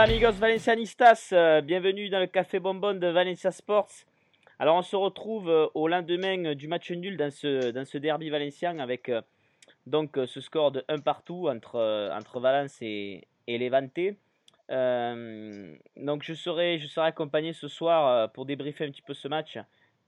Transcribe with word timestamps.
Hola 0.00 0.12
amigos 0.12 0.40
valencianistas, 0.40 1.28
euh, 1.34 1.60
bienvenue 1.60 2.08
dans 2.08 2.20
le 2.20 2.26
café 2.26 2.58
bonbon 2.58 2.94
de 2.94 3.06
Valencia 3.08 3.50
Sports. 3.50 3.90
Alors 4.58 4.76
on 4.76 4.82
se 4.82 4.96
retrouve 4.96 5.50
euh, 5.50 5.66
au 5.74 5.88
lendemain 5.88 6.54
du 6.54 6.68
match 6.68 6.90
nul 6.90 7.18
dans 7.18 7.30
ce, 7.30 7.70
dans 7.70 7.84
ce 7.84 7.98
derby 7.98 8.30
valencien 8.30 8.78
avec 8.78 9.10
euh, 9.10 9.20
donc 9.84 10.18
ce 10.26 10.40
score 10.40 10.72
de 10.72 10.82
1 10.88 11.00
partout 11.00 11.50
entre, 11.50 12.10
entre 12.14 12.40
Valence 12.40 12.78
et, 12.80 13.28
et 13.46 13.58
Levante. 13.58 14.16
donc 15.98 16.22
je 16.22 16.32
serai, 16.32 16.78
je 16.78 16.86
serai 16.86 17.08
accompagné 17.08 17.52
ce 17.52 17.68
soir 17.68 18.32
pour 18.32 18.46
débriefer 18.46 18.86
un 18.86 18.90
petit 18.90 19.02
peu 19.02 19.12
ce 19.12 19.28
match 19.28 19.58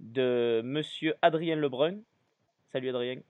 de 0.00 0.62
monsieur 0.64 1.16
Adrien 1.20 1.56
Lebrun. 1.56 1.98
Salut 2.68 2.88
Adrien. 2.88 3.20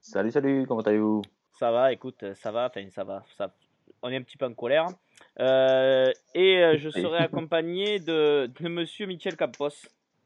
Salut, 0.00 0.30
salut, 0.30 0.64
comment 0.66 0.80
allez-vous? 0.80 1.20
Ça 1.52 1.70
va, 1.70 1.92
écoute, 1.92 2.24
ça 2.32 2.50
va, 2.50 2.68
enfin 2.68 2.88
ça 2.88 3.04
va, 3.04 3.22
ça, 3.36 3.52
on 4.02 4.10
est 4.10 4.16
un 4.16 4.22
petit 4.22 4.36
peu 4.36 4.46
en 4.46 4.54
colère. 4.54 4.88
Euh, 5.40 6.10
et 6.34 6.58
euh, 6.58 6.78
je 6.78 6.90
serai 6.90 7.18
accompagné 7.18 8.00
de, 8.00 8.50
de 8.60 8.68
monsieur 8.68 9.06
Michel 9.06 9.36
Campos. 9.36 9.70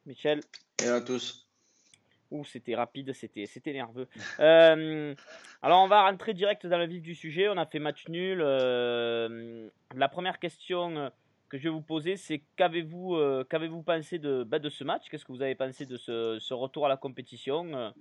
Michel. 0.07 0.41
Et 0.83 0.89
à 0.89 1.01
tous. 1.01 1.47
Ouh, 2.31 2.45
c'était 2.45 2.75
rapide, 2.75 3.13
c'était, 3.13 3.45
c'était 3.45 3.75
nerveux. 3.75 4.09
Euh, 4.41 5.15
alors, 5.61 5.83
on 5.83 5.87
va 5.87 6.09
rentrer 6.09 6.33
direct 6.33 6.67
dans 6.67 6.79
le 6.79 6.87
vif 6.87 7.03
du 7.03 7.15
sujet. 7.15 7.49
On 7.49 7.59
a 7.59 7.67
fait 7.67 7.79
match 7.79 8.09
nul. 8.09 8.39
la 8.39 10.09
première 10.09 10.39
question 10.39 11.11
que 11.51 11.59
je 11.59 11.65
vais 11.65 11.69
vous 11.69 11.83
poser, 11.83 12.17
c'est 12.17 12.43
qu'avez-vous, 12.57 13.19
qu'avez-vous 13.51 13.83
pensé 13.83 14.19
de, 14.19 14.45
bah, 14.45 14.59
de 14.59 14.71
ce 14.71 14.83
match? 14.83 15.11
Qu'est-ce 15.11 15.27
que 15.27 15.33
vous 15.33 15.43
avez 15.43 15.55
pensé 15.55 15.85
de 15.85 15.99
ce, 15.99 16.39
ce 16.41 16.55
retour 16.55 16.87
à 16.87 16.89
la 16.89 16.97
compétition 16.97 17.93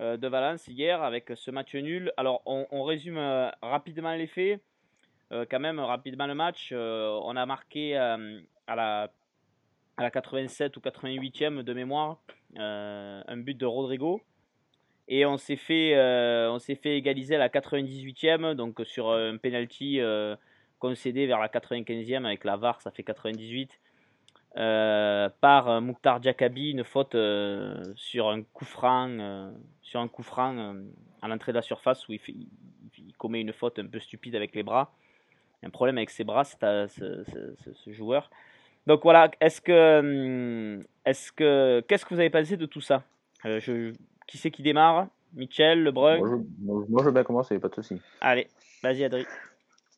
de 0.00 0.26
Valence 0.26 0.66
hier 0.66 1.02
avec 1.02 1.30
ce 1.34 1.50
match 1.50 1.74
nul? 1.74 2.14
Alors, 2.16 2.40
on, 2.46 2.66
on 2.70 2.82
résume 2.84 3.18
rapidement 3.60 4.14
les 4.14 4.26
faits. 4.26 4.62
Euh, 5.32 5.46
quand 5.48 5.60
même 5.60 5.78
rapidement 5.78 6.26
le 6.26 6.34
match. 6.34 6.70
Euh, 6.72 7.18
on 7.22 7.36
a 7.36 7.46
marqué 7.46 7.96
euh, 7.96 8.40
à, 8.66 8.74
la, 8.74 9.10
à 9.96 10.02
la 10.02 10.10
87 10.10 10.76
ou 10.76 10.80
88e 10.80 11.62
de 11.62 11.72
mémoire 11.72 12.18
un 12.56 13.36
but 13.36 13.56
de 13.56 13.66
Rodrigo. 13.66 14.20
Et 15.06 15.24
on 15.26 15.36
s'est 15.38 15.56
fait, 15.56 15.96
on 16.48 16.58
s'est 16.58 16.74
fait 16.74 16.96
égaliser 16.96 17.36
à 17.36 17.38
la 17.38 17.48
98e, 17.48 18.54
donc 18.54 18.80
sur 18.84 19.10
un 19.10 19.36
penalty 19.38 20.00
concédé 20.78 21.26
vers 21.26 21.38
la 21.40 21.48
95e 21.48 22.24
avec 22.24 22.44
la 22.44 22.56
VAR, 22.56 22.80
ça 22.80 22.90
fait 22.92 23.02
98. 23.02 23.70
par 24.54 25.80
Mouktar 25.80 26.22
Jakabi, 26.22 26.70
une 26.70 26.84
faute 26.84 27.16
sur 27.96 28.28
un 28.28 28.42
coup 28.42 28.64
franc, 28.64 29.52
sur 29.80 30.00
un 30.00 30.08
coup 30.08 30.22
franc 30.22 30.74
à 31.22 31.28
l'entrée 31.28 31.52
de 31.52 31.56
la 31.56 31.62
surface 31.62 32.08
où 32.08 32.12
il, 32.12 32.20
il, 32.98 33.16
commet 33.16 33.40
une 33.40 33.52
faute 33.52 33.80
un 33.80 33.86
peu 33.86 33.98
stupide 33.98 34.36
avec 34.36 34.54
les 34.54 34.62
bras 34.62 34.92
un 35.62 35.70
problème 35.70 35.98
avec 35.98 36.10
ses 36.10 36.24
bras, 36.24 36.44
ce, 36.44 36.86
ce, 36.88 37.92
joueur. 37.92 38.30
Donc 38.86 39.00
voilà, 39.02 39.30
est-ce 39.40 39.60
que, 39.60 39.98
hum, 40.00 40.82
est-ce 41.04 41.32
que, 41.32 41.84
qu'est-ce 41.86 42.04
que 42.04 42.14
vous 42.14 42.20
avez 42.20 42.30
pensé 42.30 42.56
de 42.56 42.66
tout 42.66 42.80
ça? 42.80 43.02
Euh, 43.44 43.60
je, 43.60 43.92
Qui 44.26 44.38
c'est 44.38 44.50
qui 44.50 44.62
démarre? 44.62 45.08
Michel, 45.34 45.84
Lebrun 45.84 46.18
moi 46.18 46.28
je, 46.28 46.34
moi 46.64 47.00
je, 47.00 47.04
veux 47.04 47.12
bien 47.12 47.22
commencer, 47.22 47.58
pas 47.60 47.68
de 47.68 47.74
souci. 47.74 48.00
Allez, 48.20 48.48
vas-y 48.82 49.04
Adrien. 49.04 49.26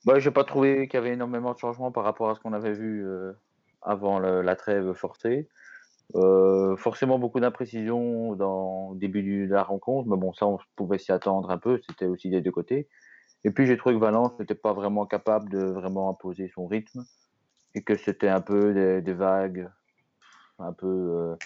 Bah, 0.05 0.19
j'ai 0.19 0.31
pas 0.31 0.45
trouvé 0.45 0.89
qu'il 0.89 0.95
y 0.95 1.03
avait 1.03 1.15
énormément 1.15 1.55
de 1.55 1.59
changements 1.59 1.91
par 1.91 2.05
rapport 2.05 2.29
à 2.29 2.35
ce 2.35 2.41
qu'on 2.41 2.53
avait 2.53 2.73
vu 2.73 3.07
euh, 3.07 3.33
avant 3.81 4.19
la 4.19 4.57
trêve 4.57 4.93
forcée. 4.93 5.49
Euh, 6.15 6.77
forcément 6.77 7.19
beaucoup 7.19 7.41
d'imprécisions 7.41 8.35
dans 8.35 8.91
le 8.93 8.99
début 8.99 9.47
de 9.47 9.55
la 9.55 9.63
rencontre, 9.63 10.09
mais 10.09 10.17
bon, 10.17 10.35
ça 10.35 10.47
on 10.47 10.59
pouvait 10.77 10.99
s'y 10.99 11.11
attendre 11.11 11.51
un 11.51 11.57
peu, 11.57 11.81
c'était 11.89 12.05
aussi 12.05 12.29
des 12.29 12.43
deux 12.43 12.51
côtés. 12.51 12.87
Et 13.45 13.51
puis 13.51 13.67
j'ai 13.67 13.77
trouvé 13.77 13.95
que 13.95 14.01
Valence 14.01 14.39
n'était 14.39 14.55
pas 14.55 14.73
vraiment 14.73 15.07
capable 15.07 15.49
de 15.49 15.65
vraiment 15.65 16.09
imposer 16.09 16.49
son 16.49 16.67
rythme 16.67 17.05
et 17.75 17.83
que 17.83 17.97
c'était 17.97 18.29
un 18.29 18.41
peu 18.41 19.01
des, 19.01 19.13
vagues, 19.13 19.69
un 20.59 20.73
peu 20.73 20.87
euh, 20.87 21.37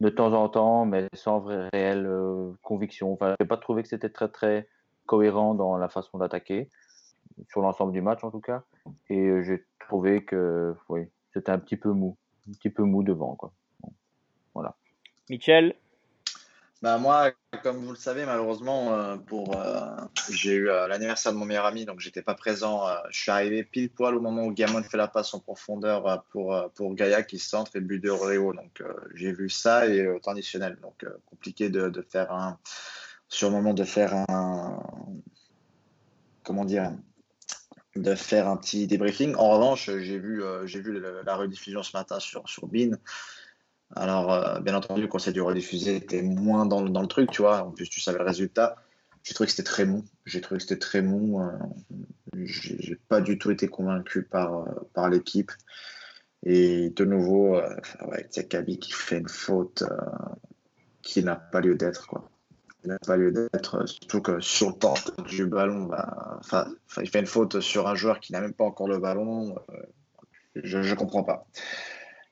de 0.00 0.08
temps 0.08 0.32
en 0.32 0.48
temps, 0.48 0.84
mais 0.84 1.08
sans 1.14 1.40
vraie 1.40 1.68
réelle 1.72 2.06
euh, 2.06 2.52
conviction. 2.62 3.12
Enfin, 3.12 3.34
j'ai 3.40 3.46
pas 3.46 3.56
trouvé 3.56 3.82
que 3.82 3.88
c'était 3.88 4.10
très 4.10 4.28
très 4.28 4.68
cohérent 5.06 5.54
dans 5.54 5.76
la 5.76 5.88
façon 5.88 6.18
d'attaquer 6.18 6.68
sur 7.48 7.60
l'ensemble 7.60 7.92
du 7.92 8.00
match 8.00 8.22
en 8.22 8.30
tout 8.30 8.40
cas. 8.40 8.62
Et 9.08 9.18
euh, 9.18 9.42
j'ai 9.42 9.64
trouvé 9.80 10.24
que 10.24 10.74
oui, 10.88 11.08
c'était 11.32 11.50
un 11.50 11.58
petit 11.58 11.76
peu 11.76 11.90
mou, 11.90 12.16
un 12.48 12.52
petit 12.52 12.70
peu 12.70 12.84
mou 12.84 13.02
devant 13.02 13.34
quoi. 13.34 13.52
voilà. 14.54 14.76
Michel, 15.30 15.74
bah 16.84 16.98
moi, 16.98 17.32
comme 17.62 17.78
vous 17.78 17.92
le 17.92 17.96
savez, 17.96 18.26
malheureusement, 18.26 18.92
euh, 18.92 19.16
pour 19.16 19.56
euh, 19.56 19.96
j'ai 20.30 20.52
eu 20.52 20.68
euh, 20.68 20.86
l'anniversaire 20.86 21.32
de 21.32 21.38
mon 21.38 21.46
meilleur 21.46 21.64
ami, 21.64 21.86
donc 21.86 22.00
j'étais 22.00 22.20
pas 22.20 22.34
présent. 22.34 22.86
je 23.08 23.18
suis 23.18 23.30
arrivé 23.30 23.64
pile 23.64 23.88
poil 23.88 24.14
au 24.14 24.20
moment 24.20 24.44
où 24.44 24.52
Gamon 24.52 24.82
fait 24.82 24.98
la 24.98 25.08
passe 25.08 25.32
en 25.32 25.40
profondeur 25.40 26.24
pour 26.30 26.54
pour 26.74 26.94
Gaïa 26.94 27.22
qui 27.22 27.38
centre 27.38 27.74
et 27.76 27.80
but 27.80 28.00
de 28.00 28.10
Réo. 28.10 28.52
Donc 28.52 28.82
j'ai 29.14 29.32
vu 29.32 29.48
ça 29.48 29.86
et 29.86 30.06
au 30.06 30.18
temps 30.18 30.32
additionnel. 30.32 30.76
Donc 30.82 31.06
compliqué 31.24 31.70
de, 31.70 31.88
de, 31.88 32.02
faire 32.02 32.30
un 32.32 32.58
sur 33.30 33.48
le 33.48 33.56
moment 33.56 33.72
de 33.72 33.84
faire 33.84 34.12
un 34.28 34.82
comment 36.42 36.66
dire 36.66 36.92
de 37.96 38.14
faire 38.14 38.46
un 38.46 38.58
petit 38.58 38.86
débriefing. 38.86 39.34
En 39.36 39.52
revanche, 39.52 39.86
j'ai 39.86 40.18
vu 40.18 40.42
j'ai 40.66 40.82
vu 40.82 41.00
la, 41.00 41.34
rediffusion 41.34 41.82
ce 41.82 41.96
matin 41.96 42.20
sur 42.20 42.46
sur 42.46 42.66
Bean 42.66 42.98
alors, 43.96 44.32
euh, 44.32 44.60
bien 44.60 44.74
entendu, 44.74 45.08
quand 45.08 45.18
c'est 45.18 45.32
du 45.32 45.40
rediffuser, 45.40 46.00
t'es 46.00 46.22
moins 46.22 46.66
dans, 46.66 46.82
dans, 46.82 47.02
le 47.02 47.06
truc, 47.06 47.30
tu 47.30 47.42
vois. 47.42 47.62
En 47.62 47.70
plus, 47.70 47.88
tu 47.88 48.00
savais 48.00 48.18
le 48.18 48.24
résultat. 48.24 48.76
J'ai 49.22 49.34
trouvé 49.34 49.46
que 49.46 49.52
c'était 49.52 49.62
très 49.62 49.84
mou. 49.84 50.04
J'ai 50.26 50.40
trouvé 50.40 50.58
que 50.58 50.62
c'était 50.62 50.78
très 50.78 51.00
mou. 51.00 51.40
Euh, 51.40 51.50
j'ai 52.44 52.96
pas 53.08 53.20
du 53.20 53.38
tout 53.38 53.50
été 53.50 53.68
convaincu 53.68 54.22
par, 54.22 54.54
euh, 54.54 54.64
par 54.92 55.08
l'équipe. 55.08 55.52
Et 56.42 56.90
de 56.90 57.04
nouveau, 57.04 57.56
euh, 57.56 57.74
ouais, 58.06 58.28
Kabi 58.48 58.78
qui 58.78 58.92
fait 58.92 59.18
une 59.18 59.28
faute 59.28 59.82
qui 61.00 61.22
n'a 61.22 61.36
pas 61.36 61.60
lieu 61.60 61.74
d'être, 61.74 62.06
quoi. 62.06 62.30
Il 62.84 62.88
n'a 62.88 62.98
pas 62.98 63.16
lieu 63.16 63.32
d'être, 63.32 63.88
surtout 63.88 64.20
que 64.20 64.40
sur 64.40 64.68
le 64.68 64.74
temps 64.74 64.94
du 65.26 65.46
ballon, 65.46 65.84
bah, 65.84 66.38
il 67.00 67.08
fait 67.08 67.20
une 67.20 67.26
faute 67.26 67.60
sur 67.60 67.88
un 67.88 67.94
joueur 67.94 68.20
qui 68.20 68.32
n'a 68.32 68.42
même 68.42 68.52
pas 68.52 68.64
encore 68.64 68.88
le 68.88 68.98
ballon. 68.98 69.54
je 70.54 70.78
ne 70.78 70.94
comprends 70.94 71.24
pas. 71.24 71.46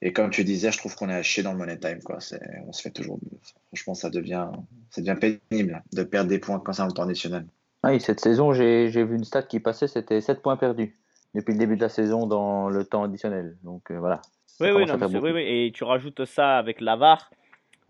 Et 0.05 0.13
comme 0.13 0.31
tu 0.31 0.43
disais, 0.43 0.73
je 0.73 0.79
trouve 0.79 0.97
qu'on 0.97 1.09
est 1.09 1.15
haché 1.15 1.45
dans 1.45 1.53
le 1.53 1.59
money 1.59 1.79
time. 1.79 2.01
Quoi. 2.03 2.19
On 2.67 2.73
se 2.73 2.83
fait 2.83 2.91
toujours. 2.91 3.21
Franchement, 3.69 3.95
ça 3.95 4.11
devient, 4.11 4.49
ça 4.91 5.01
devient 5.01 5.39
pénible 5.49 5.81
de 5.93 6.03
perdre 6.03 6.29
des 6.29 6.41
points 6.41 6.59
quand 6.59 6.73
c'est 6.73 6.83
en 6.83 6.89
temps 6.89 7.05
additionnel. 7.05 7.47
Oui, 7.85 8.01
cette 8.01 8.21
saison, 8.21 8.53
j'ai 8.53 8.89
vu 8.89 9.15
une 9.15 9.25
stat 9.25 9.45
qui 9.45 9.61
passait, 9.61 9.87
c'était 9.87 10.21
7 10.21 10.43
points 10.43 10.57
perdus 10.57 10.97
depuis 11.35 11.53
le 11.53 11.59
début 11.59 11.77
de 11.77 11.83
la 11.83 11.89
saison 11.89 12.27
dans 12.27 12.69
le 12.69 12.85
temps 12.85 13.05
additionnel. 13.05 13.57
Donc 13.63 13.91
euh, 13.91 13.99
voilà. 13.99 14.21
Oui 14.61 14.71
oui, 14.71 14.87
non, 14.87 14.97
oui, 15.01 15.31
oui, 15.33 15.43
Et 15.43 15.73
tu 15.73 15.85
rajoutes 15.85 16.25
ça 16.25 16.59
avec 16.59 16.81
l'avare, 16.81 17.31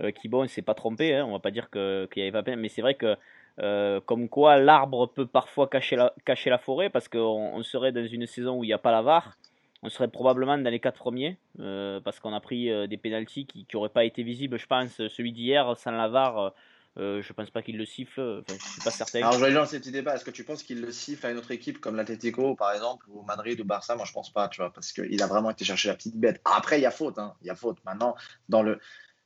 euh, 0.01 0.11
qui, 0.11 0.29
bon, 0.29 0.45
il 0.45 0.49
s'est 0.49 0.63
pas 0.63 0.75
trompé. 0.75 1.15
Hein, 1.15 1.25
on 1.27 1.33
va 1.33 1.41
pas 1.41 1.51
dire 1.51 1.71
qu'il 1.71 2.09
n'y 2.17 2.23
avait 2.23 2.33
pas 2.33 2.43
peine, 2.43 2.61
mais 2.61 2.69
c'est 2.69 2.83
vrai 2.83 2.95
que. 2.95 3.17
Euh, 3.59 4.01
comme 4.07 4.31
quoi 4.31 4.57
l'arbre 4.57 5.07
peut 5.07 5.27
parfois 5.27 5.69
cacher 5.69 5.95
la, 5.95 6.15
cacher 6.25 6.49
la 6.49 6.57
forêt 6.57 6.89
parce 6.89 7.07
qu'on 7.07 7.19
on 7.53 7.63
serait 7.63 7.93
dans 7.93 8.07
une 8.07 8.27
saison 8.27 8.57
où 8.57 8.65
il 8.65 8.69
n'y 8.69 8.73
a 8.73 8.79
pas 8.79 8.91
l'avare 8.91 9.37
on 9.83 9.91
serait 9.91 10.09
probablement 10.09 10.57
dans 10.57 10.71
les 10.71 10.81
quatre 10.81 10.99
premiers 10.99 11.39
euh, 11.59 12.01
parce 12.01 12.21
qu'on 12.21 12.33
a 12.33 12.41
pris 12.41 12.71
euh, 12.71 12.87
des 12.87 12.97
pénalties 12.97 13.47
qui 13.47 13.67
n'auraient 13.75 13.89
pas 13.89 14.05
été 14.05 14.23
visibles, 14.23 14.59
je 14.59 14.67
pense. 14.67 14.97
Celui 14.97 15.33
d'hier, 15.33 15.77
sans 15.77 15.91
la 15.91 16.09
VAR, 16.09 16.55
euh, 16.99 17.21
je 17.21 17.33
pense 17.33 17.51
pas 17.51 17.63
qu'il 17.63 17.77
le 17.77 17.85
siffle. 17.85 18.21
Enfin, 18.21 18.57
je 18.59 18.73
suis 18.73 18.81
pas 18.81 18.91
certain. 18.93 19.19
Alors, 19.19 19.33
je 19.33 19.45
rejoins 19.45 19.67
ce 19.67 19.77
petit 19.77 19.91
débat. 19.91 20.15
Est-ce 20.15 20.25
que 20.25 20.31
tu 20.31 20.45
penses 20.45 20.63
qu'il 20.63 20.81
le 20.81 20.93
siffle 20.93 21.27
à 21.27 21.31
une 21.33 21.39
autre 21.39 21.51
équipe 21.51 21.81
comme 21.81 21.97
l'Atletico, 21.97 22.55
par 22.55 22.73
exemple, 22.73 23.07
ou 23.09 23.23
Madrid 23.23 23.61
ou 23.61 23.65
Barça? 23.65 23.97
Moi, 23.97 24.05
je 24.07 24.13
pense 24.13 24.33
pas, 24.33 24.49
tu 24.49 24.61
vois, 24.61 24.73
parce 24.73 24.93
qu'il 24.93 25.21
a 25.21 25.27
vraiment 25.27 25.51
été 25.51 25.65
chercher 25.65 25.89
la 25.89 25.95
petite 25.95 26.17
bête. 26.17 26.41
Après, 26.45 26.79
il 26.79 26.83
y 26.83 26.87
a 26.87 26.93
faute, 26.93 27.19
hein. 27.19 27.35
Il 27.41 27.49
y 27.49 27.51
a 27.51 27.57
faute. 27.57 27.79
Maintenant, 27.85 28.15
dans 28.49 28.63
le. 28.63 28.79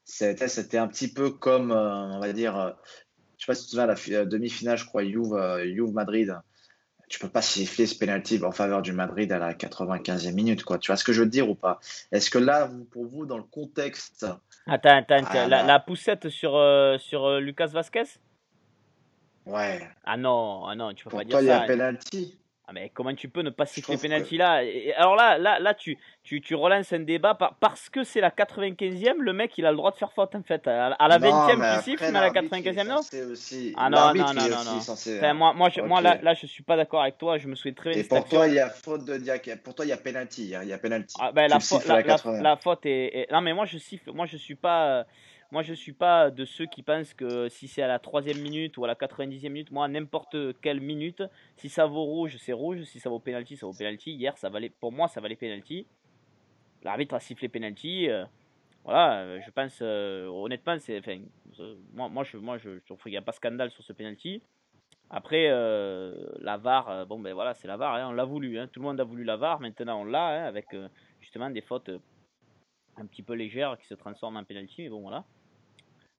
C'était 0.05 0.79
un 0.79 0.87
petit 0.87 1.13
peu 1.13 1.31
comme, 1.31 1.73
on 1.73 2.21
va 2.21 2.33
dire. 2.33 2.77
je 3.37 3.45
sais 3.45 3.47
pas 3.47 3.55
si 3.57 3.63
tu 3.63 3.67
te 3.67 3.71
souviens, 3.71 4.19
la 4.19 4.25
demi-finale, 4.25 4.79
je 4.79 4.87
crois, 4.87 5.05
Juve, 5.05 5.37
Juve 5.65 5.93
Madrid 5.93 6.33
tu 7.09 7.19
peux 7.21 7.29
pas 7.29 7.43
siffler 7.43 7.87
ce 7.87 7.97
penalty 7.97 8.43
en 8.45 8.53
faveur 8.53 8.83
du 8.83 8.93
Madrid 8.93 9.31
à 9.31 9.39
la 9.39 9.55
95e 9.55 10.33
minute, 10.33 10.65
quoi. 10.65 10.79
Tu 10.79 10.89
vois 10.89 10.97
ce 10.97 11.05
que 11.05 11.13
je 11.13 11.23
veux 11.23 11.29
dire 11.29 11.49
ou 11.49 11.55
pas? 11.55 11.79
Est-ce 12.11 12.31
que 12.31 12.39
là, 12.39 12.69
pour 12.91 13.07
vous, 13.07 13.27
dans 13.27 13.37
le 13.37 13.45
contexte. 13.45 14.27
Attends, 14.67 14.97
attends, 14.97 15.25
ah, 15.29 15.47
la, 15.47 15.79
poussette 15.79 16.29
sur, 16.29 16.57
euh, 16.57 16.99
sur 16.99 17.25
euh, 17.25 17.41
Lucas 17.41 17.67
Vasquez 17.67 18.05
Ouais. 19.47 19.89
Ah 20.05 20.17
non, 20.17 20.67
ah 20.67 20.75
non, 20.75 20.93
tu 20.93 21.05
peux 21.05 21.11
pas 21.11 21.25
dire 21.25 21.37
ça. 21.37 21.43
il 21.43 21.47
y 21.47 21.51
a 21.51 21.61
penalty? 21.61 22.37
Ah 22.69 22.73
mais 22.73 22.91
comment 22.93 23.15
tu 23.15 23.29
peux 23.29 23.43
ne 23.43 23.51
pas 23.51 23.65
siffler 23.65 23.97
penalty 23.97 24.39
là 24.39 24.61
Alors 24.97 25.15
là, 25.15 25.39
là, 25.39 25.61
là, 25.61 25.73
tu, 25.73 25.97
tu, 26.25 26.41
tu 26.41 26.57
relances 26.57 26.93
un 26.93 26.99
débat 26.99 27.39
parce 27.61 27.89
que 27.89 28.03
c'est 28.03 28.21
la 28.21 28.31
95e, 28.31 29.19
le 29.21 29.33
mec 29.33 29.57
il 29.57 29.67
a 29.67 29.71
le 29.71 29.77
droit 29.77 29.93
de 29.93 29.97
faire 29.97 30.13
faute 30.13 30.35
en 30.35 30.43
fait. 30.43 30.67
À 30.67 30.97
la 31.07 31.19
20e 31.21 31.79
tu 31.79 31.85
siffles, 31.85 32.11
mais 32.11 32.19
à 32.19 32.23
la 32.23 32.31
95e 32.31 32.89
non? 32.89 33.01
Ah 33.77 33.89
non, 33.89 34.13
non, 34.15 34.33
non, 34.35 34.49
non. 34.49 34.65
non. 34.65 34.81
Enfin, 34.81 35.33
moi, 35.35 35.53
moi, 35.55 35.69
je, 35.69 35.81
moi 35.81 36.01
là, 36.01 36.19
là, 36.21 36.35
je 36.35 36.47
suis 36.47 36.65
pas 36.65 36.77
d'accord 36.77 37.03
avec 37.03 37.19
toi. 37.19 37.39
Je 37.39 37.47
me 37.47 37.55
souviens 37.55 37.75
très 37.75 37.91
bien. 37.91 38.01
Et 38.01 38.05
pour 38.05 38.25
toi, 38.25 38.49
il 38.49 38.55
y 38.55 38.59
a 38.59 38.69
faute 38.69 39.05
de 39.05 39.17
Diak. 39.17 39.63
Pour 39.63 39.77
toi, 39.77 39.85
il 39.85 39.91
y 39.91 39.93
a 39.93 39.97
penalty. 39.97 40.47
Il 40.47 40.69
y 40.69 40.73
a 40.73 40.79
penalty. 40.79 41.15
Ah, 41.21 41.31
ben, 41.31 41.49
la, 41.49 41.59
la, 41.87 42.41
la, 42.41 42.57
faute 42.57 42.85
est, 42.85 43.31
Non 43.31 43.43
mais 43.43 43.55
moi 43.55 43.65
je 43.67 43.79
siffle. 43.79 44.11
Moi 44.11 44.27
je 44.27 44.37
suis 44.37 44.57
pas. 44.57 45.07
Moi 45.53 45.63
je 45.63 45.75
suis 45.75 45.93
pas 45.93 46.31
de 46.31 46.45
ceux 46.45 46.67
qui 46.67 46.83
pensent 46.83 47.15
que 47.15 47.49
si 47.49 47.69
c'est 47.69 47.83
à 47.83 47.87
la 47.87 47.99
troisième 47.99 48.41
minute 48.41 48.77
ou 48.79 48.85
à 48.85 48.89
la 48.89 48.95
90e 48.95 49.49
minute, 49.49 49.71
moi 49.71 49.87
n'importe 49.89 50.37
quelle 50.61 50.81
minute, 50.81 51.23
si 51.57 51.69
ça 51.69 51.87
vaut 51.87 52.05
rouge, 52.05 52.37
c'est 52.39 52.53
rouge, 52.53 52.83
si 52.83 52.99
ça 53.01 53.09
vaut 53.11 53.21
penalty, 53.21 53.57
ça 53.57 53.67
vaut 53.67 53.73
penalty. 53.73 54.13
Hier, 54.13 54.37
ça 54.39 54.49
valait, 54.49 54.71
pour 54.71 54.93
moi, 54.93 55.09
ça 55.09 55.21
valait 55.21 55.37
penalty. 55.37 55.87
L'arbitre 56.83 57.15
a 57.15 57.21
sifflé 57.21 57.49
penalty. 57.49 58.09
Euh, 58.09 58.25
voilà, 58.85 59.21
euh, 59.21 59.41
je 59.45 59.51
pense 59.51 59.79
euh, 59.83 60.27
honnêtement, 60.27 60.79
c'est, 60.79 61.01
moi, 61.93 62.09
moi 62.09 62.25
je, 62.25 62.37
moi 62.37 62.59
je, 62.59 62.79
trouve 62.87 63.03
qu'il 63.03 63.13
n'y 63.13 63.19
a 63.19 63.23
pas 63.23 63.33
scandale 63.33 63.71
sur 63.71 63.83
ce 63.83 63.93
penalty. 63.93 64.43
Après, 65.11 65.49
la 65.49 66.57
VAR, 66.57 67.07
bon 67.07 67.21
ben 67.21 67.33
voilà, 67.33 67.55
c'est 67.55 67.69
la 67.69 67.77
VAR, 67.77 67.95
hein, 67.95 68.09
on 68.09 68.13
l'a 68.13 68.25
voulu, 68.25 68.59
hein, 68.59 68.67
tout 68.67 68.81
le 68.81 68.87
monde 68.87 69.01
a 69.01 69.05
voulu 69.05 69.23
la 69.23 69.37
VAR, 69.37 69.61
maintenant 69.61 70.01
on 70.01 70.05
l'a, 70.05 70.27
hein, 70.27 70.45
avec 70.47 70.67
justement 71.21 71.49
des 71.49 71.61
fautes 71.61 71.91
un 72.97 73.07
petit 73.07 73.23
peu 73.23 73.35
légères 73.35 73.79
qui 73.79 73.87
se 73.87 73.95
transforment 73.95 74.39
en 74.39 74.45
penalty, 74.45 74.83
mais 74.83 74.89
bon 74.89 75.03
voilà. 75.03 75.25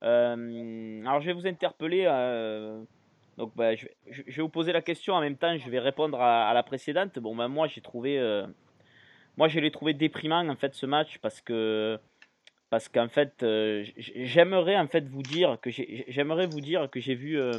Alors 0.01 1.21
je 1.21 1.25
vais 1.25 1.33
vous 1.33 1.47
interpeller, 1.47 2.05
donc 3.37 3.55
ben, 3.55 3.75
je, 3.75 4.21
vais 4.23 4.41
vous 4.41 4.49
poser 4.49 4.71
la 4.71 4.81
question 4.81 5.13
en 5.13 5.21
même 5.21 5.37
temps, 5.37 5.57
je 5.57 5.69
vais 5.69 5.79
répondre 5.79 6.19
à, 6.21 6.53
la 6.53 6.63
précédente. 6.63 7.19
Bon 7.19 7.35
ben 7.35 7.47
moi 7.47 7.67
j'ai 7.67 7.81
trouvé, 7.81 8.19
moi 9.37 9.47
je 9.47 9.59
l'ai 9.59 9.71
trouvé 9.71 9.93
déprimant 9.93 10.47
en 10.47 10.55
fait 10.55 10.73
ce 10.73 10.85
match 10.85 11.17
parce 11.19 11.41
que 11.41 11.99
parce 12.69 12.89
qu'en 12.89 13.07
fait, 13.07 13.43
euh, 13.43 13.85
j'aimerais 13.95 14.77
en 14.77 14.87
fait 14.87 15.07
vous 15.07 15.21
dire 15.21 15.57
que 15.61 15.69
j'aimerais 15.69 16.47
vous 16.47 16.59
dire 16.59 16.89
que 16.89 16.99
j'ai 16.99 17.15
vu 17.15 17.39
euh, 17.39 17.53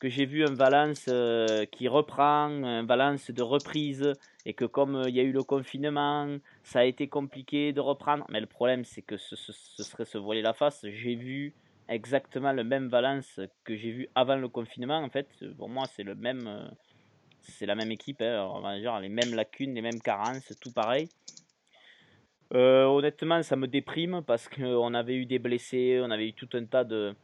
que 0.00 0.08
j'ai 0.08 0.26
vu 0.26 0.44
un 0.44 0.54
Valence 0.54 1.06
euh, 1.08 1.64
qui 1.66 1.88
reprend, 1.88 2.50
un 2.62 2.84
Valence 2.84 3.30
de 3.30 3.42
reprise, 3.42 4.12
et 4.44 4.52
que 4.52 4.66
comme 4.66 5.04
il 5.08 5.14
y 5.14 5.20
a 5.20 5.22
eu 5.22 5.32
le 5.32 5.42
confinement, 5.42 6.36
ça 6.62 6.80
a 6.80 6.84
été 6.84 7.08
compliqué 7.08 7.72
de 7.72 7.80
reprendre. 7.80 8.26
Mais 8.28 8.40
le 8.40 8.46
problème, 8.46 8.84
c'est 8.84 9.00
que 9.02 9.16
ce, 9.16 9.34
serait 9.34 10.04
se 10.04 10.18
voiler 10.18 10.42
la 10.42 10.52
face. 10.52 10.84
J'ai 10.90 11.14
vu 11.14 11.54
exactement 11.88 12.52
le 12.52 12.64
même 12.64 12.88
Valence 12.88 13.40
que 13.64 13.76
j'ai 13.76 13.90
vu 13.90 14.08
avant 14.14 14.36
le 14.36 14.48
confinement. 14.48 14.98
En 14.98 15.10
fait, 15.10 15.28
pour 15.56 15.68
moi, 15.68 15.84
c'est 15.94 16.02
le 16.02 16.14
même, 16.14 16.70
c'est 17.40 17.66
la 17.66 17.74
même 17.74 17.90
équipe. 17.90 18.20
Hein. 18.22 19.00
les 19.00 19.08
mêmes 19.08 19.34
lacunes, 19.34 19.74
les 19.74 19.82
mêmes 19.82 20.00
carences, 20.00 20.52
tout 20.60 20.72
pareil. 20.72 21.08
Euh, 22.52 22.84
honnêtement, 22.84 23.42
ça 23.42 23.56
me 23.56 23.66
déprime 23.66 24.22
parce 24.26 24.48
qu'on 24.48 24.94
avait 24.94 25.16
eu 25.16 25.26
des 25.26 25.38
blessés, 25.38 26.00
on 26.02 26.10
avait 26.10 26.28
eu 26.28 26.34
tout 26.34 26.48
un 26.52 26.64
tas 26.66 26.84
de, 26.84 27.14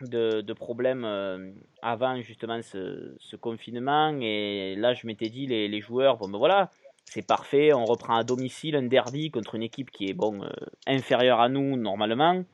de, 0.00 0.52
problèmes 0.52 1.04
euh, 1.04 1.52
avant 1.82 2.20
justement 2.22 2.60
ce, 2.62 3.36
confinement. 3.36 4.16
Et 4.20 4.76
là, 4.76 4.94
je 4.94 5.06
m'étais 5.06 5.28
dit, 5.28 5.46
les, 5.46 5.68
les, 5.68 5.80
joueurs, 5.80 6.16
bon 6.16 6.28
ben 6.28 6.38
voilà, 6.38 6.70
c'est 7.04 7.26
parfait, 7.26 7.72
on 7.74 7.84
reprend 7.84 8.16
à 8.16 8.24
domicile 8.24 8.76
un 8.76 8.82
derby 8.82 9.30
contre 9.30 9.56
une 9.56 9.62
équipe 9.62 9.90
qui 9.90 10.08
est 10.08 10.14
bon 10.14 10.42
euh, 10.42 10.48
inférieure 10.86 11.40
à 11.40 11.48
nous 11.48 11.76
normalement. 11.76 12.44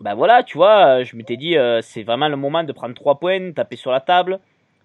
Ben 0.00 0.14
voilà, 0.14 0.42
tu 0.42 0.56
vois, 0.56 1.02
je 1.02 1.16
m'étais 1.16 1.36
dit, 1.36 1.56
c'est 1.82 2.02
vraiment 2.04 2.28
le 2.28 2.36
moment 2.36 2.62
de 2.62 2.72
prendre 2.72 2.94
3 2.94 3.18
points, 3.18 3.52
taper 3.52 3.76
sur 3.76 3.90
la 3.90 4.00
table. 4.00 4.38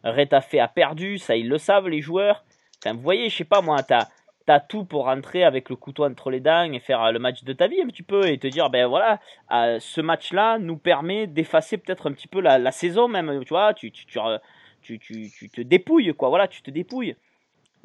Retafe 0.03 0.55
a 0.55 0.67
perdu, 0.67 1.17
ça 1.17 1.35
ils 1.35 1.47
le 1.47 1.57
savent 1.57 1.87
les 1.87 2.01
joueurs. 2.01 2.43
Enfin, 2.79 2.95
vous 2.95 3.01
voyez, 3.01 3.29
je 3.29 3.37
sais 3.37 3.43
pas 3.45 3.61
moi, 3.61 3.83
t'as 3.83 4.07
t'as 4.45 4.59
tout 4.59 4.83
pour 4.83 5.05
rentrer 5.05 5.43
avec 5.43 5.69
le 5.69 5.75
couteau 5.75 6.05
entre 6.05 6.29
les 6.29 6.39
dents 6.39 6.71
et 6.71 6.79
faire 6.79 7.01
euh, 7.01 7.11
le 7.11 7.19
match 7.19 7.43
de 7.43 7.53
ta 7.53 7.67
vie 7.67 7.81
un 7.81 7.87
petit 7.87 8.03
peu 8.03 8.27
et 8.27 8.37
te 8.37 8.47
dire 8.47 8.69
ben 8.69 8.87
voilà 8.87 9.19
euh, 9.51 9.79
ce 9.79 10.01
match 10.01 10.33
là 10.33 10.59
nous 10.59 10.77
permet 10.77 11.27
d'effacer 11.27 11.77
peut-être 11.77 12.09
un 12.09 12.13
petit 12.13 12.27
peu 12.27 12.41
la, 12.41 12.71
saison 12.71 13.07
même 13.07 13.43
tu 13.45 13.49
vois 13.49 13.73
tu 13.73 13.91
tu, 13.91 14.05
tu, 14.81 14.99
tu, 14.99 15.49
te 15.49 15.61
dépouilles 15.61 16.13
quoi 16.13 16.29
voilà 16.29 16.47
tu 16.47 16.61
te 16.61 16.71
dépouilles 16.71 17.15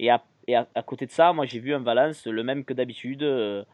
et 0.01 0.11
à, 0.11 0.23
et 0.49 0.57
à, 0.57 0.67
côté 0.85 1.07
de 1.07 1.13
ça 1.13 1.33
moi 1.33 1.47
j'ai 1.47 1.61
vu 1.61 1.75
un 1.75 1.79
Valence 1.79 2.27
le 2.27 2.43
même 2.43 2.65
que 2.65 2.75
d'habitude 2.75 3.23
euh, 3.23 3.65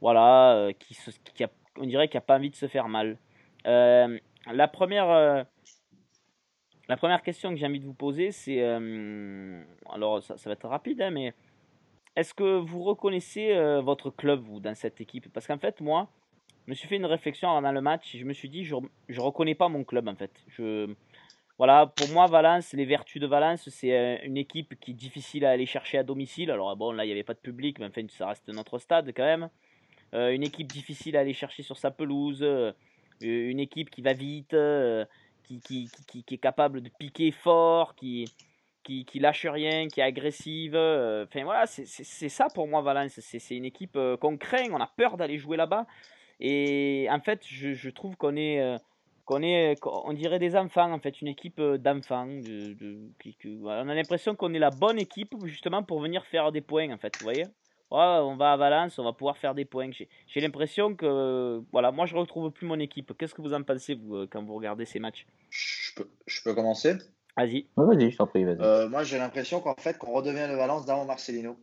voilà 0.00 0.68
qui, 0.78 0.96
qui 1.34 1.44
a, 1.44 1.48
on 1.78 1.86
dirait 1.86 2.08
qu'il 2.08 2.18
a 2.18 2.22
pas 2.22 2.36
envie 2.36 2.50
de 2.50 2.56
se 2.56 2.66
faire 2.66 2.88
mal 2.88 3.18
la 3.64 4.68
première 4.68 5.46
la 6.88 6.96
première 6.96 7.22
question 7.22 7.50
que 7.50 7.56
j'ai 7.56 7.66
envie 7.66 7.80
de 7.80 7.86
vous 7.86 7.94
poser 7.94 8.30
c'est 8.30 8.62
alors 9.90 10.22
ça, 10.22 10.34
va 10.44 10.52
être 10.52 10.68
rapide 10.68 11.02
hein, 11.02 11.10
mais 11.10 11.34
est-ce 12.16 12.32
que 12.32 12.58
vous 12.58 12.84
reconnaissez 12.84 13.54
euh, 13.54 13.80
votre 13.80 14.10
club, 14.10 14.40
vous, 14.40 14.60
dans 14.60 14.74
cette 14.74 15.00
équipe? 15.00 15.32
Parce 15.32 15.48
qu'en 15.48 15.58
fait, 15.58 15.80
moi, 15.80 16.08
je 16.64 16.70
me 16.70 16.74
suis 16.74 16.86
fait 16.86 16.96
une 16.96 17.06
réflexion 17.06 17.50
avant 17.50 17.72
le 17.72 17.80
match 17.80 18.14
et 18.14 18.18
je 18.18 18.24
me 18.24 18.32
suis 18.32 18.48
dit, 18.48 18.64
je 18.64 18.76
ne 18.76 19.20
reconnais 19.20 19.56
pas 19.56 19.68
mon 19.68 19.82
club, 19.82 20.06
en 20.08 20.14
fait. 20.14 20.30
Voilà, 21.58 21.86
pour 21.86 22.08
moi, 22.10 22.26
Valence, 22.26 22.72
les 22.72 22.84
vertus 22.84 23.20
de 23.20 23.26
Valence, 23.26 23.68
c'est 23.68 23.96
euh, 23.96 24.16
une 24.24 24.36
équipe 24.36 24.78
qui 24.80 24.92
est 24.92 24.94
difficile 24.94 25.44
à 25.44 25.50
aller 25.50 25.66
chercher 25.66 25.98
à 25.98 26.02
domicile. 26.04 26.50
Alors, 26.50 26.76
bon, 26.76 26.92
là, 26.92 27.04
il 27.04 27.08
n'y 27.08 27.12
avait 27.12 27.24
pas 27.24 27.34
de 27.34 27.38
public, 27.38 27.78
mais 27.80 27.86
enfin, 27.86 28.06
ça 28.08 28.28
reste 28.28 28.48
notre 28.48 28.78
stade 28.78 29.12
quand 29.16 29.24
même. 29.24 29.48
Euh, 30.14 30.30
une 30.30 30.42
équipe 30.42 30.70
difficile 30.72 31.16
à 31.16 31.20
aller 31.20 31.34
chercher 31.34 31.62
sur 31.62 31.76
sa 31.76 31.90
pelouse. 31.90 32.44
une 33.20 33.60
équipe 33.60 33.90
qui 33.90 34.02
va 34.02 34.12
vite, 34.12 34.56
qui, 35.44 35.60
qui, 35.60 35.88
qui, 36.24 36.34
est 36.34 36.38
capable 36.38 36.80
de 36.80 36.90
piquer 36.98 37.30
fort, 37.30 37.94
qui, 37.94 38.26
qui, 38.84 39.04
qui 39.04 39.18
lâche 39.18 39.46
rien, 39.46 39.88
qui 39.88 40.00
est 40.00 40.04
agressive. 40.04 40.76
Euh, 40.76 41.24
enfin 41.24 41.42
voilà, 41.42 41.66
c'est 41.66 42.28
ça 42.28 42.46
pour 42.54 42.68
moi 42.68 42.82
Valence. 42.82 43.18
C'est 43.18 43.56
une 43.56 43.64
équipe 43.64 43.96
euh, 43.96 44.16
qu'on 44.16 44.36
craint, 44.36 44.70
on 44.70 44.80
a 44.80 44.86
peur 44.86 45.16
d'aller 45.16 45.38
jouer 45.38 45.56
là-bas. 45.56 45.86
Et 46.38 47.08
en 47.10 47.20
fait, 47.20 47.40
je, 47.46 47.72
je 47.72 47.90
trouve 47.90 48.16
qu'on 48.16 48.36
est, 48.36 48.60
euh, 48.60 48.78
qu'on 49.24 49.42
est, 49.42 49.76
on 49.84 50.12
dirait 50.12 50.38
des 50.38 50.54
enfants 50.54 50.92
en 50.92 51.00
fait, 51.00 51.20
une 51.20 51.28
équipe 51.28 51.60
d'enfants. 51.60 52.26
De, 52.26 52.74
de, 52.74 53.10
on 53.64 53.88
a 53.88 53.94
l'impression 53.94 54.36
qu'on 54.36 54.54
est 54.54 54.58
la 54.58 54.70
bonne 54.70 54.98
équipe 54.98 55.34
justement 55.44 55.82
pour 55.82 56.00
venir 56.00 56.24
faire 56.26 56.52
des 56.52 56.60
points 56.60 56.92
en 56.92 56.98
fait. 56.98 57.16
Vous 57.18 57.24
voyez 57.24 57.44
on 57.94 58.36
va 58.36 58.52
à 58.52 58.56
Valence, 58.56 58.98
on 58.98 59.04
va 59.04 59.12
pouvoir 59.12 59.36
faire 59.36 59.54
des 59.54 59.64
points. 59.64 59.90
J'ai 59.92 60.40
l'impression 60.40 60.94
que, 60.94 61.62
voilà, 61.72 61.92
moi 61.92 62.06
je 62.06 62.16
retrouve 62.16 62.50
plus 62.50 62.66
mon 62.66 62.78
équipe. 62.78 63.12
Qu'est-ce 63.18 63.34
que 63.34 63.42
vous 63.42 63.54
en 63.54 63.62
pensez 63.62 63.94
vous 63.94 64.26
quand 64.26 64.42
vous 64.42 64.54
regardez 64.54 64.84
ces 64.84 64.98
matchs? 64.98 65.26
Je 65.50 65.94
peux, 65.94 66.08
je 66.26 66.42
peux 66.42 66.54
commencer? 66.54 66.94
Vas-y. 67.36 67.66
vas-y, 67.76 68.10
je 68.10 68.16
t'en 68.16 68.26
prie, 68.26 68.44
vas-y. 68.44 68.60
Euh, 68.60 68.88
moi, 68.88 69.02
j'ai 69.02 69.18
l'impression 69.18 69.60
qu'en 69.60 69.74
fait, 69.76 69.98
qu'on 69.98 70.12
redevient 70.12 70.46
le 70.48 70.56
Valence 70.56 70.86
d'avant 70.86 71.04
Marcelino. 71.04 71.56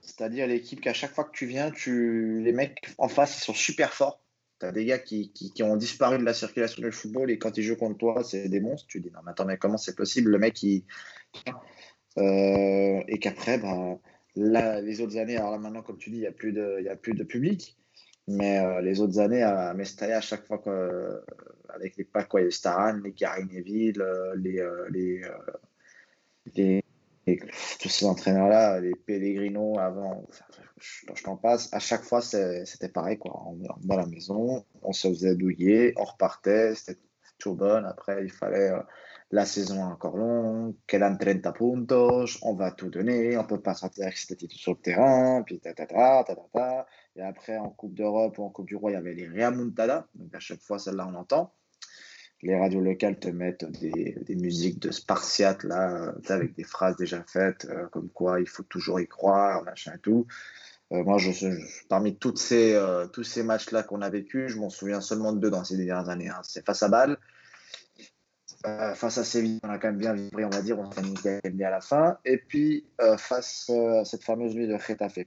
C'est-à-dire 0.00 0.46
l'équipe 0.46 0.80
qu'à 0.80 0.94
chaque 0.94 1.12
fois 1.12 1.24
que 1.24 1.32
tu 1.32 1.46
viens, 1.46 1.70
tu... 1.70 2.40
les 2.42 2.52
mecs 2.52 2.94
en 2.98 3.08
face, 3.08 3.38
ils 3.38 3.44
sont 3.44 3.54
super 3.54 3.92
forts. 3.92 4.22
Tu 4.60 4.66
as 4.66 4.72
des 4.72 4.84
gars 4.86 4.98
qui, 4.98 5.32
qui, 5.32 5.62
ont 5.62 5.76
disparu 5.76 6.18
de 6.18 6.24
la 6.24 6.34
circulation 6.34 6.82
du 6.82 6.90
football 6.90 7.30
et 7.30 7.38
quand 7.38 7.56
ils 7.58 7.62
jouent 7.62 7.76
contre 7.76 7.98
toi, 7.98 8.24
c'est 8.24 8.48
des 8.48 8.60
monstres. 8.60 8.88
Tu 8.88 9.00
dis, 9.00 9.10
non, 9.10 9.20
mais 9.24 9.32
attends, 9.32 9.44
mais 9.44 9.58
comment 9.58 9.76
c'est 9.76 9.94
possible? 9.94 10.30
Le 10.30 10.38
mec, 10.38 10.62
il. 10.62 10.84
Euh, 12.16 13.00
et 13.06 13.18
qu'après, 13.20 13.58
bah, 13.58 13.98
les 14.38 15.00
autres 15.00 15.16
années, 15.16 15.36
alors 15.36 15.50
là 15.50 15.58
maintenant, 15.58 15.82
comme 15.82 15.98
tu 15.98 16.10
dis, 16.10 16.16
il 16.16 16.20
n'y 16.20 16.26
a, 16.26 16.32
plus 16.32 16.52
de, 16.52 16.86
a 16.88 16.96
plus 16.96 17.14
de 17.14 17.24
public. 17.24 17.76
Mais 18.28 18.58
euh, 18.58 18.82
les 18.82 19.00
autres 19.00 19.18
années, 19.20 19.42
à 19.42 19.72
Mestalla, 19.72 20.18
à 20.18 20.20
chaque 20.20 20.46
fois, 20.46 20.58
que, 20.58 21.22
avec 21.70 21.96
les 21.96 22.04
pas 22.04 22.24
quoi, 22.24 22.42
les 22.42 22.50
Staran, 22.50 23.00
les 23.02 23.12
Gary 23.12 23.46
Neville, 23.46 24.02
euh, 24.02 24.34
les, 24.36 24.60
euh, 24.60 25.22
les, 26.54 26.84
tous 27.80 27.88
ces 27.88 28.04
entraîneurs-là, 28.04 28.80
les 28.80 28.94
Pellegrino 28.94 29.78
avant, 29.78 30.26
je, 30.78 31.22
t'en 31.22 31.36
passe, 31.36 31.72
à 31.72 31.78
chaque 31.78 32.02
fois, 32.02 32.20
c'était 32.20 32.90
pareil. 32.90 33.18
Quoi. 33.18 33.32
On 33.46 33.58
dans 33.82 33.96
la 33.96 34.06
maison, 34.06 34.64
on 34.82 34.92
se 34.92 35.08
faisait 35.08 35.34
douiller, 35.34 35.94
on 35.96 36.04
repartait, 36.04 36.74
c'était 36.74 37.00
tout 37.38 37.54
bon. 37.54 37.84
Après, 37.86 38.22
il 38.24 38.30
fallait 38.30 38.72
la 39.30 39.44
saison 39.44 39.82
encore 39.82 40.16
longue, 40.16 40.74
quedan 40.86 41.16
30 41.16 41.54
puntos, 41.54 42.38
on 42.42 42.54
va 42.54 42.70
tout 42.70 42.88
donner, 42.88 43.36
on 43.36 43.44
peut 43.44 43.60
pas 43.60 43.74
sortir 43.74 44.04
avec 44.04 44.16
cette 44.16 44.32
attitude 44.32 44.58
sur 44.58 44.72
le 44.72 44.78
terrain, 44.78 45.42
puis 45.44 45.60
ta 45.60 45.74
ta 45.74 45.86
ta 45.86 46.24
ta 46.24 46.34
ta 46.34 46.42
ta. 46.52 46.86
Et 47.16 47.22
après, 47.22 47.58
en 47.58 47.68
Coupe 47.68 47.94
d'Europe 47.94 48.38
ou 48.38 48.44
en 48.44 48.50
Coupe 48.50 48.66
du 48.66 48.76
Roi, 48.76 48.92
il 48.92 48.94
y 48.94 48.96
avait 48.96 49.14
les 49.14 49.28
Reamuntada, 49.28 50.06
donc 50.14 50.34
à 50.34 50.40
chaque 50.40 50.62
fois, 50.62 50.78
celle-là, 50.78 51.06
on 51.06 51.14
entend. 51.14 51.52
Les 52.42 52.58
radios 52.58 52.80
locales 52.80 53.18
te 53.18 53.28
mettent 53.28 53.64
des, 53.64 54.16
des 54.24 54.36
musiques 54.36 54.78
de 54.78 54.92
Spartiate, 54.92 55.64
là, 55.64 56.14
avec 56.28 56.54
des 56.54 56.62
phrases 56.62 56.96
déjà 56.96 57.22
faites, 57.26 57.66
euh, 57.66 57.86
comme 57.88 58.08
quoi 58.08 58.40
il 58.40 58.48
faut 58.48 58.62
toujours 58.62 59.00
y 59.00 59.08
croire, 59.08 59.64
machin 59.64 59.92
et 59.96 59.98
tout. 59.98 60.26
Euh, 60.92 61.02
moi, 61.04 61.18
parmi 61.88 62.16
toutes 62.16 62.38
ces, 62.38 62.74
euh, 62.74 63.06
tous 63.08 63.24
ces 63.24 63.42
matchs-là 63.42 63.82
qu'on 63.82 64.00
a 64.00 64.08
vécu, 64.08 64.48
je 64.48 64.56
m'en 64.58 64.70
souviens 64.70 65.00
seulement 65.00 65.32
de 65.32 65.40
deux 65.40 65.50
dans 65.50 65.64
ces 65.64 65.76
dernières 65.76 66.08
années. 66.08 66.28
Hein. 66.28 66.40
C'est 66.44 66.64
face 66.64 66.82
à 66.82 66.88
Bâle 66.88 67.18
euh, 68.66 68.94
face 68.94 69.18
à 69.18 69.24
Séville, 69.24 69.60
on 69.62 69.70
a 69.70 69.78
quand 69.78 69.88
même 69.88 69.98
bien 69.98 70.14
vibré, 70.14 70.44
on 70.44 70.50
va 70.50 70.62
dire, 70.62 70.78
on 70.78 70.90
s'est 70.90 71.40
bien 71.50 71.68
à 71.68 71.70
la 71.70 71.80
fin. 71.80 72.18
Et 72.24 72.38
puis, 72.38 72.86
euh, 73.00 73.16
face 73.16 73.70
euh, 73.70 74.00
à 74.00 74.04
cette 74.04 74.24
fameuse 74.24 74.54
nuit 74.54 74.66
de 74.66 74.76
Getafe. 74.76 75.20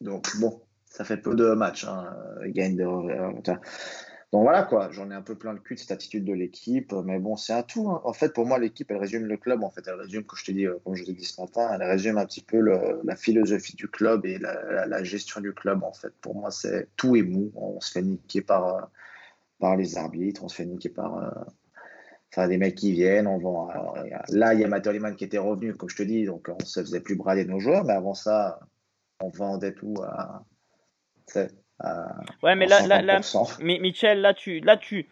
Donc, 0.00 0.28
bon, 0.38 0.62
ça 0.84 1.04
fait 1.04 1.16
peu 1.16 1.34
de 1.34 1.54
matchs. 1.54 1.84
Hein, 1.84 2.14
gagne 2.46 2.76
de... 2.76 2.84
Donc 4.32 4.42
voilà 4.42 4.64
quoi, 4.64 4.90
j'en 4.90 5.10
ai 5.10 5.14
un 5.14 5.22
peu 5.22 5.36
plein 5.36 5.52
le 5.52 5.60
cul 5.60 5.76
de 5.76 5.80
cette 5.80 5.92
attitude 5.92 6.24
de 6.24 6.32
l'équipe, 6.32 6.92
mais 7.04 7.18
bon, 7.20 7.36
c'est 7.36 7.52
un 7.52 7.62
tout. 7.62 7.88
Hein. 7.88 8.00
En 8.04 8.12
fait, 8.12 8.32
pour 8.32 8.44
moi, 8.44 8.58
l'équipe, 8.58 8.90
elle 8.90 8.98
résume 8.98 9.24
le 9.24 9.36
club. 9.36 9.62
En 9.62 9.70
fait, 9.70 9.82
elle 9.86 9.94
résume, 9.94 10.24
comme 10.24 10.38
je 10.38 10.44
te 10.44 10.50
dis, 10.50 10.66
comme 10.84 10.94
je 10.94 11.04
t'ai 11.04 11.14
dit 11.14 11.24
ce 11.24 11.40
matin, 11.40 11.70
elle 11.72 11.82
résume 11.82 12.18
un 12.18 12.26
petit 12.26 12.42
peu 12.42 12.58
la 12.58 13.16
philosophie 13.16 13.76
du 13.76 13.88
club 13.88 14.26
et 14.26 14.38
la, 14.38 14.86
la, 14.86 15.02
gestion 15.04 15.40
du 15.40 15.52
club. 15.52 15.82
En 15.84 15.92
fait, 15.92 16.12
pour 16.20 16.34
moi, 16.34 16.50
c'est 16.50 16.88
tout 16.96 17.16
est 17.16 17.22
mou. 17.22 17.52
On 17.54 17.80
se 17.80 17.92
fait 17.92 18.02
niquer 18.02 18.42
par 18.42 18.90
par 19.58 19.76
les 19.76 19.96
arbitres, 19.96 20.44
on 20.44 20.48
se 20.48 20.56
fait 20.56 20.66
niquer 20.66 20.88
par 20.88 21.18
euh, 21.18 21.30
enfin, 22.32 22.48
des 22.48 22.58
mecs 22.58 22.74
qui 22.74 22.92
viennent. 22.92 23.26
On 23.26 23.38
vend, 23.38 23.68
là, 24.28 24.54
il 24.54 24.60
y 24.60 24.64
a 24.64 24.68
Matt 24.68 25.16
qui 25.16 25.24
était 25.24 25.38
revenu, 25.38 25.74
comme 25.74 25.88
je 25.88 25.96
te 25.96 26.02
dis, 26.02 26.24
donc 26.24 26.48
on 26.48 26.64
se 26.64 26.80
faisait 26.80 27.00
plus 27.00 27.16
brader 27.16 27.44
nos 27.44 27.60
joueurs, 27.60 27.84
mais 27.84 27.94
avant 27.94 28.14
ça, 28.14 28.60
on 29.20 29.28
vendait 29.28 29.74
tout 29.74 29.94
à. 30.02 30.42
ouais, 32.42 32.54
mais 32.54 32.66
là, 32.66 32.86
là, 32.86 33.02
là, 33.02 33.20
mais 33.60 33.78
Michel, 33.78 34.20
là, 34.20 34.34
tu, 34.34 34.60
là, 34.60 34.76
tu, 34.76 35.08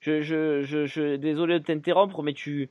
je, 0.00 0.22
je, 0.22 0.62
je, 0.62 0.86
je 0.86 1.16
désolé 1.16 1.58
de 1.58 1.64
t'interrompre, 1.64 2.22
mais 2.22 2.32
tu, 2.32 2.70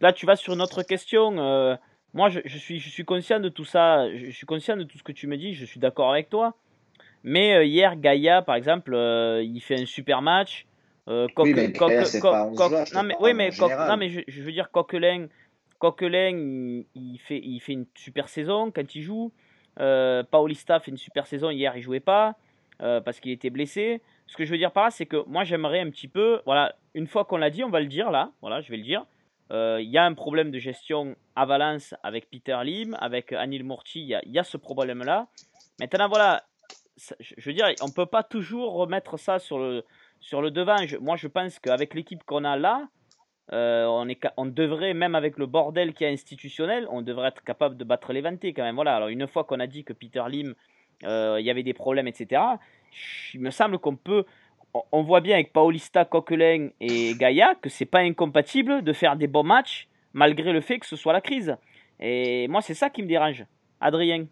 là, 0.00 0.12
tu 0.12 0.26
vas 0.26 0.36
sur 0.36 0.54
une 0.54 0.62
autre 0.62 0.82
question. 0.82 1.38
Euh, 1.38 1.76
moi, 2.14 2.28
je, 2.28 2.40
je, 2.44 2.58
suis, 2.58 2.78
je 2.78 2.88
suis 2.88 3.04
conscient 3.04 3.40
de 3.40 3.48
tout 3.48 3.64
ça. 3.64 4.08
Je, 4.16 4.30
suis 4.30 4.46
conscient 4.46 4.76
de 4.76 4.84
tout 4.84 4.98
ce 4.98 5.02
que 5.02 5.12
tu 5.12 5.26
me 5.26 5.36
dis. 5.36 5.54
Je 5.54 5.64
suis 5.64 5.80
d'accord 5.80 6.10
avec 6.10 6.30
toi. 6.30 6.54
Mais 7.24 7.54
euh, 7.54 7.64
hier, 7.64 7.96
Gaïa, 7.96 8.42
par 8.42 8.54
exemple, 8.54 8.94
euh, 8.94 9.42
il 9.42 9.60
fait 9.60 9.80
un 9.80 9.86
super 9.86 10.22
match. 10.22 10.66
Euh, 11.08 11.26
oui, 11.38 11.54
mais 11.54 11.72
non, 12.94 13.02
mais, 13.02 13.14
oui, 13.20 13.32
mais, 13.32 13.50
non, 13.58 13.96
mais 13.96 14.10
je, 14.10 14.20
je, 14.28 14.42
veux 14.42 14.52
dire, 14.52 14.70
Coquelin, 14.70 15.28
Coquelin 15.78 16.82
il, 16.94 17.18
fait, 17.18 17.40
il 17.42 17.60
fait 17.60 17.72
une 17.72 17.86
super 17.94 18.28
saison 18.28 18.70
quand 18.70 18.94
il 18.94 19.02
joue. 19.02 19.32
Paulista 20.30 20.80
fait 20.80 20.90
une 20.90 20.98
super 20.98 21.26
saison. 21.26 21.50
Hier, 21.50 21.74
il 21.76 21.82
jouait 21.82 22.00
pas 22.00 22.36
parce 22.78 23.20
qu'il 23.20 23.32
était 23.32 23.50
blessé. 23.50 24.02
Ce 24.26 24.36
que 24.36 24.44
je 24.44 24.50
veux 24.50 24.58
dire 24.58 24.70
par 24.70 24.84
là, 24.84 24.90
c'est 24.90 25.06
que 25.06 25.24
moi, 25.26 25.44
j'aimerais 25.44 25.80
un 25.80 25.88
petit 25.88 26.08
peu, 26.08 26.42
voilà, 26.44 26.74
une 26.92 27.06
fois 27.06 27.24
qu'on 27.24 27.38
l'a 27.38 27.48
dit, 27.48 27.64
on 27.64 27.70
va 27.70 27.80
le 27.80 27.86
dire 27.86 28.10
là, 28.10 28.32
voilà, 28.42 28.60
je 28.60 28.70
vais 28.70 28.76
le 28.76 28.82
dire. 28.82 29.06
Il 29.50 29.88
y 29.88 29.96
a 29.96 30.04
un 30.04 30.12
problème 30.12 30.50
de 30.50 30.58
gestion 30.58 31.16
à 31.36 31.46
Valence 31.46 31.94
avec 32.02 32.28
Peter 32.28 32.58
Lim, 32.64 32.94
avec 33.00 33.32
Anil 33.32 33.64
Murti, 33.64 34.00
il 34.00 34.20
y, 34.26 34.30
y 34.30 34.38
a, 34.38 34.44
ce 34.44 34.58
problème-là. 34.58 35.28
Maintenant, 35.80 36.08
voilà, 36.08 36.42
je 37.20 37.44
veux 37.44 37.52
dire, 37.52 37.66
on 37.82 37.86
ne 37.86 37.92
peut 37.92 38.06
pas 38.06 38.22
toujours 38.22 38.74
remettre 38.74 39.16
ça 39.18 39.38
sur 39.38 39.58
le, 39.58 39.84
sur 40.20 40.42
le 40.42 40.50
devant. 40.50 40.76
moi, 41.00 41.16
je 41.16 41.28
pense 41.28 41.58
qu'avec 41.58 41.94
l'équipe 41.94 42.22
qu'on 42.24 42.44
a 42.44 42.56
là, 42.56 42.88
euh, 43.52 43.86
on, 43.86 44.08
est, 44.08 44.20
on 44.36 44.46
devrait, 44.46 44.94
même 44.94 45.14
avec 45.14 45.38
le 45.38 45.46
bordel 45.46 45.94
qui 45.94 46.04
est 46.04 46.12
institutionnel, 46.12 46.86
on 46.90 47.02
devrait 47.02 47.28
être 47.28 47.42
capable 47.42 47.76
de 47.76 47.84
battre 47.84 48.12
les 48.12 48.22
quand 48.22 48.62
même. 48.62 48.74
Voilà, 48.74 48.96
alors 48.96 49.08
une 49.08 49.26
fois 49.26 49.44
qu'on 49.44 49.60
a 49.60 49.66
dit 49.66 49.84
que 49.84 49.92
Peter 49.92 50.22
Lim, 50.28 50.54
euh, 51.04 51.36
il 51.40 51.46
y 51.46 51.50
avait 51.50 51.62
des 51.62 51.74
problèmes, 51.74 52.08
etc., 52.08 52.42
il 53.34 53.40
me 53.40 53.50
semble 53.50 53.78
qu'on 53.78 53.96
peut. 53.96 54.24
On 54.92 55.02
voit 55.02 55.20
bien 55.20 55.34
avec 55.34 55.52
Paulista, 55.52 56.04
Coquelin 56.04 56.68
et 56.80 57.14
Gaïa 57.14 57.54
que 57.54 57.70
c'est 57.70 57.86
pas 57.86 58.00
incompatible 58.00 58.82
de 58.82 58.92
faire 58.92 59.16
des 59.16 59.26
bons 59.26 59.42
matchs 59.42 59.88
malgré 60.12 60.52
le 60.52 60.60
fait 60.60 60.78
que 60.78 60.86
ce 60.86 60.96
soit 60.96 61.12
la 61.12 61.22
crise. 61.22 61.56
Et 62.00 62.48
moi, 62.48 62.60
c'est 62.60 62.74
ça 62.74 62.90
qui 62.90 63.02
me 63.02 63.08
dérange. 63.08 63.44
Adrien 63.80 64.26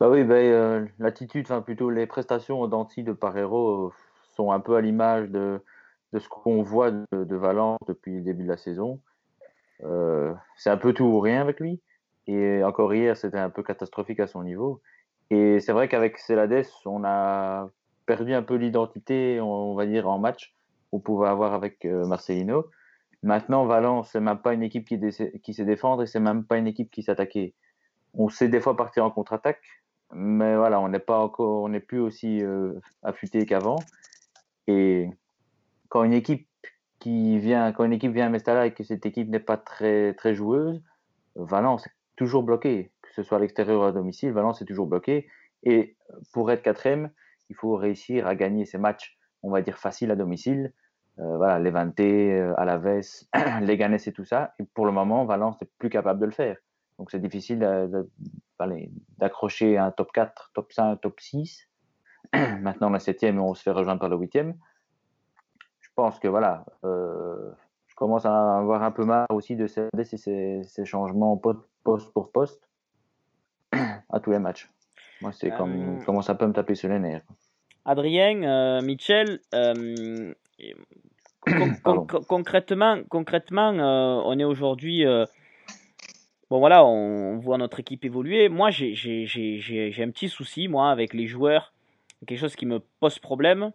bah 0.00 0.10
oui, 0.10 0.24
bah, 0.24 0.80
l'attitude, 0.98 1.46
enfin 1.46 1.62
plutôt 1.62 1.90
les 1.90 2.06
prestations 2.06 2.66
d'Anti 2.66 3.04
de 3.04 3.12
Parero 3.12 3.86
euh, 3.86 3.92
sont 4.34 4.50
un 4.50 4.60
peu 4.60 4.74
à 4.76 4.80
l'image 4.80 5.28
de, 5.30 5.60
de 6.12 6.18
ce 6.18 6.28
qu'on 6.28 6.62
voit 6.62 6.90
de, 6.90 7.06
de, 7.12 7.36
Valence 7.36 7.78
depuis 7.86 8.16
le 8.16 8.22
début 8.22 8.42
de 8.42 8.48
la 8.48 8.56
saison. 8.56 9.00
Euh, 9.84 10.34
c'est 10.56 10.70
un 10.70 10.76
peu 10.76 10.92
tout 10.92 11.04
ou 11.04 11.20
rien 11.20 11.40
avec 11.40 11.60
lui. 11.60 11.80
Et 12.26 12.64
encore 12.64 12.92
hier, 12.94 13.16
c'était 13.16 13.38
un 13.38 13.50
peu 13.50 13.62
catastrophique 13.62 14.20
à 14.20 14.26
son 14.26 14.42
niveau. 14.42 14.80
Et 15.30 15.60
c'est 15.60 15.72
vrai 15.72 15.88
qu'avec 15.88 16.18
Celades, 16.18 16.66
on 16.86 17.04
a 17.04 17.70
perdu 18.06 18.34
un 18.34 18.42
peu 18.42 18.56
l'identité, 18.56 19.40
on 19.40 19.74
va 19.74 19.86
dire, 19.86 20.08
en 20.08 20.18
match 20.18 20.54
qu'on 20.90 21.00
pouvait 21.00 21.28
avoir 21.28 21.54
avec 21.54 21.84
Marcelino. 21.84 22.70
Maintenant, 23.22 23.64
Valence, 23.66 24.10
c'est 24.12 24.20
même 24.20 24.38
pas 24.38 24.54
une 24.54 24.62
équipe 24.62 24.86
qui, 24.86 25.00
qui 25.42 25.54
sait 25.54 25.64
défendre 25.64 26.02
et 26.02 26.06
c'est 26.06 26.20
même 26.20 26.44
pas 26.44 26.58
une 26.58 26.66
équipe 26.66 26.90
qui 26.90 27.02
s'attaquait. 27.02 27.54
On 28.12 28.28
sait 28.28 28.48
des 28.48 28.60
fois 28.60 28.76
partir 28.76 29.04
en 29.04 29.10
contre-attaque, 29.10 29.62
mais 30.14 30.56
voilà, 30.56 30.80
on 30.80 30.88
n'est 30.88 31.00
pas 31.00 31.18
encore, 31.18 31.64
on 31.64 31.68
n'est 31.68 31.80
plus 31.80 31.98
aussi 32.00 32.42
euh, 32.42 32.72
affûté 33.02 33.44
qu'avant. 33.46 33.76
Et 34.68 35.10
quand 35.88 36.04
une 36.04 36.12
équipe 36.12 36.48
qui 37.00 37.38
vient, 37.38 37.72
quand 37.72 37.84
une 37.84 37.92
équipe 37.92 38.12
vient 38.12 38.26
à 38.26 38.30
Mestalla 38.30 38.66
et 38.66 38.72
que 38.72 38.84
cette 38.84 39.04
équipe 39.06 39.28
n'est 39.28 39.40
pas 39.40 39.56
très 39.56 40.14
très 40.14 40.34
joueuse, 40.34 40.82
Valence 41.34 41.86
est 41.86 41.92
toujours 42.16 42.44
bloqué, 42.44 42.92
que 43.02 43.12
ce 43.12 43.22
soit 43.24 43.38
à 43.38 43.40
l'extérieur 43.40 43.80
ou 43.80 43.84
à 43.84 43.92
domicile, 43.92 44.32
Valence 44.32 44.62
est 44.62 44.64
toujours 44.64 44.86
bloqué. 44.86 45.28
Et 45.64 45.96
pour 46.32 46.50
être 46.52 46.62
quatrième, 46.62 47.10
il 47.50 47.56
faut 47.56 47.74
réussir 47.74 48.26
à 48.26 48.36
gagner 48.36 48.64
ces 48.66 48.78
matchs, 48.78 49.18
on 49.42 49.50
va 49.50 49.62
dire 49.62 49.78
faciles 49.78 50.12
à 50.12 50.16
domicile. 50.16 50.72
Euh, 51.18 51.36
voilà, 51.36 51.58
Levante, 51.58 51.98
euh, 52.00 52.54
Alaves, 52.56 53.24
Leganés 53.62 53.98
et 54.06 54.12
tout 54.12 54.24
ça. 54.24 54.54
Et 54.60 54.64
pour 54.74 54.86
le 54.86 54.92
moment, 54.92 55.24
Valence 55.24 55.60
n'est 55.60 55.68
plus 55.78 55.90
capable 55.90 56.20
de 56.20 56.26
le 56.26 56.32
faire. 56.32 56.56
Donc 56.98 57.10
c'est 57.10 57.20
difficile 57.20 57.58
d'accrocher 59.18 59.78
un 59.78 59.90
top 59.90 60.12
4, 60.12 60.52
top 60.54 60.72
5, 60.72 61.00
top 61.00 61.20
6. 61.20 61.68
Maintenant, 62.60 62.90
la 62.90 62.98
septième, 62.98 63.40
on 63.40 63.54
se 63.54 63.62
fait 63.62 63.70
rejoindre 63.70 64.00
par 64.00 64.08
le 64.08 64.16
huitième. 64.16 64.54
Je 65.80 65.88
pense 65.94 66.18
que 66.18 66.28
voilà, 66.28 66.64
euh, 66.84 67.52
je 67.86 67.94
commence 67.94 68.26
à 68.26 68.58
avoir 68.58 68.82
un 68.82 68.90
peu 68.90 69.04
marre 69.04 69.26
aussi 69.30 69.54
de 69.54 69.66
ces, 69.66 69.88
ces, 70.14 70.84
changements 70.84 71.36
poste 71.36 72.12
pour 72.12 72.32
poste 72.32 72.68
à 73.72 74.20
tous 74.20 74.32
les 74.32 74.40
matchs. 74.40 74.70
Moi, 75.20 75.30
c'est 75.32 75.50
comme 75.50 76.00
euh, 76.00 76.04
commence 76.04 76.28
un 76.30 76.34
peu 76.34 76.46
à 76.46 76.48
me 76.48 76.52
taper 76.52 76.74
sur 76.74 76.88
les 76.88 76.98
nerfs. 76.98 77.22
Adrien, 77.84 78.42
euh, 78.42 78.82
Michel, 78.82 79.38
concrètement, 82.26 82.98
concrètement 83.08 83.70
on 84.26 84.38
est 84.38 84.44
aujourd'hui 84.44 85.04
bon 86.50 86.58
voilà, 86.58 86.84
on, 86.84 87.38
voit 87.38 87.58
notre 87.58 87.80
équipe 87.80 88.04
évoluer. 88.04 88.48
Moi, 88.48 88.70
j'ai 88.70 89.94
un 89.98 90.10
petit 90.10 90.28
souci, 90.28 90.68
moi, 90.68 90.90
avec 90.90 91.14
les 91.14 91.26
joueurs. 91.26 91.72
Quelque 92.26 92.38
chose 92.38 92.56
qui 92.56 92.66
me 92.66 92.80
pose 93.00 93.18
problème, 93.18 93.72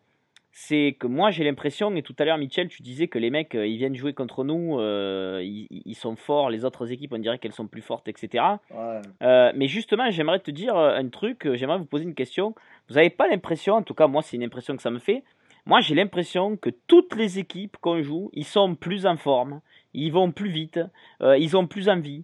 c'est 0.52 0.98
que 1.00 1.08
moi, 1.08 1.32
j'ai 1.32 1.44
l'impression, 1.44 1.96
et 1.96 2.02
tout 2.02 2.16
à 2.20 2.26
l'heure, 2.26 2.38
Michel, 2.38 2.68
tu 2.68 2.82
disais 2.82 3.08
que 3.08 3.20
les 3.20 3.30
mecs, 3.30 3.56
euh, 3.56 3.68
ils 3.68 3.78
viennent 3.78 3.96
jouer 3.96 4.14
contre 4.14 4.44
nous, 4.44 4.80
euh, 4.80 5.42
ils, 5.44 5.96
sont 5.96 6.16
forts, 6.16 6.50
les 6.50 6.66
autres 6.66 6.92
équipes, 6.92 7.14
on 7.14 7.20
dirait 7.20 7.38
qu'elles 7.38 7.54
sont 7.54 7.68
plus 7.68 7.82
fortes, 7.82 8.08
etc. 8.08 8.44
Euh, 9.22 9.52
mais 9.56 9.68
justement, 9.68 10.10
j'aimerais 10.10 10.40
te 10.40 10.52
dire 10.52 10.76
un 10.76 11.08
truc, 11.10 11.48
j'aimerais 11.54 11.78
vous 11.78 11.86
poser 11.86 12.06
une 12.06 12.16
question. 12.16 12.56
Vous 12.90 12.96
n'avez 12.96 13.10
pas 13.10 13.28
l'impression, 13.28 13.76
en 13.76 13.84
tout 13.84 13.94
cas, 13.94 14.08
moi, 14.08 14.22
c'est 14.22 14.38
une 14.38 14.44
impression 14.44 14.76
que 14.76 14.82
ça 14.82 14.92
me 14.92 15.00
fait. 15.00 15.24
Moi, 15.66 15.82
j'ai 15.82 15.94
l'impression 15.94 16.58
que 16.58 16.72
toutes 16.88 17.16
les 17.16 17.38
équipes 17.38 17.78
qu'on 17.80 18.02
joue, 18.02 18.30
ils 18.34 18.46
sont 18.46 18.76
plus 18.76 19.06
en 19.06 19.18
forme, 19.18 19.62
ils 19.94 20.12
vont 20.12 20.32
plus 20.32 20.50
vite, 20.50 20.80
ils 21.22 21.56
ont 21.56 21.68
plus 21.68 21.90
envie. 21.90 22.24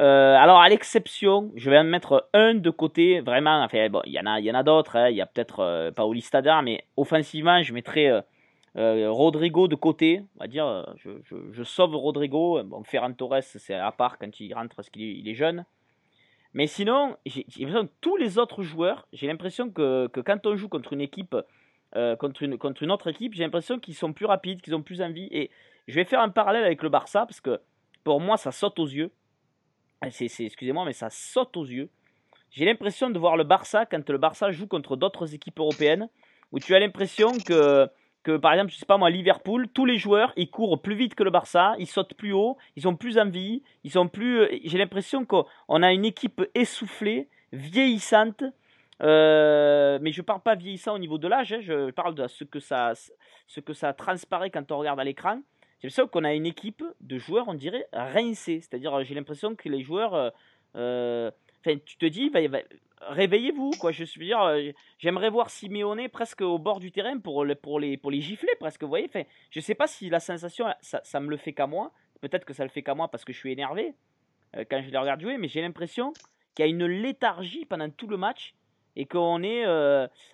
Euh, 0.00 0.34
alors, 0.34 0.60
à 0.60 0.68
l'exception, 0.70 1.52
je 1.56 1.68
vais 1.68 1.76
en 1.78 1.84
mettre 1.84 2.30
un 2.32 2.54
de 2.54 2.70
côté, 2.70 3.20
vraiment. 3.20 3.62
Enfin, 3.62 3.90
bon, 3.90 4.00
il 4.06 4.12
y 4.12 4.18
en 4.18 4.24
a, 4.24 4.40
y 4.40 4.50
en 4.50 4.54
a 4.54 4.62
d'autres. 4.62 4.96
Hein. 4.96 5.10
Il 5.10 5.16
y 5.16 5.20
a 5.20 5.26
peut-être 5.26 5.60
euh, 5.60 5.90
Pauli 5.90 6.26
mais 6.62 6.84
offensivement, 6.96 7.62
je 7.62 7.74
mettrais 7.74 8.06
euh, 8.06 8.22
euh, 8.76 9.10
Rodrigo 9.10 9.68
de 9.68 9.74
côté. 9.74 10.22
On 10.36 10.40
va 10.40 10.46
dire, 10.46 10.86
je, 10.96 11.10
je, 11.52 11.62
sauve 11.64 11.94
Rodrigo. 11.96 12.62
Bon, 12.64 12.82
Ferran 12.82 13.12
Torres, 13.12 13.42
c'est 13.42 13.74
à 13.74 13.92
part 13.92 14.18
quand 14.18 14.40
il 14.40 14.54
rentre 14.54 14.74
parce 14.74 14.88
qu'il 14.88 15.28
est 15.28 15.34
jeune. 15.34 15.66
Mais 16.54 16.66
sinon, 16.66 17.16
j'ai 17.26 17.44
l'impression 17.58 17.86
que 17.86 17.92
tous 18.00 18.16
les 18.16 18.38
autres 18.38 18.62
joueurs, 18.62 19.06
j'ai 19.12 19.26
l'impression 19.26 19.70
que, 19.70 20.08
que, 20.08 20.20
quand 20.20 20.46
on 20.46 20.56
joue 20.56 20.68
contre 20.68 20.94
une 20.94 21.02
équipe, 21.02 21.36
contre, 22.18 22.42
une, 22.42 22.56
contre 22.56 22.82
une 22.82 22.90
autre 22.90 23.08
équipe, 23.08 23.34
j'ai 23.34 23.44
l'impression 23.44 23.78
qu'ils 23.78 23.94
sont 23.94 24.14
plus 24.14 24.26
rapides, 24.26 24.62
qu'ils 24.62 24.74
ont 24.74 24.82
plus 24.82 25.02
envie. 25.02 25.28
Et 25.30 25.50
je 25.88 25.94
vais 25.94 26.04
faire 26.04 26.20
un 26.20 26.30
parallèle 26.30 26.64
avec 26.64 26.82
le 26.82 26.88
Barça 26.88 27.26
parce 27.26 27.40
que 27.40 27.60
pour 28.02 28.20
moi, 28.20 28.38
ça 28.38 28.50
saute 28.50 28.78
aux 28.78 28.88
yeux 28.88 29.12
excusez-moi, 30.02 30.84
mais 30.84 30.92
ça 30.92 31.10
saute 31.10 31.56
aux 31.56 31.64
yeux. 31.64 31.90
J'ai 32.50 32.64
l'impression 32.64 33.10
de 33.10 33.18
voir 33.18 33.36
le 33.36 33.44
Barça 33.44 33.86
quand 33.86 34.08
le 34.08 34.18
Barça 34.18 34.50
joue 34.50 34.66
contre 34.66 34.96
d'autres 34.96 35.34
équipes 35.34 35.58
européennes, 35.60 36.08
où 36.52 36.58
tu 36.58 36.74
as 36.74 36.80
l'impression 36.80 37.32
que, 37.46 37.88
que, 38.24 38.36
par 38.36 38.52
exemple, 38.52 38.72
je 38.72 38.76
sais 38.76 38.86
pas 38.86 38.98
moi, 38.98 39.10
Liverpool, 39.10 39.68
tous 39.68 39.84
les 39.84 39.98
joueurs, 39.98 40.32
ils 40.36 40.50
courent 40.50 40.82
plus 40.82 40.96
vite 40.96 41.14
que 41.14 41.22
le 41.22 41.30
Barça, 41.30 41.74
ils 41.78 41.86
sautent 41.86 42.14
plus 42.14 42.32
haut, 42.32 42.56
ils 42.76 42.88
ont 42.88 42.96
plus 42.96 43.18
envie, 43.18 43.62
ils 43.84 43.92
sont 43.92 44.08
plus. 44.08 44.48
J'ai 44.64 44.78
l'impression 44.78 45.24
qu'on 45.24 45.82
a 45.82 45.92
une 45.92 46.04
équipe 46.04 46.42
essoufflée, 46.54 47.28
vieillissante. 47.52 48.42
Euh, 49.02 49.98
mais 50.02 50.12
je 50.12 50.20
parle 50.20 50.42
pas 50.42 50.54
vieillissant 50.54 50.94
au 50.94 50.98
niveau 50.98 51.16
de 51.16 51.26
l'âge, 51.26 51.54
hein, 51.54 51.60
je 51.62 51.90
parle 51.90 52.14
de 52.14 52.26
ce 52.26 52.44
que 52.44 52.60
ça, 52.60 52.92
ce 53.46 53.60
que 53.60 53.72
ça 53.72 53.94
transparaît 53.94 54.50
quand 54.50 54.70
on 54.72 54.78
regarde 54.78 55.00
à 55.00 55.04
l'écran. 55.04 55.40
J'ai 55.80 55.86
l'impression 55.86 56.08
qu'on 56.08 56.24
a 56.24 56.34
une 56.34 56.44
équipe 56.44 56.84
de 57.00 57.18
joueurs, 57.18 57.48
on 57.48 57.54
dirait, 57.54 57.86
rincés. 57.94 58.60
C'est-à-dire, 58.60 59.02
j'ai 59.02 59.14
l'impression 59.14 59.54
que 59.54 59.68
les 59.70 59.82
joueurs. 59.82 60.14
Euh, 60.14 60.30
euh, 60.76 61.30
enfin, 61.60 61.78
tu 61.86 61.96
te 61.96 62.04
dis, 62.04 62.30
réveillez-vous, 63.00 63.70
quoi. 63.80 63.90
Je 63.90 64.04
veux 64.04 64.26
dire, 64.26 64.42
euh, 64.42 64.72
j'aimerais 64.98 65.30
voir 65.30 65.48
Simeone 65.48 66.06
presque 66.10 66.42
au 66.42 66.58
bord 66.58 66.80
du 66.80 66.92
terrain 66.92 67.18
pour, 67.18 67.46
pour, 67.62 67.80
les, 67.80 67.96
pour 67.96 68.10
les 68.10 68.20
gifler, 68.20 68.50
presque, 68.60 68.82
vous 68.82 68.90
voyez. 68.90 69.06
Enfin, 69.08 69.22
je 69.50 69.60
sais 69.60 69.74
pas 69.74 69.86
si 69.86 70.10
la 70.10 70.20
sensation, 70.20 70.66
ça, 70.82 71.00
ça 71.02 71.18
me 71.18 71.30
le 71.30 71.38
fait 71.38 71.54
qu'à 71.54 71.66
moi. 71.66 71.92
Peut-être 72.20 72.44
que 72.44 72.52
ça 72.52 72.64
le 72.64 72.70
fait 72.70 72.82
qu'à 72.82 72.94
moi 72.94 73.08
parce 73.08 73.24
que 73.24 73.32
je 73.32 73.38
suis 73.38 73.50
énervé 73.50 73.94
quand 74.68 74.82
je 74.82 74.90
les 74.90 74.98
regarde 74.98 75.20
jouer, 75.20 75.38
mais 75.38 75.48
j'ai 75.48 75.62
l'impression 75.62 76.12
qu'il 76.54 76.66
y 76.66 76.68
a 76.68 76.70
une 76.70 76.84
léthargie 76.84 77.64
pendant 77.64 77.88
tout 77.88 78.08
le 78.08 78.18
match 78.18 78.54
et 78.96 79.06
qu'on 79.06 79.42
est. 79.42 79.64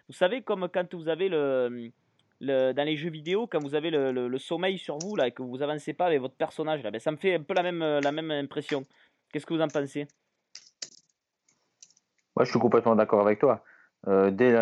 vous 0.09 0.15
savez, 0.15 0.43
comme 0.43 0.69
quand 0.69 0.93
vous 0.95 1.09
avez 1.09 1.29
le 1.29 1.93
dans 2.40 2.87
les 2.87 2.97
jeux 2.97 3.11
vidéo, 3.11 3.47
quand 3.47 3.62
vous 3.62 3.75
avez 3.75 3.90
le, 3.90 4.38
sommeil 4.38 4.78
sur 4.78 4.99
vous, 4.99 5.16
là, 5.16 5.28
et 5.28 5.33
que 5.33 5.43
vous 5.43 5.62
avancez 5.62 5.93
pas 5.93 6.07
avec 6.07 6.21
votre 6.21 6.37
personnage, 6.37 6.83
là, 6.83 6.90
ben, 6.90 7.00
ça 7.00 7.11
me 7.11 7.16
fait 7.16 7.35
un 7.35 7.43
peu 7.43 7.55
la 7.55 7.62
même, 7.62 8.00
la 8.02 8.12
même 8.12 8.31
impression. 8.31 8.83
Qu'est-ce 9.33 9.47
que 9.47 9.55
vous 9.55 9.61
en 9.61 9.69
pensez? 9.69 10.07
Moi, 12.37 12.45
je 12.45 12.50
suis 12.50 12.61
complètement 12.61 12.95
d'accord 12.95 13.21
avec 13.21 13.38
toi. 13.38 13.64
Euh, 14.09 14.31
dès 14.31 14.52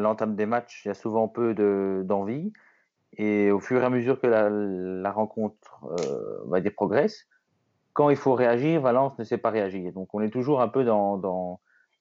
l'entame 0.00 0.34
des 0.36 0.46
matchs, 0.46 0.82
il 0.84 0.88
y 0.88 0.90
a 0.90 0.94
souvent 0.94 1.28
peu 1.28 1.54
d'envie. 2.04 2.52
et 3.16 3.50
au 3.50 3.60
fur 3.60 3.80
et 3.82 3.84
à 3.84 3.90
mesure 3.90 4.20
que 4.20 4.26
la, 4.26 5.12
rencontre 5.12 5.86
euh, 6.00 6.60
dire, 6.60 6.72
progresse, 6.74 7.28
quand 7.92 8.10
il 8.10 8.16
faut 8.16 8.34
réagir, 8.34 8.80
Valence 8.80 9.18
ne 9.18 9.24
sait 9.24 9.38
pas 9.38 9.50
réagir. 9.50 9.92
Donc 9.92 10.14
on 10.14 10.20
est 10.20 10.30
toujours 10.30 10.60
un 10.60 10.68
peu 10.68 10.84
dans, 10.84 11.60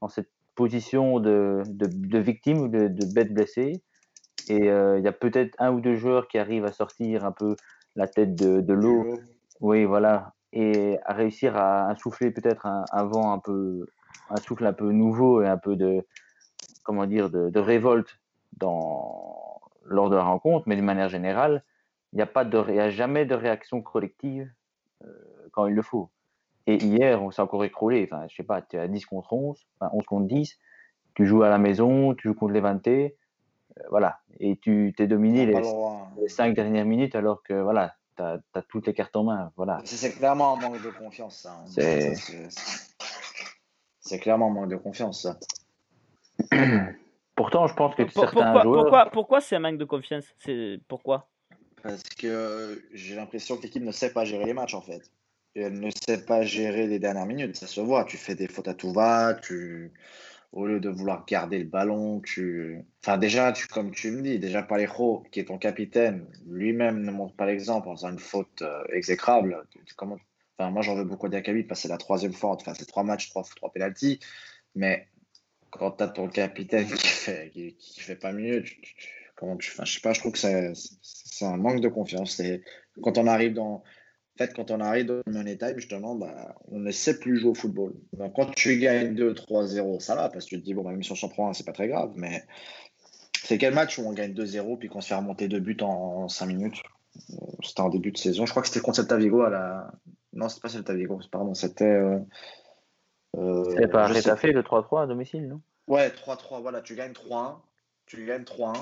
cette 0.09 0.31
position 0.55 1.19
de, 1.19 1.63
de, 1.67 1.87
de 1.87 2.19
victime 2.19 2.69
de 2.69 3.13
bête 3.13 3.33
blessée. 3.33 3.81
Et 4.49 4.69
euh, 4.69 4.97
il 4.97 5.05
y 5.05 5.07
a 5.07 5.11
peut-être 5.11 5.55
un 5.59 5.71
ou 5.71 5.79
deux 5.79 5.95
joueurs 5.95 6.27
qui 6.27 6.37
arrivent 6.37 6.65
à 6.65 6.71
sortir 6.71 7.25
un 7.25 7.31
peu 7.31 7.55
la 7.95 8.07
tête 8.07 8.35
de, 8.35 8.61
de 8.61 8.73
l'eau. 8.73 9.19
Oui, 9.61 9.85
voilà. 9.85 10.33
Et 10.51 10.97
à 11.05 11.13
réussir 11.13 11.55
à 11.55 11.89
insouffler 11.89 12.31
peut-être 12.31 12.65
un, 12.65 12.83
un, 12.91 13.03
vent 13.05 13.31
un 13.31 13.39
peu, 13.39 13.85
un 14.29 14.37
souffle 14.37 14.65
un 14.65 14.73
peu 14.73 14.91
nouveau 14.91 15.43
et 15.43 15.47
un 15.47 15.57
peu 15.57 15.75
de, 15.75 16.05
comment 16.83 17.05
dire, 17.05 17.29
de, 17.29 17.49
de 17.49 17.59
révolte 17.59 18.19
dans, 18.57 19.61
lors 19.85 20.09
de 20.09 20.15
la 20.15 20.23
rencontre. 20.23 20.67
Mais 20.67 20.75
de 20.75 20.81
manière 20.81 21.09
générale, 21.09 21.63
il 22.13 22.15
n'y 22.15 22.23
a, 22.23 22.27
pas 22.27 22.45
de, 22.45 22.71
y 22.71 22.79
a 22.79 22.89
jamais 22.89 23.25
de 23.25 23.35
réaction 23.35 23.81
collective 23.81 24.51
euh, 25.03 25.07
quand 25.51 25.67
il 25.67 25.75
le 25.75 25.81
faut. 25.83 26.09
Et 26.65 26.75
hier, 26.75 27.21
on 27.21 27.31
s'est 27.31 27.41
encore 27.41 27.63
écroulé. 27.63 28.07
Enfin, 28.11 28.25
je 28.27 28.35
sais 28.35 28.43
pas, 28.43 28.61
tu 28.61 28.75
es 28.75 28.79
à 28.79 28.87
10 28.87 29.05
contre 29.05 29.33
11, 29.33 29.67
enfin 29.79 29.91
11 29.93 30.05
contre 30.05 30.27
10. 30.27 30.57
Tu 31.15 31.25
joues 31.25 31.43
à 31.43 31.49
la 31.49 31.57
maison, 31.57 32.15
tu 32.15 32.29
joues 32.29 32.35
contre 32.35 32.53
les 32.53 32.61
20 32.61 32.87
euh, 32.87 33.09
voilà. 33.89 34.19
Et 34.39 34.57
tu 34.57 34.93
t'es 34.95 35.07
dominé 35.07 35.45
les, 35.45 35.61
les, 36.19 36.29
5 36.29 36.53
dernières 36.53 36.85
minutes 36.85 37.15
alors 37.15 37.43
que 37.43 37.53
voilà, 37.53 37.95
tu 38.17 38.23
as, 38.23 38.39
as, 38.53 38.61
toutes 38.63 38.87
les 38.87 38.93
cartes 38.93 39.15
en 39.15 39.23
main. 39.23 39.51
Voilà. 39.55 39.81
C'est 39.85 40.11
clairement 40.11 40.57
un 40.57 40.61
manque 40.61 40.81
de 40.81 40.89
confiance. 40.89 41.41
Ça. 41.41 41.51
Hein. 41.51 41.65
C'est 43.99 44.19
clairement 44.19 44.47
un 44.47 44.53
manque 44.53 44.69
de 44.69 44.75
confiance. 44.75 45.21
Ça. 45.21 45.37
Pourtant, 47.35 47.67
je 47.67 47.73
pense 47.73 47.95
que 47.95 48.03
Pour, 48.03 48.23
certains 48.23 48.51
pourquoi, 48.51 48.63
joueurs. 48.63 48.83
Pourquoi, 48.83 49.05
pourquoi 49.11 49.41
c'est 49.41 49.55
un 49.55 49.59
manque 49.59 49.77
de 49.77 49.85
confiance? 49.85 50.25
C'est 50.39 50.79
pourquoi? 50.87 51.29
Parce 51.81 52.03
que 52.03 52.83
j'ai 52.93 53.15
l'impression 53.15 53.55
que 53.57 53.63
l'équipe 53.63 53.83
ne 53.83 53.91
sait 53.91 54.11
pas 54.11 54.25
gérer 54.25 54.45
les 54.45 54.53
matchs 54.53 54.73
en 54.73 54.81
fait. 54.81 55.09
Et 55.55 55.61
elle 55.61 55.79
ne 55.79 55.89
sait 55.89 56.25
pas 56.25 56.43
gérer 56.43 56.87
les 56.87 56.99
dernières 56.99 57.25
minutes, 57.25 57.55
ça 57.55 57.67
se 57.67 57.81
voit. 57.81 58.03
Tu 58.03 58.17
fais 58.17 58.35
des 58.35 58.47
fautes 58.47 58.67
à 58.67 58.73
tout 58.73 58.91
va, 58.91 59.33
tu 59.33 59.93
au 60.51 60.65
lieu 60.65 60.79
de 60.79 60.89
vouloir 60.89 61.25
garder 61.25 61.59
le 61.59 61.65
ballon, 61.65 62.21
tu. 62.21 62.83
Enfin, 63.03 63.17
déjà, 63.17 63.51
tu, 63.51 63.67
comme 63.67 63.91
tu 63.91 64.11
me 64.11 64.21
dis, 64.21 64.39
déjà 64.39 64.63
Parejo, 64.63 65.23
qui 65.31 65.39
est 65.39 65.45
ton 65.45 65.57
capitaine, 65.57 66.25
lui-même 66.47 67.01
ne 67.03 67.11
montre 67.11 67.35
pas 67.35 67.45
l'exemple 67.45 67.87
en 67.87 67.95
faisant 67.95 68.09
une 68.09 68.19
faute 68.19 68.61
euh, 68.61 68.83
exécrable. 68.91 69.63
Comment... 69.95 70.17
Enfin, 70.57 70.71
moi, 70.71 70.81
j'en 70.81 70.95
veux 70.95 71.03
beaucoup 71.03 71.27
à 71.27 71.29
Diakabi 71.29 71.63
parce 71.63 71.79
que 71.79 71.83
c'est 71.83 71.89
la 71.89 71.97
troisième 71.97 72.33
fois, 72.33 72.51
enfin, 72.51 72.73
c'est 72.73 72.87
trois 72.87 73.03
matchs, 73.03 73.29
trois, 73.29 73.43
trois 73.55 73.71
pénalties. 73.71 74.19
Mais 74.75 75.07
quand 75.69 75.91
tu 75.91 76.03
as 76.03 76.07
ton 76.07 76.27
capitaine 76.27 76.87
qui 76.87 77.07
fait, 77.07 77.51
qui, 77.51 77.99
fait 77.99 78.15
pas 78.15 78.33
mieux, 78.33 78.63
tu, 78.63 78.81
tu, 78.81 78.95
comment 79.35 79.55
tu. 79.55 79.71
Enfin, 79.71 79.85
je 79.85 79.93
sais 79.93 80.01
pas, 80.01 80.13
je 80.13 80.19
trouve 80.19 80.31
que 80.31 80.39
c'est 80.39 81.45
un 81.45 81.57
manque 81.57 81.81
de 81.81 81.89
confiance. 81.89 82.41
Quand 83.03 83.17
on 83.19 83.27
arrive 83.27 83.53
dans 83.53 83.83
fait, 84.39 84.53
quand 84.53 84.71
on 84.71 84.79
arrive 84.79 85.05
dans 85.05 85.21
le 85.25 85.31
money 85.31 85.57
time, 85.57 85.73
justement, 85.75 86.15
bah, 86.15 86.55
on 86.71 86.79
ne 86.79 86.91
sait 86.91 87.19
plus 87.19 87.39
jouer 87.39 87.51
au 87.51 87.53
football. 87.53 87.93
Donc, 88.13 88.33
quand 88.35 88.49
tu 88.55 88.77
gagnes 88.77 89.13
2-3-0, 89.13 89.99
ça 89.99 90.15
va, 90.15 90.29
parce 90.29 90.45
que 90.45 90.51
tu 90.51 90.61
te 90.61 90.65
dis, 90.65 90.73
bon, 90.73 90.83
bah, 90.83 90.91
même 90.91 91.03
si 91.03 91.11
on 91.11 91.15
s'en 91.15 91.27
prend 91.27 91.49
un, 91.49 91.53
c'est 91.53 91.65
pas 91.65 91.73
très 91.73 91.89
grave. 91.89 92.13
Mais 92.15 92.45
c'est 93.43 93.57
quel 93.57 93.73
match 93.73 93.99
où 93.99 94.03
on 94.07 94.13
gagne 94.13 94.33
2-0 94.33 94.79
puis 94.79 94.87
qu'on 94.87 95.01
se 95.01 95.09
fait 95.09 95.15
remonter 95.15 95.47
deux 95.47 95.59
buts 95.59 95.77
en, 95.81 96.29
5 96.29 96.45
minutes? 96.45 96.81
C'était 97.63 97.81
en 97.81 97.89
début 97.89 98.11
de 98.11 98.17
saison. 98.17 98.45
Je 98.45 98.51
crois 98.51 98.61
que 98.61 98.69
c'était 98.69 98.79
contre 98.79 98.97
Celta 98.97 99.17
Vigo 99.17 99.41
à 99.41 99.49
la. 99.49 99.91
Non, 100.33 100.47
c'était 100.47 100.61
pas 100.61 100.69
Celta 100.69 100.93
Vigo, 100.93 101.19
pardon, 101.31 101.53
c'était. 101.53 101.85
Euh... 101.85 102.19
Euh, 103.37 103.63
c'était 103.69 103.87
pas 103.87 104.07
Rétafé, 104.07 104.51
le 104.51 104.63
3-3 104.63 105.03
à 105.03 105.07
domicile, 105.07 105.47
non? 105.47 105.61
Ouais, 105.87 106.09
3-3, 106.09 106.61
voilà, 106.61 106.81
tu 106.81 106.95
gagnes 106.95 107.11
3-1. 107.11 107.57
Tu 108.05 108.25
gagnes 108.25 108.43
3-1 108.43 108.73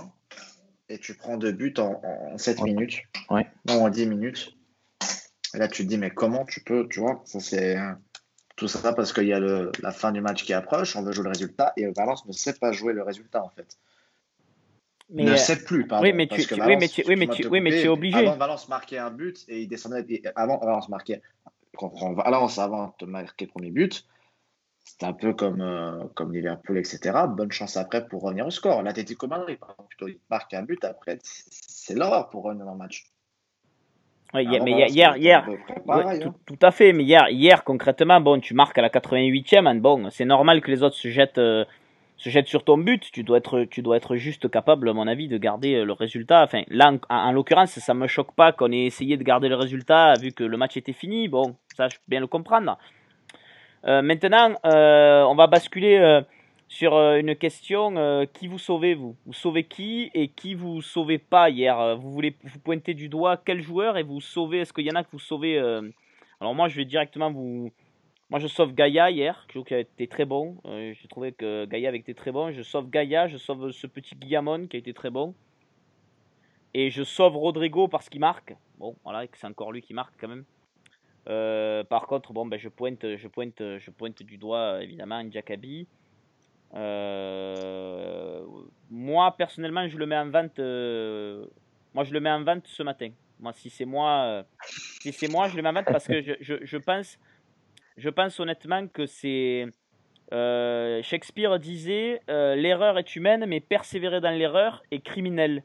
et 0.89 0.99
tu 0.99 1.15
prends 1.15 1.37
deux 1.37 1.51
buts 1.51 1.73
en, 1.79 2.01
en 2.03 2.37
7 2.37 2.59
ouais. 2.59 2.63
minutes. 2.65 3.01
Ouais. 3.29 3.45
Non, 3.67 3.83
en 3.83 3.89
10 3.89 4.05
minutes. 4.07 4.56
Et 5.57 5.59
là, 5.59 5.67
tu 5.67 5.83
te 5.83 5.89
dis, 5.89 5.97
mais 5.97 6.11
comment 6.11 6.45
tu 6.45 6.61
peux, 6.61 6.87
tu 6.87 6.99
vois, 6.99 7.19
ça 7.25 7.39
c'est 7.39 7.79
tout 8.55 8.67
ça 8.67 8.93
parce 8.93 9.11
qu'il 9.11 9.25
y 9.25 9.33
a 9.33 9.39
le, 9.39 9.71
la 9.81 9.91
fin 9.91 10.11
du 10.11 10.21
match 10.21 10.43
qui 10.43 10.53
approche, 10.53 10.95
on 10.95 11.01
veut 11.01 11.11
jouer 11.11 11.23
le 11.23 11.31
résultat, 11.31 11.73
et 11.77 11.87
Valence 11.87 12.27
ne 12.27 12.31
sait 12.31 12.53
pas 12.53 12.71
jouer 12.71 12.93
le 12.93 13.01
résultat 13.01 13.43
en 13.43 13.49
fait. 13.49 13.75
Mais 15.09 15.23
ne 15.23 15.31
euh, 15.31 15.35
sait 15.35 15.63
plus, 15.63 15.87
pardon. 15.87 16.03
oui, 16.03 16.13
mais 16.13 16.27
tu, 16.27 16.41
oui, 16.53 16.77
mais 16.77 16.87
tu, 16.89 17.03
oui, 17.07 17.15
mais 17.15 17.25
m'as 17.25 17.33
tu, 17.33 17.41
te 17.41 17.47
oui, 17.47 17.59
mais 17.59 17.71
coupé, 17.71 17.81
tu 17.81 17.85
es 17.87 17.89
obligé. 17.89 18.19
Avant, 18.19 18.37
Valence 18.37 18.69
marquait 18.69 18.99
un 18.99 19.09
but 19.09 19.45
et 19.47 19.63
il 19.63 19.67
descendait. 19.67 20.05
et 20.07 20.21
avant, 20.35 20.59
Valence 20.59 20.89
marquait. 20.89 21.23
Quand 21.75 21.91
on- 22.03 22.13
Valence, 22.13 22.59
avant 22.59 22.95
de 22.99 23.07
marquer 23.07 23.45
le 23.45 23.49
premier 23.51 23.71
but, 23.71 24.05
c'était 24.85 25.07
un 25.07 25.13
peu 25.13 25.33
comme, 25.33 25.61
euh, 25.61 26.05
comme 26.13 26.33
Liverpool, 26.33 26.77
etc. 26.77 27.25
Bonne 27.27 27.51
chance 27.51 27.77
après 27.77 28.07
pour 28.07 28.21
revenir 28.21 28.45
au 28.45 28.51
score. 28.51 28.83
L'Atlético 28.83 29.25
Madrid, 29.25 29.57
par 29.57 29.71
exemple, 29.71 29.87
plutôt, 29.89 30.07
il 30.07 30.19
marque 30.29 30.53
un 30.53 30.61
but 30.61 30.85
après, 30.85 31.17
c'est 31.23 31.45
c'est 31.49 31.95
l'horreur 31.95 32.29
pour 32.29 32.43
revenir 32.43 32.65
dans 32.65 32.73
le 32.73 32.77
match. 32.77 33.09
Ouais, 34.33 34.43
hier, 34.43 34.55
Avant, 34.55 34.65
mais 34.65 34.71
Valence, 34.71 34.91
hier, 34.93 35.17
hier, 35.17 35.47
ouais, 35.87 36.19
tout, 36.19 36.29
hein. 36.29 36.35
tout 36.45 36.59
à 36.61 36.71
fait. 36.71 36.91
Mais 36.93 37.03
hier, 37.03 37.29
hier, 37.29 37.63
concrètement, 37.63 38.19
bon, 38.19 38.39
tu 38.39 38.53
marques 38.53 38.77
à 38.77 38.81
la 38.81 38.89
88e. 38.89 39.65
hein, 39.67 39.75
bon, 39.75 40.09
c'est 40.09 40.25
normal 40.25 40.61
que 40.61 40.69
les 40.69 40.83
autres 40.83 40.95
se 40.97 41.07
jettent, 41.07 41.37
euh, 41.37 41.63
se 42.17 42.29
jettent 42.29 42.47
sur 42.47 42.63
ton 42.65 42.77
but. 42.77 43.09
Tu 43.11 43.23
dois 43.23 43.37
être, 43.37 43.63
tu 43.63 43.81
dois 43.81 43.95
être 43.97 44.17
juste 44.17 44.49
capable, 44.49 44.89
à 44.89 44.93
mon 44.93 45.07
avis, 45.07 45.27
de 45.29 45.37
garder 45.37 45.75
euh, 45.75 45.85
le 45.85 45.93
résultat. 45.93 46.43
Enfin, 46.43 46.63
là, 46.67 46.91
en, 47.09 47.15
en 47.15 47.31
l'occurrence, 47.31 47.71
ça 47.79 47.93
me 47.93 48.07
choque 48.07 48.33
pas 48.35 48.51
qu'on 48.51 48.71
ait 48.71 48.85
essayé 48.85 49.15
de 49.15 49.23
garder 49.23 49.47
le 49.47 49.55
résultat 49.55 50.13
vu 50.21 50.33
que 50.33 50.43
le 50.43 50.57
match 50.57 50.75
était 50.75 50.93
fini. 50.93 51.29
Bon, 51.29 51.55
ça, 51.75 51.87
je 51.87 51.95
peux 51.95 52.03
bien 52.09 52.19
le 52.19 52.27
comprendre. 52.27 52.77
Euh, 53.85 54.01
maintenant, 54.01 54.55
euh, 54.65 55.23
on 55.23 55.35
va 55.35 55.47
basculer 55.47 56.21
sur 56.67 56.95
euh, 56.95 57.17
une 57.17 57.35
question 57.35 57.95
euh, 57.97 58.25
qui 58.25 58.47
vous 58.47 58.57
sauvez 58.59 58.93
vous? 58.93 59.15
Vous 59.25 59.33
sauvez 59.33 59.63
qui 59.63 60.11
et 60.13 60.27
qui 60.27 60.53
vous 60.53 60.81
sauvez 60.81 61.17
pas 61.17 61.49
hier? 61.49 61.79
Euh, 61.79 61.95
Vous 61.95 62.11
voulez 62.11 62.35
vous 62.43 62.59
pointer 62.59 62.93
du 62.93 63.09
doigt 63.09 63.37
quel 63.37 63.61
joueur 63.61 63.97
et 63.97 64.03
vous 64.03 64.21
sauvez 64.21 64.59
Est-ce 64.59 64.73
qu'il 64.73 64.85
y 64.85 64.91
en 64.91 64.95
a 64.95 65.03
que 65.03 65.11
vous 65.11 65.19
sauvez 65.19 65.57
Alors 66.39 66.53
moi, 66.55 66.67
je 66.67 66.75
vais 66.75 66.85
directement 66.85 67.31
vous. 67.31 67.71
Moi, 68.29 68.39
je 68.39 68.47
sauve 68.47 68.73
Gaïa 68.73 69.09
hier, 69.09 69.45
je 69.47 69.59
trouve 69.59 69.77
été 69.77 70.07
très 70.07 70.25
bon. 70.25 70.57
J'ai 70.65 71.07
trouvé 71.09 71.31
que 71.31 71.65
Gaïa 71.65 71.89
avait 71.89 71.99
été 71.99 72.13
très 72.13 72.31
bon. 72.31 72.51
Je 72.51 72.61
sauve 72.61 72.89
Gaïa, 72.89 73.27
je 73.27 73.37
sauve 73.37 73.71
ce 73.71 73.87
petit 73.87 74.15
Guillamon 74.15 74.67
qui 74.67 74.75
a 74.75 74.79
été 74.79 74.93
très 74.93 75.09
bon. 75.09 75.33
Et 76.73 76.89
je 76.89 77.03
sauve 77.03 77.37
Rodrigo 77.37 77.87
parce 77.87 78.09
qu'il 78.09 78.19
marque. 78.19 78.53
Bon, 78.77 78.95
voilà, 79.05 79.25
c'est 79.33 79.47
encore 79.47 79.71
lui 79.71 79.81
qui 79.81 79.93
marque 79.93 80.13
quand 80.19 80.27
même. 80.27 80.43
Par 81.85 82.07
contre, 82.07 82.33
bon, 82.33 82.45
ben, 82.45 82.59
je 82.59 82.67
pointe, 82.67 83.15
je 83.15 83.27
pointe, 83.29 83.59
je 83.59 83.91
pointe 83.91 84.21
du 84.23 84.37
doigt 84.37 84.83
évidemment 84.83 85.23
Jakabi. 85.31 85.87
Euh, 86.73 88.43
moi 88.89 89.35
personnellement, 89.37 89.87
je 89.87 89.97
le 89.97 90.05
mets 90.05 90.17
en 90.17 90.29
vente. 90.29 90.59
euh, 90.59 91.45
moi, 91.93 92.03
je 92.03 92.13
le 92.13 92.19
mets 92.19 92.29
en 92.29 92.43
vente 92.43 92.67
ce 92.67 92.83
matin. 92.83 93.09
Moi, 93.39 93.53
si 93.53 93.69
c'est 93.69 93.85
moi, 93.85 94.23
euh, 94.25 94.43
si 95.01 95.11
c'est 95.13 95.27
moi, 95.29 95.47
je 95.47 95.55
le 95.55 95.61
mets 95.61 95.69
en 95.69 95.73
vente 95.73 95.85
parce 95.85 96.07
que 96.07 96.21
je, 96.21 96.33
je, 96.41 96.55
je 96.61 96.77
pense, 96.77 97.17
je 97.95 98.09
pense 98.09 98.39
honnêtement 98.39 98.87
que 98.87 99.05
c'est 99.05 99.67
Shakespeare 100.31 101.57
disait 101.59 102.21
l'erreur 102.27 102.97
est 102.97 103.15
humaine, 103.15 103.45
mais 103.47 103.59
persévérer 103.61 104.19
dans 104.21 104.31
l'erreur 104.31 104.83
est 104.91 104.99
criminel. 104.99 105.63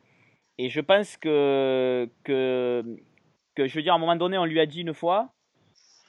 Et 0.58 0.68
je 0.70 0.80
pense 0.80 1.16
que, 1.16 2.08
que 2.24 2.84
que 3.54 3.66
je 3.66 3.74
veux 3.74 3.82
dire 3.82 3.92
à 3.92 3.96
un 3.96 3.98
moment 3.98 4.16
donné, 4.16 4.38
on 4.38 4.44
lui 4.44 4.60
a 4.60 4.66
dit 4.66 4.82
une 4.82 4.94
fois, 4.94 5.32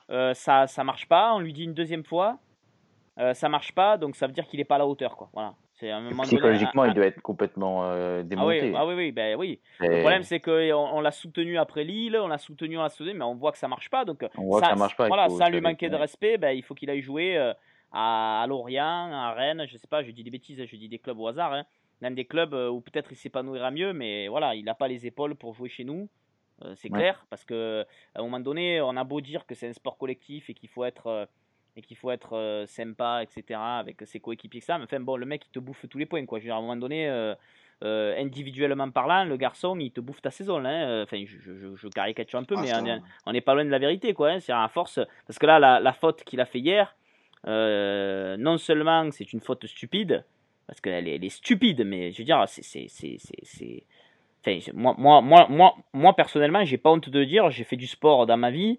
ça 0.10 0.67
ça 0.67 0.84
marche 0.84 1.08
pas. 1.08 1.34
On 1.34 1.39
lui 1.39 1.53
dit 1.53 1.63
une 1.63 1.73
deuxième 1.73 2.03
fois, 2.06 2.38
euh, 3.19 3.34
ça 3.34 3.49
marche 3.49 3.73
pas. 3.73 3.97
Donc 3.97 4.15
ça 4.15 4.28
veut 4.28 4.34
dire 4.34 4.47
qu'il 4.47 4.60
est 4.60 4.65
pas 4.65 4.76
à 4.76 4.80
la 4.80 4.88
hauteur, 4.88 5.15
quoi. 5.17 5.30
Voilà. 5.34 5.56
Un 5.82 6.02
donné. 6.10 6.23
Psychologiquement, 6.23 6.84
un- 6.84 6.88
il 6.88 6.93
doit 6.93 7.06
être 7.08 7.21
complètement 7.21 7.84
euh, 7.84 8.19
ah 8.19 8.21
oui, 8.21 8.26
démonté. 8.30 8.73
ah 8.73 8.86
oui, 8.86 8.93
oui, 8.93 9.12
ben 9.12 9.36
oui. 9.38 9.60
Le 9.82 9.99
problème, 9.99 10.23
c'est 10.23 10.39
qu'on 10.39 10.52
on, 10.73 11.02
l'a 11.02 11.12
soutenu 11.12 11.58
après 11.58 11.84
Lille, 11.84 12.17
on 12.17 12.28
l'a 12.28 12.38
soutenu, 12.38 12.78
on 12.78 12.82
l'a 12.84 12.89
soutenu, 12.89 13.13
mais 13.13 13.26
on 13.26 13.36
voit 13.36 13.52
que 13.52 13.58
ça 13.58 13.67
marche 13.67 13.89
pas. 13.89 14.06
Donc, 14.06 14.26
on 14.38 14.43
voit 14.43 14.62
que 14.62 14.67
ça 14.67 14.76
marche 14.76 14.95
pas. 14.95 15.06
il 15.06 15.10
Voilà, 15.10 15.28
sans 15.30 15.49
lui 15.49 15.60
manquer 15.60 15.89
de 15.89 15.95
respect, 15.97 16.38
ben, 16.38 16.52
il 16.52 16.63
faut 16.63 16.73
qu'il 16.73 16.89
aille 16.89 17.02
jouer 17.02 17.38
euh, 17.38 17.54
à, 17.91 18.43
à 18.43 18.47
Lorient, 18.47 19.12
à 19.12 19.34
Rennes, 19.34 19.65
je 19.67 19.76
sais 19.78 19.88
pas, 19.88 20.04
je 20.04 20.12
dis 20.12 20.23
des 20.23 20.32
bêtises, 20.32 20.63
je 20.65 20.76
dis 20.78 20.88
des 20.88 20.99
clubs 20.99 21.19
au 21.19 21.28
hasard, 21.28 21.54
hein. 21.54 21.63
Dans 22.02 22.13
des 22.13 22.26
clubs 22.26 22.54
euh, 22.54 22.69
où 22.69 22.80
peut-être 22.82 23.12
il 23.12 23.15
s'épanouira 23.15 23.69
mieux, 23.71 23.91
mais 23.93 24.28
voilà, 24.30 24.56
il 24.56 24.63
n'a 24.65 24.76
pas 24.76 24.88
les 24.88 25.06
épaules 25.06 25.36
pour 25.36 25.54
jouer 25.54 25.69
chez 25.69 25.84
nous. 25.84 26.08
euh, 26.63 26.76
c'est 26.76 26.89
Ouais. 26.91 26.99
clair, 26.99 27.26
parce 27.30 27.43
que 27.43 27.86
à 28.15 28.19
un 28.19 28.23
moment 28.23 28.39
donné, 28.39 28.80
on 28.82 28.95
a 28.95 29.04
beau 29.04 29.19
dire 29.21 29.45
que 29.45 29.56
c'est 29.56 29.67
un 29.67 29.73
sport 29.73 29.97
collectif 29.97 30.49
et 30.49 30.54
qu'il 30.54 30.69
faut 30.69 30.86
être 30.86 31.08
euh, 31.08 31.26
et 31.76 31.82
qu'il 31.82 31.98
faut 31.98 32.12
être 32.12 32.34
euh, 32.38 32.66
sympa, 32.68 33.22
etc. 33.24 33.60
avec 33.80 34.02
ses 34.06 34.20
coéquipiers, 34.20 34.62
ça. 34.62 34.78
Mais 34.78 34.84
enfin, 34.84 35.00
bon, 35.00 35.16
le 35.18 35.26
mec, 35.26 35.44
il 35.48 35.52
te 35.52 35.60
bouffe 35.60 35.86
tous 35.90 35.98
les 35.98 36.06
points, 36.06 36.26
quoi. 36.26 36.40
Je 36.40 36.44
veux 36.44 36.48
dire, 36.50 36.56
à 36.56 36.60
un 36.60 36.62
moment 36.62 36.76
donné, 36.76 37.10
euh, 37.10 37.34
euh, 37.84 38.16
individuellement 38.22 38.90
parlant, 38.92 39.26
le 39.26 39.36
garçon, 39.38 39.78
il 39.80 39.92
te 39.92 40.00
bouffe 40.00 40.22
ta 40.22 40.30
saison, 40.32 40.60
là. 40.60 40.70
hein. 40.70 40.88
Euh, 40.90 41.04
Enfin, 41.04 41.24
je, 41.26 41.38
je, 41.40 41.58
je- 41.58 41.76
je 41.76 41.88
caricature 41.88 42.38
un 42.40 42.44
peu, 42.44 42.56
Ah, 42.58 42.62
mais 42.62 43.02
on 43.26 43.32
n'est 43.32 43.42
pas 43.42 43.56
loin 43.56 43.66
de 43.66 43.70
la 43.72 43.80
vérité, 43.80 44.14
quoi. 44.14 44.30
hein. 44.32 44.40
C'est 44.40 44.54
à 44.54 44.68
force, 44.68 45.00
parce 45.26 45.40
que 45.40 45.46
là, 45.48 45.60
la, 45.60 45.80
la 45.80 45.94
faute 45.94 46.24
qu'il 46.24 46.40
a 46.40 46.46
fait 46.46 46.60
hier, 46.60 46.96
non 47.46 48.58
seulement 48.58 49.10
c'est 49.12 49.34
une 49.34 49.42
faute 49.42 49.66
stupide, 49.66 50.24
parce 50.68 50.80
qu'elle 50.80 51.08
est, 51.08 51.16
elle 51.16 51.26
est 51.26 51.30
stupide, 51.30 51.84
mais 51.86 52.12
je 52.12 52.20
veux 52.20 52.24
dire, 52.24 52.44
c'est, 52.48 52.88
Enfin, 54.46 54.60
moi, 54.74 54.94
moi, 54.98 55.22
moi, 55.22 55.48
moi, 55.50 55.76
moi, 55.94 56.14
personnellement, 56.16 56.66
j'ai 56.66 56.78
pas 56.78 56.92
honte 56.92 57.10
de 57.10 57.20
le 57.20 57.26
dire, 57.26 57.50
j'ai 57.50 57.64
fait 57.64 57.78
du 57.78 57.88
sport 57.88 58.26
dans 58.26 58.36
ma 58.38 58.52
vie, 58.52 58.78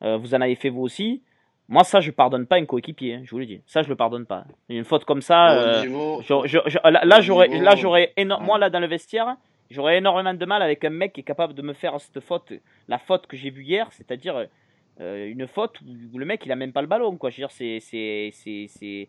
vous 0.00 0.34
en 0.34 0.40
avez 0.40 0.56
fait 0.56 0.68
vous 0.68 0.82
aussi. 0.82 1.22
Moi, 1.68 1.82
ça, 1.84 2.00
je 2.00 2.10
pardonne 2.12 2.46
pas 2.46 2.56
un 2.56 2.64
coéquipier, 2.64 3.14
hein, 3.14 3.20
je 3.24 3.30
vous 3.30 3.38
le 3.38 3.46
dis. 3.46 3.60
Ça, 3.66 3.82
je 3.82 3.88
le 3.88 3.96
pardonne 3.96 4.24
pas. 4.24 4.44
Une 4.68 4.84
faute 4.84 5.04
comme 5.04 5.20
ça, 5.20 5.50
euh, 5.58 5.80
niveau- 5.82 6.22
je- 6.22 6.46
je- 6.46 6.58
je- 6.66 6.78
là, 6.84 7.04
là, 7.04 7.18
au 7.18 7.22
j'aurais, 7.22 7.48
là, 7.48 7.74
j'aurais 7.74 8.12
éno- 8.16 8.38
Ouais. 8.38 8.44
moi, 8.44 8.58
là, 8.58 8.70
dans 8.70 8.78
le 8.80 8.86
vestiaire, 8.86 9.36
j'aurais 9.70 9.98
énormément 9.98 10.32
de 10.34 10.46
mal 10.46 10.62
avec 10.62 10.84
un 10.84 10.90
mec 10.90 11.12
qui 11.14 11.20
est 11.20 11.24
capable 11.24 11.54
de 11.54 11.62
me 11.62 11.72
faire 11.72 12.00
cette 12.00 12.20
faute, 12.20 12.52
la 12.86 12.98
faute 12.98 13.26
que 13.26 13.36
j'ai 13.36 13.50
vue 13.50 13.64
hier, 13.64 13.88
c'est-à-dire 13.92 14.46
euh, 15.00 15.26
une 15.28 15.46
faute 15.46 15.80
où 16.12 16.18
le 16.18 16.24
mec, 16.24 16.46
il 16.46 16.52
a 16.52 16.56
même 16.56 16.72
pas 16.72 16.80
le 16.82 16.86
ballon, 16.86 17.16
quoi. 17.16 17.28
Je 17.30 17.36
veux 17.36 17.40
dire, 17.42 17.50
c'est, 17.50 17.80
c'est, 17.80 18.30
c'est, 18.32 18.66
c'est, 18.68 19.08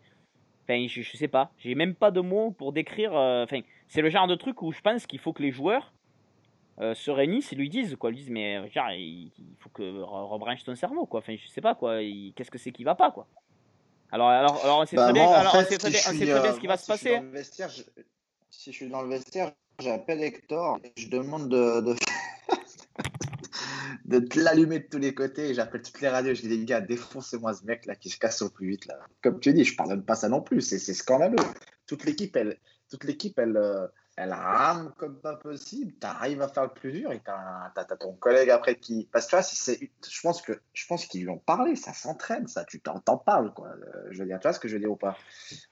Enfin, 0.70 0.86
je, 0.90 1.02
je 1.02 1.16
sais 1.16 1.30
pas. 1.30 1.50
J'ai 1.60 1.76
même 1.76 1.96
pas 1.96 2.12
de 2.12 2.20
mots 2.20 2.52
pour 2.52 2.74
décrire. 2.74 3.16
euh, 3.16 3.44
Enfin, 3.46 3.62
c'est 3.88 4.02
le 4.02 4.10
genre 4.10 4.28
de 4.28 4.36
truc 4.36 4.62
où 4.62 4.74
je 4.74 4.82
pense 4.82 5.06
qu'il 5.08 5.20
faut 5.20 5.32
que 5.32 5.42
les 5.42 5.52
joueurs 5.52 5.94
euh, 6.80 6.94
se 6.96 7.10
réunissent 7.12 7.52
et 7.54 7.56
lui 7.56 7.70
disent 7.70 7.96
quoi. 7.96 8.10
Lui 8.12 8.18
disent 8.18 8.30
mais 8.30 8.58
euh, 8.58 8.68
genre, 8.70 8.92
il, 8.92 9.32
il 9.38 9.56
faut 9.60 9.70
que 9.70 9.82
re- 9.84 10.28
rebranche 10.30 10.64
ton 10.64 10.76
cerveau 10.76 11.06
quoi. 11.06 11.20
Enfin, 11.20 11.36
je 11.36 11.48
sais 11.50 11.62
pas 11.62 11.76
quoi. 11.76 12.00
Qu'est-ce 12.36 12.52
que 12.52 12.58
c'est 12.58 12.72
qui 12.72 12.84
va 12.84 12.96
pas 12.96 13.12
quoi? 13.12 13.28
Alors, 14.12 14.30
alors, 14.30 14.64
alors 14.64 14.80
on 14.80 14.86
sait 14.86 14.96
Bah, 14.96 15.06
très 15.06 15.14
bien, 15.14 15.24
on 15.26 15.64
sait 15.64 15.80
si 15.80 15.86
on 15.86 16.14
sait 16.14 16.32
euh, 16.32 16.54
ce 16.54 16.60
qui 16.60 16.68
va 16.68 16.78
se 16.78 16.86
si 16.86 16.92
passer. 16.92 17.16
dans 17.18 17.22
le 17.24 17.30
vestiaire, 17.32 17.70
je- 17.70 17.84
si 18.50 18.72
je 18.72 18.76
suis 18.78 18.90
dans 18.90 19.02
le 19.02 19.10
vestiaire, 19.10 19.52
j'appelle 19.80 20.22
Hector 20.24 20.80
et 20.84 20.94
je 20.96 21.10
demande 21.10 21.50
de, 21.50 21.82
de... 21.82 21.96
de 24.06 24.20
te 24.20 24.40
l'allumer 24.40 24.80
de 24.80 24.88
tous 24.90 24.98
les 25.00 25.14
côtés. 25.14 25.54
J'appelle 25.54 25.82
toutes 25.82 26.00
les 26.02 26.08
radios. 26.10 26.34
Je 26.34 26.42
dis, 26.42 26.48
les 26.48 26.64
gars, 26.66 26.82
défoncez-moi 26.82 27.54
ce 27.54 27.66
mec 27.66 27.86
là 27.86 27.96
qui 27.96 28.10
se 28.10 28.18
casse 28.18 28.42
au 28.42 28.50
plus 28.50 28.68
vite. 28.70 28.86
Là. 28.86 29.00
Comme 29.22 29.40
tu 29.40 29.54
dis, 29.54 29.64
je 29.66 29.76
pardonne 29.76 30.04
pas 30.04 30.16
ça 30.16 30.30
non 30.30 30.42
plus. 30.42 30.62
C'est 30.62 30.80
c'est 30.80 30.94
scandaleux. 30.94 31.36
Toute 31.86 32.06
l'équipe, 32.06 32.36
elle, 32.36 32.58
toute 32.90 33.04
l'équipe, 33.04 33.38
elle, 33.40 33.58
euh, 33.58 33.88
elle 34.18 34.34
rame 34.34 34.92
comme 34.98 35.16
pas 35.16 35.36
possible. 35.36 35.94
Tu 36.02 36.08
arrives 36.08 36.42
à 36.42 36.48
faire 36.48 36.64
le 36.64 36.70
plus 36.70 36.92
dur 36.92 37.12
et 37.12 37.22
tu 37.24 37.30
as, 37.30 37.72
ton 38.00 38.14
collègue 38.14 38.50
après 38.50 38.76
qui. 38.76 39.08
Parce 39.12 39.28
que 39.28 39.30
tu 39.30 39.36
vois, 39.36 39.82
je 40.10 40.22
pense 40.22 40.42
que 40.42 40.60
je 40.74 40.88
pense 40.88 41.06
qu'ils 41.06 41.22
lui 41.22 41.30
ont 41.30 41.38
parlé. 41.38 41.76
Ça 41.76 41.94
s'entraîne, 41.94 42.48
ça. 42.48 42.66
Tu 42.66 42.80
t'en 42.80 43.00
t'en 43.00 43.18
parles, 43.18 43.54
quoi. 43.54 43.70
Euh, 43.70 44.08
je 44.10 44.18
veux 44.18 44.26
dire, 44.26 44.40
tu 44.40 44.48
vois 44.48 44.54
ce 44.54 44.60
que 44.60 44.68
je 44.68 44.74
veux 44.74 44.80
dire 44.80 44.92
ou 44.92 44.96
pas? 44.96 45.16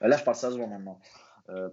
Euh, 0.02 0.06
Là, 0.06 0.16
je 0.16 0.22
parle 0.22 0.36
sérieusement 0.36 0.68
maintenant. 0.68 1.00
Euh, 1.48 1.68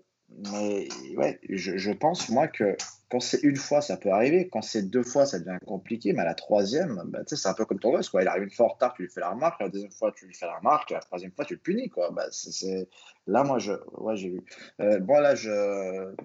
mais 0.51 0.87
ouais, 1.15 1.39
je, 1.47 1.91
pense, 1.91 2.29
moi, 2.29 2.47
que 2.47 2.75
quand 3.11 3.19
c'est 3.19 3.43
une 3.43 3.57
fois, 3.57 3.81
ça 3.81 3.95
peut 3.95 4.09
arriver. 4.09 4.49
Quand 4.51 4.63
c'est 4.63 4.81
deux 4.81 5.03
fois, 5.03 5.27
ça 5.27 5.37
devient 5.37 5.59
compliqué. 5.67 6.11
Mais 6.13 6.21
à 6.21 6.25
la 6.25 6.33
troisième, 6.33 7.03
bah, 7.05 7.19
c'est 7.27 7.47
un 7.47 7.53
peu 7.53 7.65
comme 7.65 7.79
ton 7.79 7.91
gosse, 7.91 8.09
quoi. 8.09 8.23
Il 8.23 8.27
arrive 8.27 8.45
une 8.45 8.51
fois 8.51 8.65
en 8.65 8.69
retard, 8.69 8.95
tu 8.95 9.03
lui 9.03 9.11
fais 9.11 9.19
la 9.21 9.29
remarque. 9.29 9.61
La 9.61 9.69
deuxième 9.69 9.91
fois, 9.91 10.11
tu 10.11 10.25
lui 10.25 10.33
fais 10.33 10.47
la 10.47 10.57
remarque. 10.57 10.89
La 10.89 11.01
troisième 11.01 11.31
fois, 11.33 11.45
tu 11.45 11.53
le 11.53 11.59
punis, 11.59 11.89
quoi. 11.89 12.09
Bah, 12.09 12.25
c'est, 12.31 12.89
Là, 13.27 13.43
moi, 13.43 13.59
je... 13.59 13.73
ouais, 13.99 14.15
j'ai 14.15 14.29
vu. 14.29 14.41
Moi, 14.79 15.21
là, 15.21 15.35
je... 15.35 16.15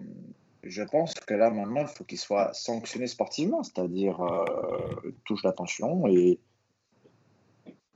je 0.63 0.83
pense 0.83 1.15
que 1.15 1.35
là, 1.35 1.51
maintenant, 1.51 1.83
il 1.83 1.87
faut 1.87 2.05
qu'il 2.05 2.19
soit 2.19 2.53
sanctionné 2.53 3.07
sportivement. 3.07 3.63
C'est-à-dire, 3.63 4.21
euh, 4.21 5.13
touche 5.25 5.43
l'attention 5.45 6.07
et... 6.07 6.41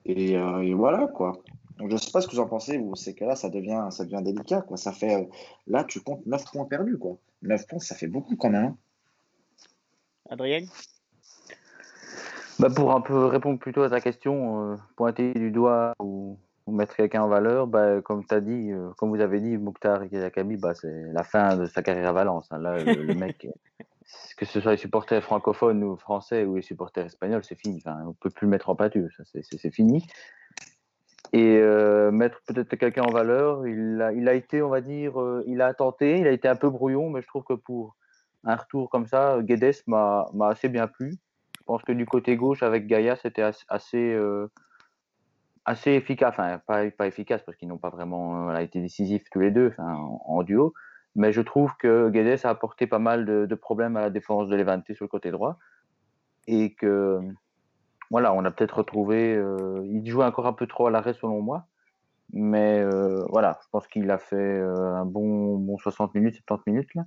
Et, 0.04 0.36
euh, 0.36 0.62
et 0.62 0.74
voilà, 0.74 1.06
quoi. 1.06 1.32
Donc, 1.78 1.90
je 1.90 1.96
sais 1.96 2.10
pas 2.10 2.20
ce 2.20 2.26
que 2.26 2.32
vous 2.32 2.40
en 2.40 2.48
pensez, 2.48 2.76
vous. 2.76 2.96
C'est 2.96 3.14
que 3.14 3.24
là, 3.24 3.36
ça 3.36 3.48
devient, 3.50 3.86
ça 3.90 4.04
devient 4.04 4.22
délicat, 4.22 4.62
quoi. 4.62 4.76
Ça 4.76 4.92
fait... 4.92 5.28
Là, 5.66 5.84
tu 5.84 6.00
comptes 6.00 6.26
9 6.26 6.44
points 6.50 6.64
perdus, 6.64 6.98
quoi. 6.98 7.18
9 7.42 7.66
points, 7.66 7.78
ça 7.78 7.94
fait 7.94 8.08
beaucoup 8.08 8.36
quand 8.36 8.50
même. 8.50 8.64
hein. 8.64 8.76
Adrien? 10.28 10.64
Bah, 12.58 12.68
pour 12.70 12.92
un 12.92 13.00
peu 13.00 13.26
répondre 13.26 13.58
plutôt 13.58 13.82
à 13.82 13.90
ta 13.90 14.00
question, 14.00 14.72
euh, 14.72 14.76
pointer 14.96 15.34
du 15.34 15.50
doigt 15.50 15.94
ou 16.00 16.38
mettre 16.68 16.94
quelqu'un 16.96 17.22
en 17.22 17.28
valeur, 17.28 17.66
bah, 17.66 18.00
comme 18.02 18.24
tu 18.24 18.34
as 18.34 18.40
dit, 18.40 18.70
euh, 18.70 18.90
comme 18.96 19.10
vous 19.10 19.20
avez 19.20 19.40
dit, 19.40 19.56
Mokhtar 19.58 20.04
Yakabi, 20.04 20.56
bah, 20.56 20.74
c'est 20.74 21.06
la 21.12 21.24
fin 21.24 21.56
de 21.56 21.66
sa 21.66 21.82
carrière 21.82 22.08
à 22.08 22.12
Valence. 22.12 22.46
hein. 22.52 22.58
Là, 22.58 22.78
le, 22.78 23.02
le 23.02 23.14
mec, 23.14 23.46
que 24.36 24.44
ce 24.44 24.60
soit 24.60 24.72
les 24.72 24.76
supporters 24.78 25.22
francophones 25.22 25.82
ou 25.82 25.96
français 25.96 26.44
ou 26.44 26.56
les 26.56 26.62
supporters 26.62 27.06
espagnols, 27.06 27.44
c'est 27.44 27.58
fini. 27.58 27.82
Enfin, 27.84 27.98
on 28.04 28.08
ne 28.08 28.12
peut 28.12 28.30
plus 28.30 28.46
le 28.46 28.50
mettre 28.50 28.70
en 28.70 28.76
pâture, 28.76 29.08
c'est- 29.24 29.70
fini. 29.70 30.06
Et 31.32 31.58
euh, 31.58 32.10
mettre 32.10 32.42
peut-être 32.46 32.76
quelqu'un 32.76 33.04
en 33.04 33.10
valeur, 33.12 33.66
il 33.66 34.02
a, 34.02 34.12
il 34.12 34.28
a 34.28 34.34
été, 34.34 34.60
on 34.60 34.68
va 34.68 34.82
dire, 34.82 35.18
euh, 35.20 35.42
il 35.46 35.62
a 35.62 35.72
tenté, 35.72 36.18
il 36.18 36.26
a 36.26 36.30
été 36.30 36.46
un 36.46 36.56
peu 36.56 36.68
brouillon, 36.68 37.08
mais 37.08 37.22
je 37.22 37.26
trouve 37.26 37.42
que 37.44 37.54
pour 37.54 37.96
un 38.44 38.54
retour 38.56 38.90
comme 38.90 39.06
ça, 39.06 39.38
Guedes 39.40 39.72
m'a 39.86 40.28
m'a 40.34 40.48
assez 40.48 40.68
bien 40.68 40.86
plu. 40.88 41.16
Je 41.58 41.64
pense 41.64 41.82
que 41.84 41.92
du 41.92 42.04
côté 42.04 42.36
gauche, 42.36 42.62
avec 42.62 42.86
Gaïa, 42.86 43.16
c'était 43.16 43.40
as- 43.42 43.64
assez, 43.68 44.14
assez 45.64 45.92
efficace. 45.92 46.30
Enfin, 46.30 46.58
pas, 46.66 46.90
pas 46.90 47.06
efficace 47.06 47.42
parce 47.44 47.56
qu'ils 47.56 47.68
n'ont 47.68 47.78
pas 47.78 47.90
vraiment 47.90 48.50
euh, 48.50 48.56
été 48.58 48.80
décisifs 48.80 49.24
tous 49.30 49.40
les 49.40 49.50
deux 49.50 49.68
enfin, 49.68 49.94
en, 49.94 50.42
duo. 50.42 50.74
Mais 51.14 51.32
je 51.32 51.42
trouve 51.42 51.72
que 51.78 52.08
Guedes 52.08 52.40
a 52.44 52.50
apporté 52.50 52.86
pas 52.86 52.98
mal 52.98 53.24
de, 53.26 53.54
problèmes 53.54 53.96
à 53.96 54.00
la 54.00 54.10
défense 54.10 54.48
de 54.48 54.56
Levante 54.56 54.92
sur 54.94 55.04
le 55.04 55.08
côté 55.08 55.30
droit. 55.30 55.58
Et 56.46 56.74
que, 56.74 57.20
voilà, 58.10 58.32
on 58.32 58.44
a 58.44 58.50
peut-être 58.50 58.78
retrouvé. 58.78 59.34
euh, 59.34 59.82
il 59.84 60.08
jouait 60.08 60.24
encore 60.24 60.46
un 60.46 60.52
peu 60.52 60.66
trop 60.66 60.86
à 60.86 60.90
l'arrêt 60.90 61.14
selon 61.14 61.40
moi. 61.42 61.66
Mais 62.32 62.80
euh, 62.80 63.24
voilà, 63.28 63.58
je 63.62 63.68
pense 63.70 63.86
qu'il 63.88 64.10
a 64.10 64.18
fait 64.18 64.60
un 64.60 65.04
bon, 65.04 65.58
bon 65.58 65.76
60 65.76 66.14
minutes, 66.14 66.36
70 66.48 66.70
minutes. 66.70 66.94
Là. 66.94 67.04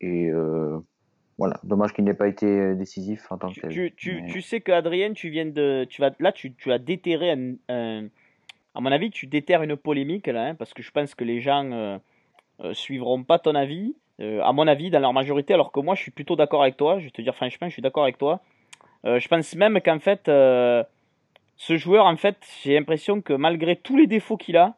Et 0.00 0.32
voilà, 1.38 1.58
dommage 1.64 1.92
qu'il 1.92 2.04
n'ait 2.04 2.14
pas 2.14 2.28
été 2.28 2.74
décisif 2.74 3.30
en 3.30 3.38
tant 3.38 3.48
que 3.48 3.54
tu, 3.54 3.60
tel. 3.60 3.70
tu, 3.70 3.92
tu, 3.96 4.22
Mais- 4.22 4.30
tu 4.30 4.42
sais 4.42 4.60
que 4.60 4.72
Adrien, 4.72 5.12
tu 5.12 5.28
viens 5.30 5.46
de, 5.46 5.86
tu 5.88 6.00
vas, 6.00 6.10
là, 6.20 6.32
tu, 6.32 6.54
tu 6.54 6.72
as 6.72 6.78
déterré 6.78 7.30
un, 7.32 7.54
un- 7.68 8.08
à 8.74 8.80
mon 8.80 8.90
avis, 8.92 9.10
tu 9.10 9.26
déterres 9.26 9.62
une 9.62 9.76
polémique 9.76 10.26
là, 10.26 10.48
hein, 10.48 10.54
parce 10.54 10.72
que 10.74 10.82
je 10.82 10.90
pense 10.90 11.14
que 11.14 11.24
les 11.24 11.40
gens 11.40 11.70
euh, 11.72 11.98
euh, 12.60 12.74
suivront 12.74 13.22
pas 13.22 13.38
ton 13.38 13.54
avis, 13.54 13.94
euh, 14.20 14.40
à 14.42 14.52
mon 14.52 14.66
avis, 14.66 14.90
dans 14.90 15.00
leur 15.00 15.12
majorité, 15.12 15.52
alors 15.54 15.72
que 15.72 15.80
moi, 15.80 15.94
je 15.94 16.02
suis 16.02 16.10
plutôt 16.10 16.36
d'accord 16.36 16.62
avec 16.62 16.76
toi. 16.76 16.98
Je 16.98 17.04
vais 17.04 17.10
te 17.10 17.22
dire 17.22 17.34
franchement, 17.34 17.68
je 17.68 17.72
suis 17.72 17.82
d'accord 17.82 18.04
avec 18.04 18.18
toi. 18.18 18.40
Euh, 19.04 19.18
je 19.18 19.28
pense 19.28 19.54
même 19.56 19.80
qu'en 19.80 19.98
fait, 19.98 20.28
euh, 20.28 20.84
ce 21.56 21.76
joueur, 21.76 22.06
en 22.06 22.16
fait, 22.16 22.36
j'ai 22.62 22.74
l'impression 22.74 23.20
que 23.20 23.32
malgré 23.32 23.76
tous 23.76 23.96
les 23.96 24.06
défauts 24.06 24.36
qu'il 24.36 24.56
a, 24.56 24.74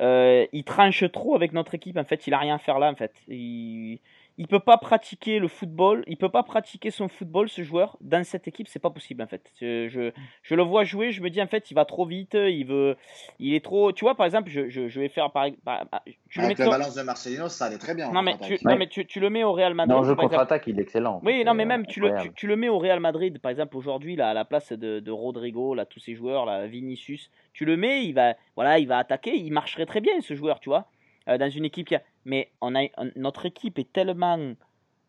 euh, 0.00 0.46
il 0.52 0.64
tranche 0.64 1.04
trop 1.12 1.34
avec 1.34 1.52
notre 1.52 1.74
équipe. 1.74 1.96
En 1.96 2.04
fait, 2.04 2.26
il 2.26 2.34
a 2.34 2.38
rien 2.38 2.54
à 2.54 2.58
faire 2.58 2.78
là. 2.78 2.90
En 2.90 2.94
fait, 2.94 3.12
il, 3.28 3.98
il 4.42 4.48
peut 4.48 4.58
pas 4.58 4.76
pratiquer 4.76 5.38
le 5.38 5.46
football. 5.46 6.02
Il 6.08 6.16
peut 6.16 6.28
pas 6.28 6.42
pratiquer 6.42 6.90
son 6.90 7.06
football, 7.06 7.48
ce 7.48 7.62
joueur, 7.62 7.96
dans 8.00 8.24
cette 8.24 8.48
équipe. 8.48 8.66
C'est 8.66 8.80
pas 8.80 8.90
possible 8.90 9.22
en 9.22 9.28
fait. 9.28 9.52
Je, 9.60 9.88
je, 9.88 10.10
je 10.42 10.54
le 10.56 10.64
vois 10.64 10.82
jouer. 10.82 11.12
Je 11.12 11.22
me 11.22 11.30
dis 11.30 11.40
en 11.40 11.46
fait, 11.46 11.70
il 11.70 11.74
va 11.74 11.84
trop 11.84 12.04
vite. 12.04 12.34
Il 12.34 12.66
veut, 12.66 12.96
il 13.38 13.54
est 13.54 13.64
trop. 13.64 13.92
Tu 13.92 14.04
vois, 14.04 14.16
par 14.16 14.26
exemple, 14.26 14.50
je, 14.50 14.68
je, 14.68 14.88
je 14.88 15.00
vais 15.00 15.08
faire 15.08 15.30
par, 15.30 15.46
par- 15.64 15.86
par- 15.86 16.02
tu 16.28 16.40
le 16.40 16.46
Avec 16.46 16.58
mets 16.58 16.64
le 16.64 16.70
balance 16.72 16.96
de 16.96 17.02
Marcelino, 17.02 17.48
ça 17.48 17.66
allait 17.66 17.78
très 17.78 17.94
bien. 17.94 18.08
en 18.08 18.12
non 18.12 18.22
mais, 18.22 18.36
tu, 18.38 18.58
non, 18.64 18.76
mais 18.76 18.88
tu, 18.88 19.06
tu 19.06 19.20
le 19.20 19.30
mets 19.30 19.44
au 19.44 19.52
Real 19.52 19.74
Madrid. 19.74 19.94
Par 19.94 20.06
exemple. 20.06 20.22
contre-attaque, 20.22 20.66
il 20.66 20.80
est 20.80 20.82
excellent. 20.82 21.20
Oui, 21.22 21.44
non, 21.44 21.54
mais 21.54 21.64
même 21.64 21.86
tu 21.86 22.00
le, 22.00 22.12
tu 22.34 22.48
le 22.48 22.56
mets 22.56 22.68
au 22.68 22.80
Real 22.80 22.98
Madrid, 22.98 23.38
par 23.38 23.52
exemple, 23.52 23.76
aujourd'hui, 23.76 24.16
là, 24.16 24.30
à 24.30 24.34
la 24.34 24.44
place 24.44 24.72
de, 24.72 24.98
de 24.98 25.10
Rodrigo, 25.12 25.74
là, 25.74 25.86
tous 25.86 26.00
ces 26.00 26.16
joueurs, 26.16 26.46
là, 26.46 26.66
Vinicius, 26.66 27.30
tu 27.52 27.64
le 27.64 27.76
mets, 27.76 28.04
il 28.04 28.12
va, 28.12 28.34
voilà, 28.56 28.80
il 28.80 28.88
va 28.88 28.98
attaquer, 28.98 29.36
il 29.36 29.52
marcherait 29.52 29.86
très 29.86 30.00
bien, 30.00 30.20
ce 30.20 30.34
joueur, 30.34 30.58
tu 30.58 30.68
vois, 30.68 30.86
euh, 31.28 31.38
dans 31.38 31.48
une 31.48 31.64
équipe 31.64 31.86
qui 31.86 31.94
a... 31.94 32.02
Mais 32.24 32.50
on 32.60 32.74
a, 32.74 32.86
notre 33.16 33.46
équipe 33.46 33.78
est 33.78 33.92
tellement, 33.92 34.54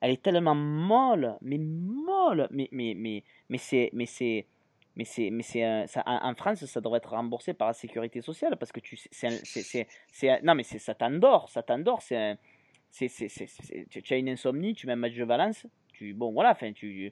elle 0.02 0.12
est 0.12 0.22
tellement 0.22 0.56
molle, 0.56 1.38
mais 1.42 1.58
molle, 1.58 2.48
mais, 2.52 2.70
mais, 2.72 2.94
mais, 2.96 3.24
mais 3.50 3.58
c'est, 3.58 3.90
mais 3.94 4.06
c'est, 4.06 4.48
mais 4.96 5.06
c'est, 5.06 5.30
mais 5.30 5.44
c'est, 5.44 5.86
en 6.06 6.36
France, 6.36 6.66
ça 6.66 6.82
devrait 6.82 6.98
être 6.98 7.12
remboursé 7.12 7.54
par 7.54 7.68
la 7.68 7.74
sécurité 7.74 8.22
sociale, 8.22 8.58
parce 8.58 8.72
que 8.72 8.80
tu, 8.80 8.98
c'est, 9.12 10.42
non, 10.44 10.56
mais 10.56 10.64
c'est, 10.64 10.80
ça 10.80 10.94
t'endort, 10.94 11.50
ça 11.50 11.64
t'endort, 11.64 12.02
c'est 12.02 12.38
c'est, 12.94 13.08
tu 13.90 14.14
as 14.14 14.18
une 14.18 14.30
insomnie, 14.30 14.76
tu 14.76 14.86
mets 14.86 14.94
un 14.94 14.98
match 14.98 15.16
de 15.16 15.24
Valence, 15.24 15.66
tu, 15.94 16.14
bon, 16.14 16.32
voilà, 16.32 16.52
enfin, 16.52 16.74
tu, 16.74 17.12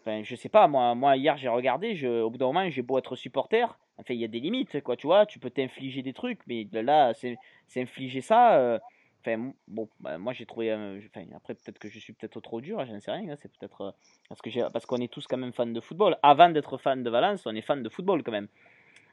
enfin, 0.00 0.22
je 0.24 0.34
sais 0.34 0.48
pas, 0.48 0.66
moi, 0.66 0.96
moi 0.96 1.16
hier 1.16 1.36
j'ai 1.36 1.48
regardé, 1.48 1.94
je, 1.94 2.08
au 2.08 2.30
bout 2.30 2.38
d'un 2.38 2.46
moment, 2.46 2.68
j'ai 2.68 2.82
beau 2.82 2.98
être 2.98 3.14
supporter, 3.14 3.78
enfin, 3.98 4.14
il 4.14 4.20
y 4.20 4.24
a 4.24 4.28
des 4.28 4.40
limites, 4.40 4.80
quoi, 4.82 4.96
tu 4.96 5.06
vois, 5.06 5.24
tu 5.24 5.38
peux 5.38 5.50
t'infliger 5.50 6.02
des 6.02 6.12
trucs, 6.12 6.40
mais 6.48 6.66
là, 6.72 7.14
c'est, 7.14 7.36
c'est 7.68 7.82
infliger 7.82 8.20
ça, 8.20 8.58
euh, 8.58 8.78
enfin, 9.24 9.52
bon, 9.68 9.88
bah, 10.00 10.18
moi 10.18 10.32
j'ai 10.32 10.46
trouvé, 10.46 10.70
euh, 10.72 11.00
enfin, 11.14 11.26
après 11.34 11.54
peut-être 11.54 11.78
que 11.78 11.88
je 11.88 11.98
suis 11.98 12.12
peut-être 12.12 12.40
trop 12.40 12.60
dur, 12.60 12.84
j'en 12.86 13.00
sais 13.00 13.10
rien, 13.10 13.32
hein, 13.32 13.36
c'est 13.40 13.50
peut-être, 13.56 13.80
euh, 13.80 13.90
parce 14.28 14.42
que 14.42 14.50
j'ai, 14.50 14.64
parce 14.72 14.86
qu'on 14.86 14.98
est 14.98 15.12
tous 15.12 15.26
quand 15.26 15.36
même 15.38 15.52
fans 15.52 15.66
de 15.66 15.80
football, 15.80 16.16
avant 16.22 16.50
d'être 16.50 16.76
fan 16.78 17.02
de 17.02 17.10
Valence, 17.10 17.46
on 17.46 17.54
est 17.54 17.62
fan 17.62 17.82
de 17.82 17.88
football 17.88 18.22
quand 18.22 18.32
même. 18.32 18.48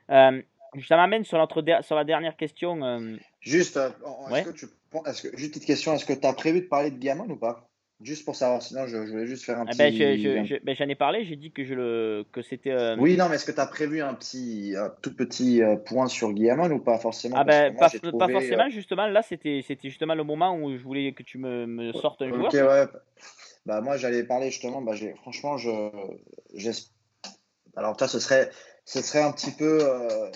Euh, 0.09 0.41
ça 0.87 0.97
m'amène 0.97 1.23
sur, 1.23 1.37
notre 1.37 1.61
der- 1.61 1.83
sur 1.83 1.95
la 1.95 2.03
dernière 2.03 2.35
question. 2.35 3.17
Juste, 3.41 3.77
est-ce 3.77 4.43
que 4.43 4.49
tu, 4.51 4.65
est-ce 5.05 5.21
que, 5.27 5.37
juste 5.37 5.53
petite 5.53 5.65
question, 5.65 5.93
est-ce 5.93 6.05
que 6.05 6.13
tu 6.13 6.25
as 6.27 6.33
prévu 6.33 6.61
de 6.61 6.67
parler 6.67 6.91
de 6.91 6.97
Guillamon 6.97 7.29
ou 7.29 7.37
pas? 7.37 7.68
Juste 8.01 8.23
pour 8.23 8.35
savoir, 8.35 8.61
sinon 8.61 8.87
je, 8.87 9.05
je 9.05 9.11
voulais 9.11 9.27
juste 9.27 9.43
faire 9.43 9.59
un 9.59 9.65
ah 9.65 9.71
petit. 9.71 9.77
ben, 9.77 10.17
je- 10.17 10.45
je- 10.45 10.63
ben, 10.63 10.73
j'en 10.73 10.87
ai 10.87 10.95
parlé, 10.95 11.25
j'ai 11.25 11.35
dit 11.35 11.51
que, 11.51 11.65
je 11.65 11.73
le, 11.73 12.25
que 12.31 12.41
c'était. 12.41 12.71
euh, 12.71 12.95
Oui, 12.97 13.17
non, 13.17 13.27
mais 13.27 13.35
est-ce 13.35 13.45
que 13.45 13.51
tu 13.51 13.59
as 13.59 13.65
prévu 13.65 14.01
un 14.01 14.13
petit, 14.13 14.73
un 14.77 14.89
tout 15.01 15.13
petit 15.13 15.61
euh, 15.61 15.75
point 15.75 16.07
sur 16.07 16.31
Guillamon 16.31 16.71
ou 16.71 16.79
pas 16.79 16.97
forcément? 16.97 17.35
Ah 17.37 17.43
ben, 17.43 17.73
moi, 17.73 17.89
pas, 17.89 17.89
trouvé, 17.89 18.31
forcément, 18.31 18.65
euh, 18.67 18.69
justement, 18.69 19.07
là 19.07 19.21
c'était 19.21 19.61
c'était 19.67 19.89
justement 19.89 20.15
le 20.15 20.23
moment 20.23 20.55
où 20.55 20.77
je 20.77 20.81
voulais 20.83 21.11
que 21.11 21.23
tu 21.23 21.37
me, 21.39 21.65
me 21.65 21.91
sortes 21.91 22.21
un 22.21 22.29
joueur. 22.29 22.47
Ok, 22.47 22.53
ouais. 22.53 22.87
Bah, 23.65 23.81
moi, 23.81 23.97
j'allais 23.97 24.23
parler 24.23 24.49
justement. 24.49 24.81
Bah, 24.81 24.93
franchement, 25.21 25.57
je, 25.57 25.69
alors, 27.75 27.95
toi, 27.97 28.07
ce 28.07 28.19
serait, 28.19 28.49
ce 28.85 29.01
serait 29.01 29.21
un 29.21 29.31
petit 29.31 29.51
peu 29.51 29.79
euh, 29.83 30.31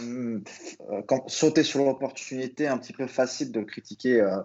mm, 0.00 0.38
euh, 0.90 1.02
quand- 1.06 1.28
sauter 1.28 1.62
sur 1.62 1.84
l'opportunité, 1.84 2.66
un 2.68 2.78
petit 2.78 2.92
peu 2.92 3.06
facile 3.06 3.52
de 3.52 3.62
critiquer 3.62 4.20
euh, 4.20 4.40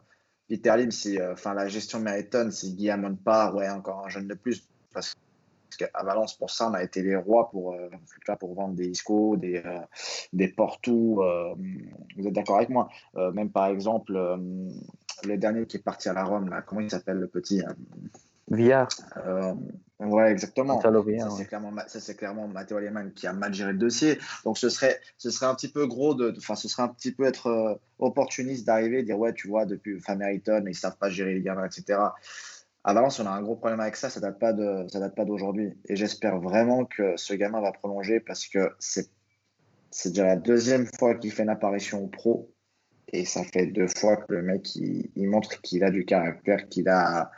Peter 0.48 0.74
Lim 0.78 0.92
si, 0.92 1.20
euh, 1.20 1.34
enfin, 1.34 1.54
la 1.54 1.68
gestion 1.68 2.00
méritonne, 2.00 2.52
si 2.52 2.76
Guillamon 2.76 3.16
part, 3.16 3.56
ouais, 3.56 3.70
encore 3.70 4.06
un 4.06 4.10
jeune 4.10 4.28
de 4.28 4.34
plus, 4.34 4.68
parce 4.94 5.16
qu'à 5.78 6.04
Valence, 6.04 6.38
pour 6.38 6.52
ça, 6.52 6.70
on 6.70 6.74
a 6.74 6.84
été 6.84 7.02
les 7.02 7.16
rois 7.16 7.50
pour, 7.50 7.74
euh, 7.74 7.90
pour 8.40 8.54
vendre 8.54 8.76
des 8.76 8.88
Isco, 8.88 9.38
des, 9.38 9.62
euh, 9.66 9.80
des 10.32 10.48
Porto. 10.48 11.24
euh, 11.24 11.56
vous 12.16 12.28
êtes 12.28 12.34
d'accord 12.34 12.58
avec 12.58 12.70
moi? 12.70 12.90
Même 13.16 13.50
par 13.50 13.68
exemple, 13.68 14.14
le 14.14 15.38
dernier 15.38 15.66
qui 15.66 15.78
est 15.78 15.84
parti 15.84 16.10
à 16.10 16.14
la 16.14 16.24
Rome, 16.26 16.50
là, 16.50 16.62
comment 16.62 16.82
il 16.82 16.92
s'appelle 16.92 17.18
le 17.18 17.28
petit 17.28 17.64
Villard. 18.50 18.90
Ouais, 20.06 20.32
exactement. 20.32 20.82
Ça, 20.82 20.90
c'est 20.92 20.98
ouais. 20.98 21.46
clairement, 21.46 21.72
ça, 21.88 22.00
c'est 22.00 22.16
clairement 22.16 22.48
Matteo 22.48 22.80
Lehmann 22.80 23.14
qui 23.14 23.28
a 23.28 23.34
mal 23.34 23.54
géré 23.54 23.74
le 23.74 23.78
dossier. 23.78 24.18
Donc, 24.46 24.58
ce 24.58 24.70
serait, 24.70 25.00
ce 25.18 25.30
serait 25.30 25.46
un 25.46 25.56
petit 25.56 25.72
peu 25.72 25.88
gros 25.88 26.14
de, 26.16 26.34
enfin, 26.38 26.56
ce 26.56 26.68
serait 26.68 26.84
un 26.84 26.88
petit 26.88 27.12
peu 27.12 27.26
être 27.26 27.48
euh, 27.48 27.76
opportuniste 28.00 28.66
d'arriver 28.66 29.00
et 29.00 29.04
dire, 29.04 29.18
ouais, 29.18 29.34
tu 29.34 29.48
vois, 29.48 29.66
depuis 29.66 29.98
enfin, 29.98 30.16
Meriton, 30.16 30.64
ils 30.68 30.76
savent 30.76 30.98
pas 30.98 31.10
gérer 31.10 31.34
les 31.34 31.42
gamins, 31.42 31.66
etc. 31.66 32.00
À 32.84 32.94
Valence, 32.94 33.20
on 33.20 33.26
a 33.26 33.32
un 33.32 33.42
gros 33.42 33.56
problème 33.56 33.80
avec 33.80 33.96
ça. 33.96 34.10
Ça 34.10 34.20
date 34.20 34.40
pas 34.40 34.54
de, 34.54 34.86
ça 34.92 35.00
date 35.00 35.16
pas 35.16 35.26
d'aujourd'hui. 35.26 35.74
Et 35.88 35.96
j'espère 35.96 36.40
vraiment 36.40 36.86
que 36.86 37.16
ce 37.16 37.34
gamin 37.34 37.62
va 37.62 37.72
prolonger 37.72 38.20
parce 38.20 38.48
que 38.48 38.72
c'est, 38.80 39.10
c'est 39.92 40.10
déjà 40.10 40.26
la 40.26 40.36
deuxième 40.36 40.88
fois 41.00 41.16
qu'il 41.16 41.32
fait 41.32 41.44
une 41.44 41.50
apparition 41.50 42.04
au 42.04 42.08
pro. 42.08 42.50
Et 43.16 43.26
ça 43.26 43.44
fait 43.44 43.68
deux 43.68 43.88
fois 43.88 44.18
que 44.18 44.34
le 44.34 44.42
mec, 44.42 44.76
il, 44.76 45.12
il 45.16 45.28
montre 45.30 45.62
qu'il 45.62 45.84
a 45.84 45.92
du 45.92 46.04
caractère, 46.04 46.68
qu'il 46.68 46.90
a, 46.90 47.32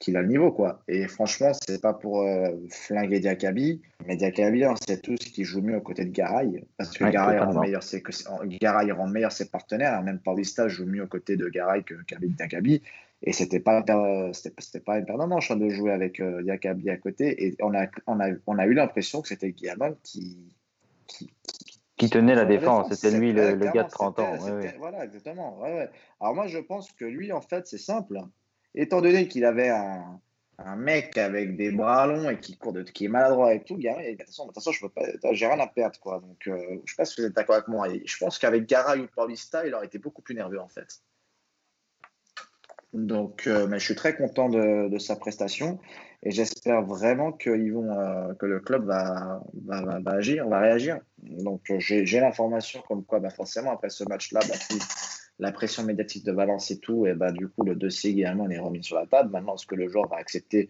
qu'il 0.00 0.16
a 0.16 0.22
le 0.22 0.28
niveau, 0.28 0.50
quoi. 0.50 0.82
Et 0.88 1.06
franchement, 1.06 1.52
c'est 1.52 1.80
pas 1.80 1.92
pour 1.92 2.22
euh, 2.22 2.48
flinguer 2.70 3.20
Diakabi, 3.20 3.82
mais 4.06 4.16
Diakabi, 4.16 4.64
on 4.66 4.74
sait 4.74 4.98
tous 4.98 5.18
qu'il 5.18 5.44
joue 5.44 5.60
mieux 5.60 5.76
aux 5.76 5.82
côtés 5.82 6.06
de 6.06 6.10
Garay, 6.10 6.64
parce 6.78 6.96
que 6.96 7.04
Ouais, 7.04 7.12
Garay 7.12 7.38
rend, 7.38 7.60
meilleur 7.60 7.82
ses, 7.82 8.00
que- 8.02 8.12
Garay 8.58 8.90
rend 8.92 9.06
meilleur 9.06 9.30
ses 9.30 9.50
partenaires, 9.50 9.98
hein. 9.98 10.02
même 10.02 10.18
Paulista 10.18 10.66
joue 10.68 10.86
mieux 10.86 11.04
aux 11.04 11.06
côtés 11.06 11.36
de 11.36 11.46
Garay 11.48 11.84
que 11.84 11.94
qu'avec 12.06 12.34
Diakabi, 12.34 12.82
et 13.22 13.32
c'était 13.34 13.60
pas, 13.60 13.82
per- 13.82 14.30
c'était 14.32 14.80
pas 14.80 14.98
une 14.98 15.04
manche 15.28 15.50
hein, 15.50 15.56
de 15.56 15.68
jouer 15.68 15.92
avec 15.92 16.18
euh, 16.20 16.42
Diakabi 16.42 16.88
à 16.88 16.96
côté, 16.96 17.46
et 17.46 17.56
on 17.60 17.74
a, 17.74 17.86
on 18.06 18.18
a, 18.20 18.30
on 18.46 18.58
a 18.58 18.66
eu 18.66 18.72
l'impression 18.72 19.20
que 19.20 19.28
c'était 19.28 19.52
Guillamon 19.52 19.94
qui, 20.02 20.56
qui, 21.06 21.30
Qui 21.98 22.08
tenait 22.08 22.34
la 22.34 22.46
défense. 22.46 22.90
C'était 22.94 23.18
lui 23.18 23.34
le, 23.34 23.42
gars 23.42 23.52
de 23.52 23.58
clairement, 23.70 23.88
30 23.88 24.18
ans. 24.20 24.42
ouais, 24.44 24.52
ouais. 24.52 24.74
Voilà, 24.78 25.04
exactement. 25.04 25.60
ouais. 25.60 25.90
Alors 26.22 26.34
moi, 26.34 26.46
je 26.46 26.56
pense 26.58 26.90
que 26.92 27.04
lui, 27.04 27.32
en 27.32 27.42
fait, 27.42 27.66
c'est 27.66 27.76
simple. 27.76 28.18
Étant 28.74 29.00
donné 29.00 29.28
qu'il 29.28 29.44
avait 29.44 29.68
un, 29.68 30.20
mec 30.76 31.16
avec 31.18 31.56
des 31.56 31.70
bras 31.70 32.06
longs 32.06 32.28
et 32.30 32.38
qui 32.38 32.56
court 32.56 32.72
de, 32.72 32.82
qui 32.82 33.06
est 33.06 33.08
maladroit 33.08 33.54
et 33.54 33.64
tout, 33.64 33.76
Garay, 33.76 34.12
il 34.12 34.16
dit, 34.16 34.22
attention, 34.22 34.48
attention, 34.48 34.72
je 34.72 34.80
peux 34.80 34.88
pas, 34.90 35.02
j'ai 35.32 35.46
rien 35.46 35.58
à 35.58 35.66
perdre, 35.66 35.98
quoi. 36.00 36.20
Donc, 36.20 36.46
euh, 36.46 36.80
je 36.84 36.92
sais 36.92 36.96
pas 36.96 37.04
si 37.04 37.20
vous 37.20 37.26
êtes 37.26 37.34
d'accord 37.34 37.56
avec 37.56 37.68
moi. 37.68 37.88
Et 37.88 38.02
je 38.04 38.16
pense 38.18 38.38
qu'avec 38.38 38.66
Garay 38.66 39.00
ou 39.00 39.06
Paulista, 39.06 39.66
il 39.66 39.74
aurait 39.74 39.86
été 39.86 39.98
beaucoup 39.98 40.22
plus 40.22 40.34
nerveux, 40.34 40.60
en 40.60 40.68
fait. 40.68 41.02
Donc, 42.92 43.46
euh, 43.46 43.68
je 43.72 43.78
suis 43.78 43.94
très 43.94 44.16
content 44.16 44.48
de, 44.48 44.98
sa 44.98 45.14
prestation 45.16 45.78
et 46.22 46.30
j'espère 46.32 46.82
vraiment 46.82 47.30
vont, 47.30 47.98
euh, 47.98 48.34
que 48.34 48.46
le 48.46 48.60
club 48.60 48.84
va, 48.84 49.40
va, 49.64 49.82
va- 49.82 50.00
va 50.00 50.10
agir, 50.12 50.48
va 50.48 50.58
réagir. 50.58 50.98
Donc, 51.18 51.70
euh, 51.70 51.78
j'ai 51.78 52.20
l'information 52.20 52.82
comme 52.88 53.04
quoi, 53.04 53.20
bah, 53.20 53.30
forcément, 53.30 53.72
après 53.72 53.90
ce 53.90 54.04
match-là, 54.04 54.40
bah, 54.48 54.56
la 55.40 55.52
pression 55.52 55.82
médiatique 55.82 56.24
de 56.24 56.32
Valence 56.32 56.70
et 56.70 56.78
tout, 56.78 57.06
et 57.06 57.14
bah, 57.14 57.32
du 57.32 57.48
coup, 57.48 57.64
le 57.64 57.74
dossier 57.74 58.10
également 58.10 58.48
est 58.50 58.58
remis 58.58 58.84
sur 58.84 58.96
la 58.96 59.06
table. 59.06 59.30
Maintenant, 59.30 59.54
est-ce 59.54 59.66
que 59.66 59.74
le 59.74 59.88
joueur 59.88 60.06
va 60.08 60.16
accepter 60.16 60.68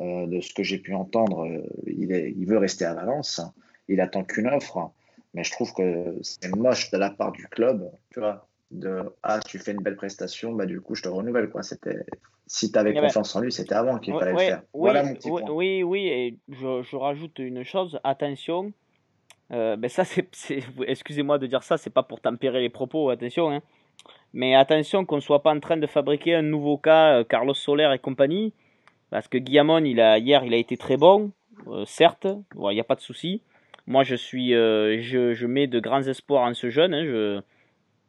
euh, 0.00 0.26
de 0.26 0.40
ce 0.40 0.52
que 0.52 0.62
j'ai 0.62 0.78
pu 0.78 0.94
entendre 0.94 1.46
euh, 1.46 1.62
il, 1.86 2.12
est, 2.12 2.32
il 2.36 2.46
veut 2.46 2.58
rester 2.58 2.84
à 2.84 2.94
Valence. 2.94 3.40
Il 3.88 4.00
attend 4.00 4.24
qu'une 4.24 4.48
offre. 4.48 4.90
Mais 5.34 5.44
je 5.44 5.50
trouve 5.52 5.72
que 5.74 6.16
c'est 6.22 6.54
moche 6.56 6.90
de 6.90 6.96
la 6.96 7.10
part 7.10 7.30
du 7.32 7.46
club, 7.46 7.90
tu 8.10 8.20
vois, 8.20 8.48
de 8.70 9.02
ah 9.22 9.38
tu 9.46 9.58
fais 9.58 9.72
une 9.72 9.82
belle 9.82 9.96
prestation, 9.96 10.52
bah 10.52 10.64
du 10.64 10.80
coup 10.80 10.94
je 10.94 11.02
te 11.02 11.08
renouvelle 11.08 11.50
quoi. 11.50 11.62
C'était 11.62 12.06
si 12.46 12.72
tu 12.72 12.78
avais 12.78 12.90
Eh 12.90 12.94
ben, 12.94 13.02
confiance 13.02 13.36
en 13.36 13.40
lui, 13.40 13.52
c'était 13.52 13.74
avant 13.74 13.98
qu'il 13.98 14.14
Ouais, 14.14 14.20
fallait 14.20 14.32
ouais, 14.32 14.44
le 14.46 14.50
faire. 14.52 14.62
oui, 14.72 14.80
Voilà 14.80 15.02
mon 15.02 15.14
petit 15.14 15.30
oui, 15.30 15.42
point. 15.42 15.50
oui, 15.52 15.82
oui, 15.82 16.08
et 16.08 16.38
je, 16.48 16.82
je 16.82 16.96
rajoute 16.96 17.38
une 17.38 17.64
chose, 17.64 18.00
attention, 18.02 18.72
euh, 19.52 19.76
ben 19.76 19.90
ça 19.90 20.04
c'est, 20.04 20.26
c'est- 20.32 20.62
excusez-moi 20.86 21.38
de 21.38 21.46
dire 21.46 21.62
ça, 21.62 21.76
c'est 21.76 21.90
pas 21.90 22.02
pour 22.02 22.20
tempérer 22.22 22.62
les 22.62 22.70
propos, 22.70 23.10
attention, 23.10 23.50
hein, 23.50 23.60
mais 24.36 24.54
attention 24.54 25.04
qu'on 25.06 25.16
ne 25.16 25.20
soit 25.28 25.42
pas 25.42 25.52
en 25.52 25.60
train 25.60 25.78
de 25.78 25.86
fabriquer 25.86 26.34
un 26.36 26.42
nouveau 26.42 26.76
cas, 26.76 27.18
euh, 27.20 27.24
Carlos 27.24 27.54
Soler 27.54 27.90
et 27.94 27.98
compagnie, 27.98 28.52
parce 29.10 29.26
que 29.28 29.38
Guillamon, 29.38 29.84
il 29.84 30.00
a, 30.00 30.18
hier, 30.18 30.44
il 30.44 30.52
a 30.54 30.58
été 30.58 30.76
très 30.76 30.96
bon, 30.96 31.30
euh, 31.68 31.84
certes, 31.86 32.26
il 32.54 32.68
n'y 32.74 32.80
a 32.80 32.84
pas 32.84 32.94
de 32.96 33.00
souci. 33.00 33.40
Moi, 33.86 34.02
je 34.04 34.14
suis, 34.16 34.54
euh, 34.54 35.00
je, 35.00 35.32
je 35.32 35.46
mets 35.46 35.66
de 35.68 35.80
grands 35.80 36.02
espoirs 36.02 36.42
en 36.42 36.54
ce 36.54 36.68
jeune, 36.70 36.92
hein, 36.94 37.04
je, 37.04 37.40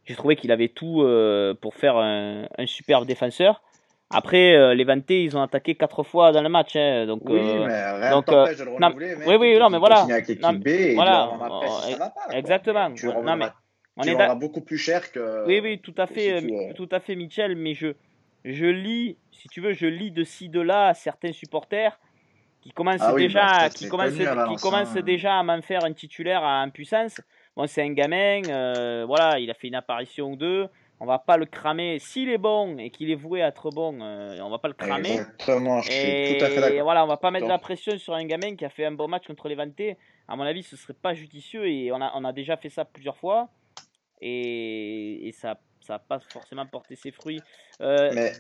j'ai 0.06 0.16
trouvé 0.16 0.36
qu'il 0.36 0.52
avait 0.52 0.70
tout 0.70 1.02
euh, 1.02 1.54
pour 1.54 1.74
faire 1.76 1.98
un, 1.98 2.46
un 2.58 2.66
superbe 2.66 3.06
défenseur. 3.06 3.62
Après, 4.10 4.56
euh, 4.56 4.74
les 4.74 4.86
Vantés, 4.86 5.24
ils 5.24 5.36
ont 5.38 5.42
attaqué 5.42 5.76
quatre 5.76 6.02
fois 6.04 6.32
dans 6.32 6.42
le 6.42 6.48
match. 6.48 6.76
hein, 6.78 7.06
donc, 7.06 7.22
Oui, 7.26 7.40
euh, 7.42 7.66
mais 7.68 7.92
rien 8.00 8.12
donc, 8.12 8.26
t'empêche 8.26 8.58
de 8.58 8.64
le 8.64 8.72
non, 8.72 8.88
renouveler. 8.88 9.16
mec, 9.18 9.28
oui, 9.28 9.36
oui, 9.36 9.60
non, 9.60 9.70
mais 9.70 9.80
voilà. 9.80 10.08
Non, 10.42 10.54
B 10.54 10.68
voilà, 10.96 11.30
il 11.34 11.44
après 11.44 11.68
ça 11.70 11.98
va 11.98 12.10
pas. 12.10 12.22
quoi. 12.26 12.38
exactement. 12.38 12.94
Tu 12.94 13.06
non, 13.08 13.36
mais 13.36 13.48
on 13.98 14.04
tu 14.04 14.10
est 14.10 14.14
vendras 14.14 14.36
beaucoup 14.36 14.62
plus 14.62 14.78
cher 14.78 15.12
que. 15.12 15.46
Oui, 15.48 15.60
oui, 15.62 15.80
tout 15.80 15.96
à 15.98 16.08
fait, 16.08 16.40
si 16.40 16.48
tu, 16.48 16.54
euh, 16.54 16.70
euh, 16.70 16.74
tout 16.74 16.90
à 16.92 17.00
fait, 17.00 17.16
Michel. 17.16 17.56
Mais 17.56 17.74
je, 17.74 17.94
je 18.46 18.66
lis, 18.66 19.18
si 19.32 19.48
tu 19.48 19.62
veux, 19.62 19.74
je 19.74 19.88
lis 19.88 20.12
de 20.12 20.24
ci 20.24 20.50
de 20.50 20.62
là 20.62 20.94
certains 20.94 21.32
supporters 21.32 22.00
qui 22.62 22.72
commencent 22.72 23.02
Ah 23.02 23.14
oui, 23.14 23.24
déjà, 23.24 23.48
bah, 23.48 23.70
qui 23.70 23.88
commencent, 23.88 24.14
qui 24.14 24.56
commencent 24.62 24.96
hein. 24.96 25.02
déjà 25.02 25.40
à 25.40 25.44
m'en 25.44 25.62
faire 25.62 25.84
un 25.84 25.94
titulaire 25.94 26.44
à 26.44 26.64
en 26.64 26.70
puissance. 26.70 27.22
Bon, 27.56 27.66
c'est 27.66 27.82
un 27.82 27.92
gamin, 27.94 28.42
euh, 28.50 29.04
voilà, 29.08 29.40
il 29.40 29.50
a 29.50 29.54
fait 29.54 29.68
une 29.68 29.76
apparition 29.76 30.32
ou 30.32 30.36
deux. 30.36 30.68
On 31.00 31.06
va 31.06 31.20
pas 31.20 31.38
le 31.38 31.46
cramer. 31.46 32.00
S'il 32.00 32.30
est 32.30 32.40
bon 32.40 32.78
et 32.80 32.90
qu'il 32.90 33.12
est 33.12 33.16
voué 33.16 33.44
à 33.44 33.48
être 33.48 33.70
bon, 33.70 34.00
euh, 34.02 34.40
on 34.42 34.50
va 34.50 34.58
pas 34.58 34.68
le 34.68 34.74
cramer. 34.74 35.12
Exactement, 35.12 35.82
je 35.82 35.92
suis 35.92 36.00
Et 36.00 36.38
tout 36.38 36.46
à 36.46 36.50
fait 36.50 36.62
d'accord. 36.62 36.84
voilà, 36.84 37.04
on 37.04 37.08
va 37.08 37.18
pas 37.18 37.30
mettre 37.30 37.48
la 37.48 37.60
pression 37.60 37.98
sur 38.00 38.16
un 38.16 38.26
gamin 38.26 38.56
qui 38.56 38.66
a 38.66 38.70
fait 38.70 38.86
un 38.86 38.92
bon 38.92 39.08
match 39.08 39.28
contre 39.28 39.48
les 39.48 39.56
Vantés. 39.56 39.96
À 40.28 40.36
mon 40.36 40.44
avis, 40.44 40.64
ce 40.64 40.76
serait 40.76 40.94
pas 40.94 41.14
judicieux 41.14 41.68
et 41.68 41.92
on 41.92 42.02
a, 42.02 42.12
on 42.16 42.26
a 42.26 42.34
déjà 42.34 42.58
fait 42.58 42.70
ça 42.70 42.84
plusieurs 42.84 43.18
fois 43.18 43.50
et, 44.22 45.28
et 45.28 45.32
ça 45.32 45.60
ça 45.86 45.94
n'a 45.94 46.00
pas 46.00 46.20
forcément 46.20 46.66
porté 46.66 46.96
ses 46.96 47.12
fruits. 47.12 47.42
Euh, 47.82 48.12
Mais 48.14 48.34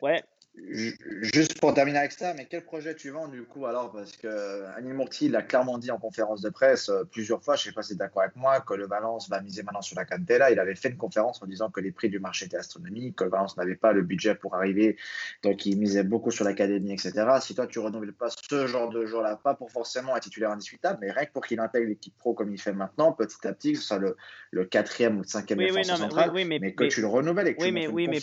ouais, 0.00 0.22
Juste 0.70 1.60
pour 1.60 1.74
terminer 1.74 1.98
avec 1.98 2.12
ça, 2.12 2.34
mais 2.34 2.46
quel 2.48 2.64
projet 2.64 2.94
tu 2.94 3.10
vends 3.10 3.28
du 3.28 3.42
coup 3.42 3.66
alors? 3.66 3.92
Parce 3.92 4.12
que 4.12 4.64
Anil 4.76 4.94
Murti 4.94 5.26
il 5.26 5.36
a 5.36 5.42
clairement 5.42 5.78
dit 5.78 5.90
en 5.90 5.98
conférence 5.98 6.40
de 6.40 6.50
presse 6.50 6.88
euh, 6.88 7.04
plusieurs 7.04 7.42
fois, 7.42 7.56
je 7.56 7.64
sais 7.64 7.72
pas 7.72 7.82
si 7.82 7.90
tu 7.90 7.94
es 7.94 7.96
d'accord 7.96 8.22
avec 8.22 8.36
moi, 8.36 8.60
que 8.60 8.74
le 8.74 8.86
Valence 8.86 9.28
va 9.28 9.40
miser 9.40 9.62
maintenant 9.62 9.82
sur 9.82 9.96
la 9.96 10.04
Cantella. 10.04 10.50
Il 10.50 10.58
avait 10.58 10.74
fait 10.74 10.88
une 10.88 10.96
conférence 10.96 11.42
en 11.42 11.46
disant 11.46 11.70
que 11.70 11.80
les 11.80 11.92
prix 11.92 12.08
du 12.08 12.18
marché 12.18 12.46
étaient 12.46 12.56
astronomiques, 12.56 13.16
que 13.16 13.24
le 13.24 13.30
Valence 13.30 13.56
n'avait 13.56 13.76
pas 13.76 13.92
le 13.92 14.02
budget 14.02 14.34
pour 14.34 14.54
arriver, 14.54 14.96
donc 15.42 15.66
il 15.66 15.78
misait 15.78 16.02
beaucoup 16.02 16.30
sur 16.30 16.44
l'académie, 16.44 16.92
etc. 16.92 17.12
Si 17.40 17.54
toi 17.54 17.66
tu 17.66 17.78
renouvelles 17.78 18.12
pas 18.12 18.28
ce 18.30 18.66
genre 18.66 18.90
de 18.90 19.06
joueur-là, 19.06 19.36
pas 19.36 19.54
pour 19.54 19.70
forcément 19.70 20.14
un 20.14 20.20
titulaire 20.20 20.50
indiscutable, 20.50 20.98
mais 21.00 21.10
rien 21.10 21.24
que 21.24 21.32
pour 21.32 21.46
qu'il 21.46 21.60
intègre 21.60 21.88
l'équipe 21.88 22.16
pro 22.16 22.34
comme 22.34 22.52
il 22.52 22.60
fait 22.60 22.72
maintenant, 22.72 23.12
petit 23.12 23.46
à 23.46 23.52
petit, 23.52 23.72
que 23.72 23.78
ce 23.78 23.84
soit 23.84 23.98
le, 23.98 24.16
le 24.50 24.64
quatrième 24.64 25.18
ou 25.18 25.22
le 25.22 25.28
cinquième 25.28 25.58
oui, 25.58 25.66
oui, 25.66 25.82
défenseur 25.82 25.98
central, 25.98 26.30
oui, 26.30 26.42
oui, 26.42 26.44
mais, 26.48 26.58
mais 26.58 26.72
que 26.72 26.84
mais- 26.84 26.88
tu 26.88 27.00
le 27.00 27.06
renouvelles 27.06 27.48
et 27.48 27.54
que 27.54 27.62
oui, 27.62 27.68
tu 27.68 27.74
mais, 27.74 27.86
oui, 27.86 28.08
mais, 28.08 28.18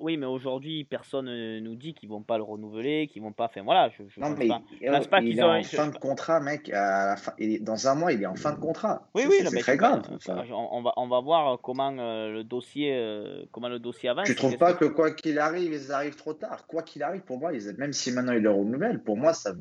oui, 0.00 0.24
aujourd'hui, 0.24 0.84
personne 0.84 1.28
euh, 1.28 1.60
nous 1.76 1.82
dit 1.82 1.94
qu'ils 1.94 2.08
vont 2.08 2.22
pas 2.22 2.36
le 2.38 2.42
renouveler, 2.42 3.06
qu'ils 3.08 3.22
vont 3.22 3.32
pas. 3.32 3.44
Enfin 3.44 3.62
voilà, 3.62 3.90
je, 3.90 4.02
je 4.08 4.20
Non, 4.20 4.30
mais 4.30 4.48
pas. 4.48 4.62
il, 4.80 4.86
je 4.86 4.92
pense 4.92 5.06
pas 5.08 5.20
il 5.20 5.30
qu'ils 5.30 5.38
est 5.38 5.42
ont- 5.42 5.50
en 5.50 5.62
fin 5.62 5.86
de 5.88 5.96
contrat, 5.98 6.40
mec. 6.40 6.70
À 6.72 7.16
fin, 7.16 7.32
dans 7.60 7.88
un 7.88 7.94
mois, 7.94 8.12
il 8.12 8.22
est 8.22 8.26
en 8.26 8.34
fin 8.34 8.52
de 8.52 8.58
contrat. 8.58 9.08
Oui, 9.14 9.24
oui, 9.28 9.36
c'est 9.48 9.58
très 9.60 9.76
grave. 9.76 10.02
Enfin, 10.14 10.42
on, 10.50 10.82
va, 10.82 10.92
on 10.96 11.08
va 11.08 11.20
voir 11.20 11.60
comment 11.60 11.94
euh, 11.98 12.30
le 12.32 12.44
dossier, 12.44 12.94
euh, 12.94 13.44
comment 13.52 13.68
le 13.68 13.78
dossier 13.78 14.08
avance. 14.08 14.26
tu 14.26 14.34
trouves 14.34 14.56
pas 14.56 14.72
que 14.74 14.84
quoi 14.86 15.10
qu'il 15.12 15.38
arrive, 15.38 15.72
ils 15.72 15.92
arrivent 15.92 16.16
trop 16.16 16.34
tard? 16.34 16.66
Quoi 16.66 16.82
qu'il 16.82 17.02
arrive, 17.02 17.22
pour 17.22 17.38
moi, 17.38 17.52
ils, 17.52 17.74
même 17.78 17.92
si 17.92 18.10
maintenant 18.12 18.32
ils 18.32 18.42
le 18.42 18.50
renouvellent, 18.50 19.02
pour 19.02 19.16
moi, 19.16 19.34
ça, 19.34 19.52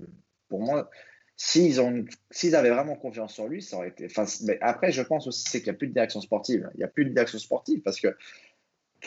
pour 0.50 0.62
moi, 0.62 0.90
s'ils 1.38 1.82
ont, 1.82 2.06
s'ils 2.32 2.56
avaient 2.56 2.70
vraiment 2.70 2.96
confiance 2.96 3.34
sur 3.34 3.48
lui, 3.48 3.62
ça 3.62 3.76
aurait 3.78 3.90
été. 3.90 4.06
Enfin, 4.06 4.24
mais 4.46 4.58
après, 4.62 4.92
je 4.92 5.02
pense 5.02 5.28
aussi 5.28 5.44
c'est 5.50 5.60
qu'il 5.62 5.70
n'y 5.72 5.76
a 5.76 5.78
plus 5.78 5.88
de 5.88 5.94
direction 5.94 6.22
sportive. 6.22 6.70
Il 6.76 6.78
n'y 6.78 6.84
a 6.84 6.88
plus 6.88 7.04
de 7.06 7.10
direction 7.10 7.38
sportive 7.40 7.82
parce 7.82 8.00
que 8.00 8.16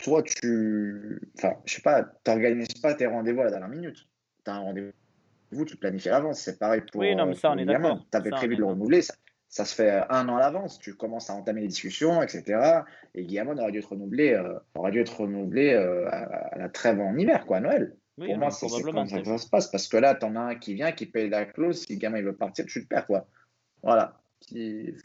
toi, 0.03 0.23
tu, 0.23 1.19
enfin, 1.37 1.53
je 1.65 1.75
sais 1.75 1.81
pas, 1.81 2.03
t'organises 2.23 2.67
pas 2.81 2.93
tes 2.93 3.05
rendez-vous 3.05 3.41
à 3.41 3.45
la 3.45 3.51
dernière 3.51 3.69
minute. 3.69 4.07
T'as 4.43 4.53
un 4.53 4.59
rendez-vous, 4.59 5.65
tu 5.65 5.77
planifies 5.77 6.09
à 6.09 6.13
l'avance. 6.13 6.41
C'est 6.41 6.57
pareil 6.59 6.81
pour. 6.91 7.01
Oui, 7.01 7.15
non, 7.15 7.25
mais 7.25 7.35
ça, 7.35 7.49
pour 7.49 7.57
on 7.57 7.59
est 7.59 7.65
d'accord. 7.65 8.05
T'avais 8.11 8.29
Ça, 8.29 8.37
prévu 8.37 8.55
de 8.55 8.61
le 8.61 8.67
renouveler. 8.67 9.01
Ça, 9.01 9.13
ça 9.49 9.65
se 9.65 9.75
fait 9.75 10.03
un 10.09 10.29
an 10.29 10.37
à 10.37 10.39
l'avance. 10.39 10.79
Tu 10.79 10.95
commences 10.95 11.29
à 11.29 11.33
entamer 11.33 11.61
les 11.61 11.67
discussions, 11.67 12.21
etc. 12.21 12.83
Et 13.15 13.25
Guillamon 13.25 13.57
aurait 13.57 13.71
dû 13.71 13.79
être 13.79 13.91
renouvelé, 13.91 14.33
euh, 14.33 14.59
aurait 14.75 14.91
dû 14.91 14.99
être 15.01 15.21
renouvelé 15.21 15.73
euh, 15.73 16.07
à, 16.09 16.17
à 16.53 16.57
la 16.57 16.69
trêve 16.69 16.99
en 16.99 17.17
hiver, 17.17 17.45
quoi, 17.45 17.57
à 17.57 17.59
Noël. 17.61 17.95
Oui, 18.17 18.27
Pour 18.27 18.37
moi, 18.37 18.51
c'est 18.51 18.67
comme 18.67 19.07
ça 19.07 19.19
que 19.21 19.25
ça 19.27 19.37
se 19.37 19.49
passe. 19.49 19.67
Parce 19.67 19.87
que 19.87 19.97
là, 19.97 20.13
t'en 20.13 20.35
as 20.35 20.41
un 20.41 20.55
qui 20.55 20.75
vient, 20.75 20.91
qui 20.91 21.05
paye 21.05 21.29
la 21.29 21.45
clause. 21.45 21.85
Si 21.85 21.93
le 21.93 21.99
gamin 21.99 22.19
il 22.19 22.25
veut 22.25 22.35
partir, 22.35 22.65
tu 22.65 22.79
le 22.79 22.85
perds, 22.85 23.07
quoi. 23.07 23.27
Voilà. 23.81 24.21
J'ai 24.51 24.95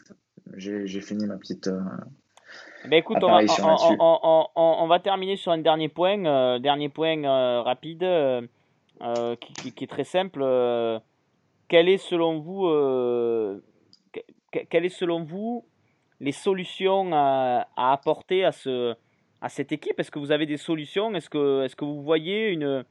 j'ai 0.57 1.01
fini 1.01 1.25
ma 1.25 1.37
petite. 1.37 1.67
euh, 1.67 1.79
Ben 2.85 2.97
écoute, 2.97 3.17
on 3.23 3.27
va, 3.27 3.41
on, 3.99 4.19
on- 4.23 4.47
on- 4.55 4.83
terminer 4.99 5.35
sur 5.37 5.51
un 5.51 5.57
dernier 5.57 5.89
point, 5.89 6.23
euh, 6.25 6.59
dernier 6.59 6.89
point 6.89 7.23
euh, 7.23 7.61
rapide, 7.61 8.03
euh, 8.03 8.41
qui, 9.37 9.53
qui- 9.53 9.71
qui 9.73 9.83
est 9.85 9.87
très 9.87 10.03
simple. 10.03 10.41
euh, 10.43 10.99
quel 11.67 11.89
est 11.89 11.97
selon 11.97 12.39
vous, 12.39 12.67
que- 14.13 14.21
que- 14.51 14.65
quelle 14.69 14.85
est 14.85 14.89
selon 14.89 15.23
vous 15.23 15.65
les 16.19 16.31
solutions 16.31 17.09
à, 17.11 17.67
à 17.75 17.91
apporter 17.91 18.45
à 18.45 18.51
ce, 18.51 18.95
à 19.41 19.49
cette 19.49 19.71
équipe? 19.71 19.99
Est-ce 19.99 20.11
que 20.11 20.19
vous 20.19 20.31
avez 20.31 20.45
des 20.45 20.57
solutions? 20.57 21.13
Est-ce 21.15 21.29
que, 21.29 21.63
est-ce 21.63 21.75
que 21.75 21.85
vous 21.85 22.01
voyez 22.03 22.49
une, 22.49 22.85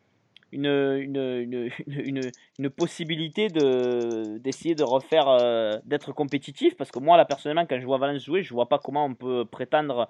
une, 0.55 0.67
une, 0.67 1.71
une, 1.89 2.21
une, 2.59 2.71
possibilité 2.71 3.49
de, 3.49 4.39
d'essayer 4.39 4.75
de 4.75 4.85
refaire, 4.85 5.29
euh, 5.29 5.79
d'être 5.85 6.13
compétitif 6.13 6.77
Parce 6.77 6.91
que 6.91 7.01
moi, 7.01 7.17
là, 7.17 7.25
personnellement, 7.25 7.67
quand 7.67 7.81
je 7.81 7.85
vois 7.85 7.99
Valence 7.99 8.25
jouer, 8.25 8.43
je 8.43 8.55
vois 8.55 8.69
pas 8.69 8.79
comment 8.79 9.05
on 9.05 9.15
peut 9.15 9.45
prétendre. 9.45 10.09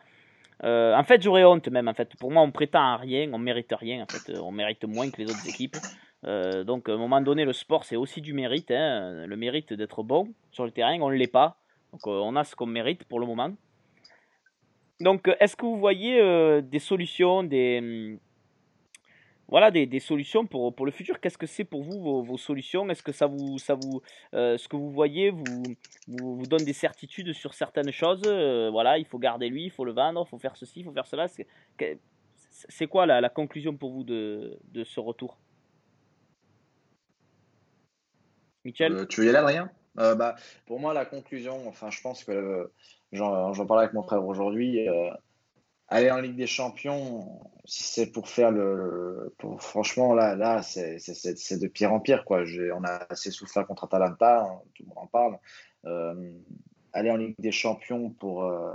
euh, 0.62 0.94
en 0.94 1.02
fait, 1.04 1.22
j'aurais 1.22 1.44
honte 1.44 1.68
même. 1.68 1.88
En 1.88 1.94
fait, 1.94 2.14
pour 2.16 2.30
moi, 2.30 2.42
on 2.42 2.50
prétend 2.50 2.82
à 2.82 2.96
rien, 2.96 3.30
on 3.32 3.38
mérite 3.38 3.72
rien. 3.72 4.02
En 4.02 4.06
fait, 4.06 4.38
on 4.38 4.52
mérite 4.52 4.84
moins 4.84 5.10
que 5.10 5.22
les 5.22 5.30
autres 5.30 5.48
équipes. 5.48 5.76
donc, 6.22 6.88
à 6.88 6.92
un 6.92 6.98
moment 6.98 7.20
donné, 7.22 7.44
le 7.44 7.52
sport, 7.52 7.84
c'est 7.84 7.96
aussi 7.96 8.20
du 8.20 8.34
mérite. 8.34 8.70
Hein. 8.70 9.26
Le 9.26 9.36
mérite 9.36 9.72
d'être 9.72 10.02
bon 10.02 10.28
sur 10.52 10.64
le 10.64 10.70
terrain, 10.70 10.98
on 11.00 11.10
ne 11.10 11.16
l'est 11.16 11.26
pas. 11.26 11.56
Donc, 11.92 12.06
on 12.06 12.36
a 12.36 12.44
ce 12.44 12.54
qu'on 12.54 12.66
mérite 12.66 13.04
pour 13.04 13.18
le 13.20 13.26
moment. 13.26 13.52
Donc, 15.00 15.28
est-ce 15.40 15.56
que 15.56 15.64
vous 15.66 15.78
voyez 15.78 16.62
des 16.62 16.78
solutions, 16.78 17.42
des, 17.42 18.18
voilà 19.48 19.70
des, 19.70 20.00
solutions 20.00 20.46
pour, 20.46 20.74
pour 20.74 20.86
le 20.86 20.92
futur. 20.92 21.20
Qu'est-ce 21.20 21.38
que 21.38 21.46
c'est 21.46 21.64
pour 21.64 21.82
vous 21.82 22.24
vos, 22.24 22.38
solutions? 22.38 22.88
Est-ce 22.88 23.02
que 23.02 23.12
ça 23.12 23.26
vous, 23.26 23.58
ça 23.58 23.74
vous, 23.74 24.00
euh, 24.34 24.56
ce 24.56 24.68
que 24.68 24.76
vous 24.76 24.90
voyez 24.90 25.30
vous, 25.30 25.62
vous, 26.08 26.46
donne 26.46 26.64
des 26.64 26.72
certitudes 26.72 27.32
sur 27.32 27.54
certaines 27.54 27.90
choses? 27.90 28.22
Euh, 28.26 28.70
Voilà, 28.70 28.98
il 28.98 29.04
faut 29.04 29.18
garder 29.18 29.48
lui, 29.48 29.64
il 29.64 29.70
faut 29.70 29.84
le 29.84 29.92
vendre, 29.92 30.24
il 30.26 30.30
faut 30.30 30.38
faire 30.38 30.56
ceci, 30.56 30.80
il 30.80 30.84
faut 30.84 30.92
faire 30.92 31.06
cela. 31.06 31.26
C'est 32.68 32.86
quoi 32.86 33.04
la, 33.04 33.20
la, 33.20 33.28
conclusion 33.28 33.76
pour 33.76 33.90
vous 33.90 34.04
de, 34.04 34.58
de 34.72 34.84
ce 34.84 35.00
retour? 35.00 35.38
Michel? 38.64 38.92
Euh, 38.92 39.06
Tu 39.06 39.20
veux 39.20 39.26
y 39.26 39.28
aller, 39.28 39.38
Adrien? 39.38 39.70
Bah, 39.94 40.36
Pour 40.66 40.80
moi, 40.80 40.94
la 40.94 41.04
conclusion, 41.04 41.68
enfin, 41.68 41.90
je 41.90 42.00
pense 42.00 42.24
que 42.24 42.72
j'en 43.12 43.66
parlais 43.66 43.84
avec 43.84 43.94
mon 43.94 44.02
frère 44.02 44.24
aujourd'hui 44.24 44.88
aller 45.94 46.10
en 46.10 46.20
Ligue 46.20 46.36
des 46.36 46.48
Champions, 46.48 47.40
si 47.64 47.84
c'est 47.84 48.06
pour 48.06 48.28
faire 48.28 48.50
le. 48.50 49.32
Franchement, 49.58 50.12
là, 50.12 50.34
là 50.34 50.60
c'est 50.62 51.58
de 51.58 51.66
pire 51.68 51.92
en 51.92 52.00
pire. 52.00 52.24
Quoi. 52.24 52.42
On 52.74 52.84
a 52.84 53.06
assez 53.08 53.30
souffert 53.30 53.66
contre 53.66 53.84
Atalanta, 53.84 54.42
hein, 54.42 54.60
tout 54.74 54.82
le 54.82 54.88
monde 54.88 54.98
en 54.98 55.06
parle. 55.06 55.38
Euh, 55.86 56.32
aller 56.92 57.10
en 57.10 57.16
Ligue 57.16 57.36
des 57.38 57.52
Champions 57.52 58.10
pour, 58.10 58.44
euh, 58.44 58.72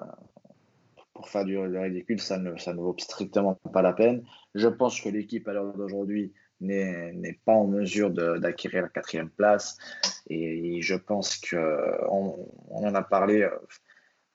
pour 1.14 1.28
faire 1.28 1.44
du, 1.44 1.58
ridicule, 1.58 2.22
ça 2.22 2.38
ne, 2.38 2.56
ça 2.58 2.74
ne 2.74 2.80
vaut 2.80 2.96
strictement 2.98 3.56
pas 3.74 3.82
la 3.82 3.94
peine. 3.94 4.24
Je 4.56 4.68
pense 4.68 5.02
que 5.02 5.10
l'équipe, 5.10 5.48
à 5.48 5.54
l'heure 5.54 5.74
d'aujourd'hui, 5.74 6.34
n'est 6.62 7.40
pas 7.46 7.54
en 7.54 7.68
mesure 7.68 8.12
d'acquérir 8.12 8.84
la 8.84 8.90
quatrième 8.90 9.30
place. 9.30 9.78
Et, 10.30 10.82
je 10.82 10.96
pense 10.96 11.38
qu'on 11.38 12.50
on 12.70 12.88
en 12.88 12.96
a 12.96 13.02
parlé 13.02 13.42
euh, 13.42 13.50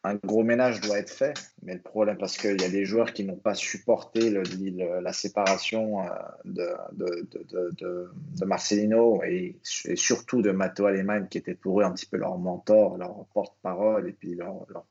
un 0.05 0.14
gros 0.17 0.45
ménage 0.45 0.83
doit 0.83 0.99
être 0.99 1.11
fait, 1.11 1.33
mais 1.62 1.75
le 1.75 1.81
problème, 1.81 2.19
parce 2.19 2.37
qu'il 2.37 2.61
y 2.61 2.64
a 2.64 2.69
des 2.69 2.85
joueurs 2.85 3.14
qui 3.14 3.25
n'ont 3.25 3.38
pas 3.38 3.55
supporté 3.55 4.31
la 4.31 5.12
séparation 5.14 6.03
euh, 6.03 6.09
de, 6.45 8.11
Marcelino 8.45 9.23
et, 9.25 9.57
surtout 9.95 10.43
de 10.43 10.51
Matteo 10.51 10.85
Alemann, 10.85 11.27
qui 11.29 11.38
était 11.38 11.55
pour 11.55 11.81
eux 11.81 11.85
un 11.85 11.93
petit 11.93 12.05
peu 12.05 12.19
leur 12.19 12.37
mentor, 12.37 12.99
leur 12.99 13.25
porte-parole 13.33 14.07
et 14.07 14.12
puis 14.12 14.35
leur, 14.35 14.67
leur. 14.69 14.85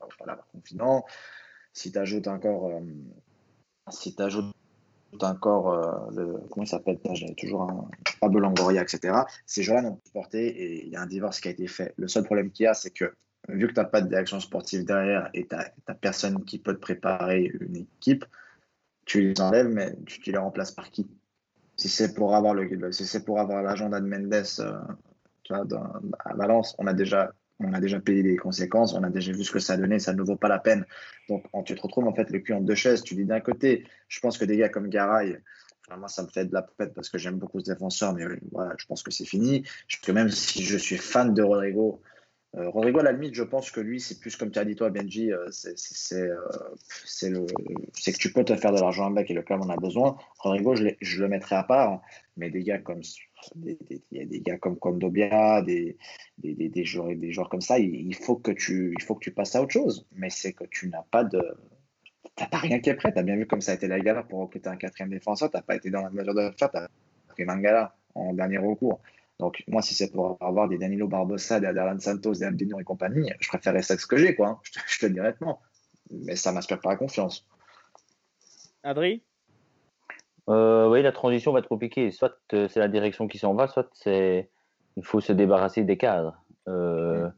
Si 1.72 1.92
tu 1.92 1.98
ajoutes 1.98 2.26
encore, 2.26 2.70
euh, 2.70 2.80
si 3.90 4.16
ajoutes 4.18 4.52
encore 5.20 5.72
euh, 5.72 6.10
le, 6.10 6.40
comment 6.50 6.64
il 6.64 6.68
s'appelle? 6.68 6.98
J'avais 7.12 7.34
toujours 7.34 7.62
un 7.62 7.88
Pablo 8.20 8.40
Longoria, 8.40 8.82
etc. 8.82 9.16
Ces 9.46 9.62
joueurs-là 9.62 9.88
n'ont 9.88 9.94
pas 9.94 10.02
supporté 10.06 10.48
et 10.48 10.86
il 10.86 10.92
y 10.92 10.96
a 10.96 11.02
un 11.02 11.06
divorce 11.06 11.40
qui 11.40 11.46
a 11.46 11.52
été 11.52 11.68
fait. 11.68 11.94
Le 11.96 12.08
seul 12.08 12.24
problème 12.24 12.50
qu'il 12.50 12.64
y 12.64 12.66
a, 12.66 12.74
c'est 12.74 12.90
que 12.90 13.14
vu 13.48 13.68
que 13.68 13.72
tu 13.72 13.80
n'as 13.80 13.86
pas 13.86 14.00
de 14.00 14.08
direction 14.08 14.40
sportive 14.40 14.84
derrière 14.84 15.30
et 15.34 15.46
tu 15.46 15.54
n'as 15.54 15.94
personne 15.94 16.44
qui 16.44 16.58
peut 16.58 16.74
te 16.74 16.80
préparer 16.80 17.50
une 17.60 17.76
équipe, 17.76 18.24
tu 19.04 19.20
les 19.20 19.40
enlèves, 19.40 19.68
mais 19.68 19.94
tu, 20.06 20.32
les 20.32 20.38
remplaces 20.38 20.72
par 20.72 20.90
qui? 20.90 21.06
Si 21.76 21.88
c'est 21.88 22.14
pour 22.14 22.34
avoir 22.34 22.54
le, 22.54 22.92
si 22.92 23.04
l'agenda 23.04 24.00
de 24.00 24.06
Mendes 24.06 24.32
euh, 24.60 24.78
tu 25.42 25.52
vois, 25.52 25.66
à 26.24 26.34
Valence, 26.34 26.74
on 26.78 26.86
a 26.86 26.94
déjà 26.94 27.32
on 27.60 27.72
a 27.72 27.80
déjà 27.80 28.00
payé 28.00 28.22
les 28.22 28.36
conséquences, 28.36 28.94
on 28.94 29.02
a 29.04 29.10
déjà 29.10 29.32
vu 29.32 29.44
ce 29.44 29.52
que 29.52 29.60
ça 29.60 29.74
a 29.74 29.76
donné, 29.76 29.98
ça 29.98 30.12
ne 30.12 30.22
vaut 30.22 30.36
pas 30.36 30.48
la 30.48 30.58
peine. 30.58 30.84
Donc, 31.28 31.44
tu 31.64 31.74
te 31.74 31.80
retrouves 31.80 32.06
en 32.06 32.14
fait 32.14 32.28
le 32.30 32.40
cul 32.40 32.52
en 32.52 32.60
deux 32.60 32.74
chaises. 32.74 33.02
Tu 33.02 33.14
dis 33.14 33.24
d'un 33.24 33.40
côté, 33.40 33.86
je 34.08 34.20
pense 34.20 34.38
que 34.38 34.44
des 34.44 34.56
gars 34.56 34.68
comme 34.68 34.88
Garay, 34.88 35.38
moi, 35.96 36.08
ça 36.08 36.22
me 36.22 36.28
fait 36.28 36.46
de 36.46 36.52
la 36.52 36.62
pète 36.62 36.94
parce 36.94 37.08
que 37.08 37.18
j'aime 37.18 37.38
beaucoup 37.38 37.60
ce 37.60 37.70
défenseur, 37.70 38.14
mais 38.14 38.24
voilà, 38.50 38.74
je 38.78 38.86
pense 38.86 39.02
que 39.02 39.10
c'est 39.10 39.24
fini. 39.24 39.64
même 40.12 40.30
si 40.30 40.64
je 40.64 40.76
suis 40.76 40.96
fan 40.96 41.32
de 41.34 41.42
Rodrigo, 41.42 42.00
euh, 42.56 42.70
Rodrigo, 42.70 43.00
à 43.00 43.02
la 43.02 43.12
limite, 43.12 43.34
je 43.34 43.42
pense 43.42 43.70
que 43.70 43.80
lui, 43.80 44.00
c'est 44.00 44.20
plus 44.20 44.36
comme 44.36 44.50
tu 44.50 44.58
as 44.58 44.64
dit 44.64 44.76
toi, 44.76 44.90
Benji, 44.90 45.32
euh, 45.32 45.46
euh, 45.46 46.38
c'est 46.94 48.12
que 48.12 48.18
tu 48.18 48.32
peux 48.32 48.44
te 48.44 48.54
faire 48.54 48.72
de 48.72 48.78
l'argent 48.78 49.10
avec 49.10 49.30
et 49.30 49.34
le 49.34 49.42
club 49.42 49.62
en 49.62 49.70
a 49.70 49.76
besoin. 49.76 50.16
Rodrigo, 50.38 50.76
je, 50.76 50.88
je 51.00 51.20
le 51.20 51.28
mettrais 51.28 51.56
à 51.56 51.64
part, 51.64 52.00
mais 52.36 52.50
des 52.50 52.62
gars 52.62 52.78
comme 52.78 53.00
des, 53.56 53.76
des, 53.88 54.24
des 54.24 54.40
gars 54.40 54.58
comme 54.58 54.78
des, 54.98 55.96
des, 56.38 56.54
des, 56.54 56.84
joueurs, 56.84 57.14
des 57.16 57.32
joueurs 57.32 57.48
comme 57.48 57.60
ça, 57.60 57.78
il, 57.78 58.14
faut 58.14 58.36
que 58.36 58.52
tu, 58.52 58.94
il 58.96 59.02
faut 59.02 59.16
que 59.16 59.24
tu 59.24 59.32
passes 59.32 59.56
à 59.56 59.62
autre 59.62 59.72
chose. 59.72 60.06
Mais 60.14 60.30
c'est 60.30 60.52
que 60.52 60.64
tu 60.64 60.88
n'as 60.88 61.04
pas 61.10 61.24
de. 61.24 61.40
T'as 62.36 62.46
pas 62.46 62.58
rien 62.58 62.78
qui 62.78 62.90
est 62.90 62.94
prêt. 62.94 63.12
Tu 63.12 63.18
as 63.18 63.22
bien 63.22 63.36
vu 63.36 63.46
comme 63.46 63.60
ça 63.60 63.72
a 63.72 63.74
été 63.74 63.88
la 63.88 63.98
galère 63.98 64.26
pour 64.26 64.40
recruter 64.40 64.68
un 64.68 64.76
quatrième 64.76 65.10
défenseur. 65.10 65.50
Tu 65.50 65.56
n'as 65.56 65.62
pas 65.62 65.74
été 65.74 65.90
dans 65.90 66.02
la 66.02 66.10
mesure 66.10 66.34
de 66.34 66.50
faire. 66.56 66.70
Tu 66.70 66.76
as 66.76 66.88
pris 67.28 67.44
Mangala 67.44 67.96
en 68.14 68.32
dernier 68.32 68.58
recours. 68.58 69.00
Donc, 69.40 69.64
moi, 69.66 69.82
si 69.82 69.94
c'est 69.94 70.12
pour 70.12 70.38
avoir 70.40 70.68
des 70.68 70.78
Danilo 70.78 71.08
Barbosa, 71.08 71.60
des 71.60 71.66
Alan 71.66 71.98
Santos, 71.98 72.34
des 72.34 72.44
Abdino 72.44 72.78
et 72.78 72.84
compagnie, 72.84 73.30
je 73.40 73.48
préférerais 73.48 73.82
ça 73.82 73.96
que 73.96 74.02
ce 74.02 74.06
que 74.06 74.16
j'ai, 74.16 74.34
quoi. 74.34 74.48
Hein. 74.48 74.58
Je, 74.86 74.98
te, 74.98 75.06
le 75.06 75.12
dis 75.12 75.20
honnêtement. 75.20 75.60
Mais 76.10 76.36
ça 76.36 76.50
ne 76.50 76.56
m'inspire 76.56 76.80
pas 76.80 76.90
la 76.90 76.96
confiance. 76.96 77.46
Adri? 78.82 79.22
Euh, 80.48 80.88
Oui, 80.88 81.02
la 81.02 81.12
transition 81.12 81.52
va 81.52 81.60
être 81.60 81.68
compliquée. 81.68 82.10
Soit 82.10 82.38
euh, 82.52 82.68
c'est 82.68 82.80
la 82.80 82.88
direction 82.88 83.26
qui 83.26 83.38
s'en 83.38 83.54
va, 83.54 83.66
soit 83.66 83.88
c'est 83.94 84.50
il 84.96 85.04
faut 85.04 85.20
se 85.20 85.32
débarrasser 85.32 85.82
des 85.82 85.96
cadres. 85.96 86.36
Euh, 86.68 87.28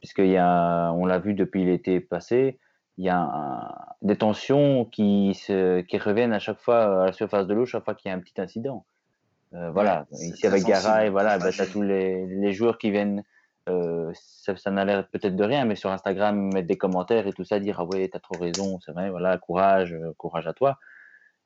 Puisqu'il 0.00 0.28
y 0.28 0.36
a, 0.36 0.92
on 0.92 1.06
l'a 1.06 1.18
vu 1.18 1.32
depuis 1.32 1.64
l'été 1.64 1.98
passé, 1.98 2.58
il 2.98 3.06
y 3.06 3.08
a 3.08 3.96
des 4.02 4.16
tensions 4.16 4.84
qui, 4.84 5.32
se, 5.32 5.80
qui 5.80 5.96
reviennent 5.96 6.34
à 6.34 6.38
chaque 6.38 6.60
fois 6.60 7.04
à 7.04 7.06
la 7.06 7.12
surface 7.12 7.46
de 7.46 7.54
l'eau, 7.54 7.64
chaque 7.64 7.86
fois 7.86 7.94
qu'il 7.94 8.10
y 8.10 8.12
a 8.12 8.14
un 8.14 8.20
petit 8.20 8.38
incident. 8.38 8.84
Euh, 9.54 9.70
voilà, 9.70 10.06
ici 10.12 10.46
avec 10.46 10.64
Garay, 10.64 11.10
voilà, 11.10 11.38
bah, 11.38 11.52
tu 11.52 11.60
as 11.60 11.66
tous 11.66 11.82
les, 11.82 12.26
les, 12.26 12.52
joueurs 12.52 12.76
qui 12.76 12.90
viennent, 12.90 13.22
euh, 13.68 14.10
ça, 14.14 14.56
ça 14.56 14.72
n'a 14.72 14.84
l'air 14.84 15.06
peut-être 15.08 15.36
de 15.36 15.44
rien, 15.44 15.64
mais 15.64 15.76
sur 15.76 15.90
Instagram, 15.90 16.52
mettre 16.52 16.66
des 16.66 16.76
commentaires 16.76 17.26
et 17.28 17.32
tout 17.32 17.44
ça, 17.44 17.60
dire 17.60 17.78
Ah 17.78 17.84
ouais, 17.84 18.08
t'as 18.08 18.18
trop 18.18 18.36
raison, 18.36 18.80
c'est 18.80 18.90
vrai, 18.90 19.10
voilà, 19.10 19.38
courage, 19.38 19.92
euh, 19.92 20.12
courage 20.16 20.48
à 20.48 20.54
toi. 20.54 20.78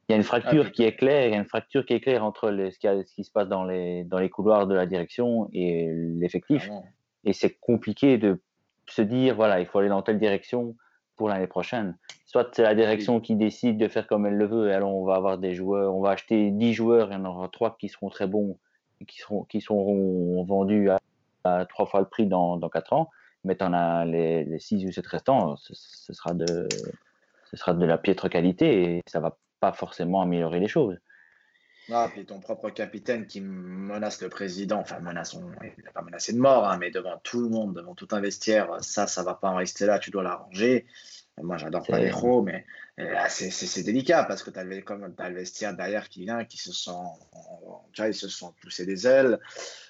Il 0.09 0.13
y 0.13 0.15
a 0.15 0.17
une 0.17 0.25
fracture 0.25 0.65
ah, 0.69 0.71
qui 0.71 0.85
est 0.85 0.97
claire, 0.97 1.27
il 1.27 1.33
y 1.33 1.35
a 1.35 1.39
une 1.39 1.45
fracture 1.45 1.85
qui 1.85 1.93
est 1.93 2.01
claire 2.01 2.25
entre 2.25 2.49
les, 2.51 2.71
ce, 2.71 2.79
qui 2.79 2.89
a, 2.89 3.05
ce, 3.05 3.15
qui 3.15 3.25
se 3.25 3.31
passe 3.31 3.49
dans 3.49 3.65
les, 3.65 4.05
dans 4.05 4.19
les 4.19 4.31
couloirs 4.31 4.67
de 4.67 4.75
la 4.75 4.87
direction 4.87 5.51
et 5.53 5.91
l'effectif. 5.93 6.71
Et 7.25 7.35
c'est 7.35 7.59
compliqué 7.61 8.17
de 8.17 8.41
se 8.87 9.03
dire 9.03 9.35
voilà, 9.35 9.61
il 9.61 9.67
faut 9.67 9.81
aller 9.81 9.91
dans 9.91 10.01
telle 10.01 10.19
direction 10.19 10.77
pour 11.19 11.29
l'année 11.29 11.47
prochaine. 11.47 11.99
Soit 12.25 12.49
c'est 12.55 12.63
la 12.63 12.75
direction 12.75 13.21
qui 13.21 13.37
décide 13.37 13.77
de 13.77 13.89
faire 13.89 14.07
comme 14.07 14.25
elle 14.25 14.37
le 14.37 14.47
veut, 14.47 14.71
et 14.71 14.73
alors 14.73 14.95
on 14.95 15.05
va 15.05 15.17
avoir 15.17 15.37
des 15.37 15.55
joueurs, 15.55 15.95
on 15.95 16.01
va 16.01 16.11
acheter 16.11 16.51
10 16.51 16.73
joueurs, 16.73 17.09
il 17.11 17.15
y 17.15 17.17
en 17.17 17.25
aura 17.27 17.49
3 17.49 17.77
qui 17.79 17.91
seront 17.91 18.09
très 18.09 18.27
bons, 18.27 18.57
qui 19.07 19.19
seront, 19.19 19.45
qui 19.45 19.61
seront 19.61 20.43
vendus 20.45 20.89
à, 20.89 20.99
à 21.45 21.67
3 21.67 21.87
fois 21.87 22.01
le 22.01 22.07
prix 22.07 22.27
dans, 22.27 22.57
dans 22.57 22.71
4 22.71 22.95
ans, 22.95 23.11
mais 23.45 23.57
tu 23.57 23.65
en 23.65 23.75
as 23.75 24.07
les, 24.07 24.45
les 24.45 24.59
6 24.59 24.87
ou 24.87 24.93
7 24.93 25.07
restants, 25.07 25.57
ce, 25.57 25.75
ce, 25.75 26.15
sera 26.15 26.33
de, 26.33 26.69
ce 27.51 27.57
sera 27.57 27.75
de 27.75 27.85
la 27.85 27.99
piètre 27.99 28.31
qualité 28.31 28.97
et 28.97 29.03
ça 29.07 29.21
va 29.21 29.37
pas 29.61 29.73
forcément 29.73 30.23
améliorer 30.23 30.61
les 30.61 30.69
choses. 30.69 30.97
Ah, 31.91 32.09
puis 32.13 32.27
ton 32.27 32.39
propre 32.39 32.69
capitaine 32.71 33.27
qui 33.27 33.41
menace 33.41 34.21
le 34.21 34.29
président, 34.29 34.79
enfin 34.79 35.01
menace, 35.01 35.35
il 35.35 35.85
n'a 35.85 35.91
pas 35.91 36.03
menacé 36.03 36.35
de 36.35 36.39
mort, 36.39 36.69
hein, 36.69 36.77
mais 36.79 36.91
devant 36.91 37.19
tout 37.23 37.41
le 37.41 37.49
monde, 37.49 37.75
devant 37.75 37.95
tout 37.95 38.09
un 38.11 38.21
vestiaire, 38.21 38.77
ça, 38.81 39.07
ça 39.07 39.23
va 39.23 39.35
pas 39.35 39.49
en 39.49 39.57
rester 39.57 39.87
là, 39.87 39.99
tu 39.99 40.11
dois 40.11 40.23
l'arranger. 40.23 40.87
Moi, 41.43 41.57
j'adore 41.57 41.87
Parejo, 41.87 42.43
mais 42.43 42.67
euh, 42.99 43.15
c'est 43.29 43.83
délicat 43.85 44.25
parce 44.25 44.43
que 44.43 44.51
tu 44.51 44.59
as, 44.59 44.63
as, 44.63 45.29
le 45.29 45.35
vestiaire 45.35 45.75
derrière 45.75 46.09
qui 46.09 46.23
vient, 46.23 46.45
qui 46.45 46.59
se 46.59 46.73
sent, 46.73 46.91
tu 47.93 48.03
vois, 48.03 48.09
ils 48.09 48.15
se 48.15 48.29
sont 48.29 48.53
poussés 48.61 48.85
des 48.85 49.07
ailes. 49.07 49.39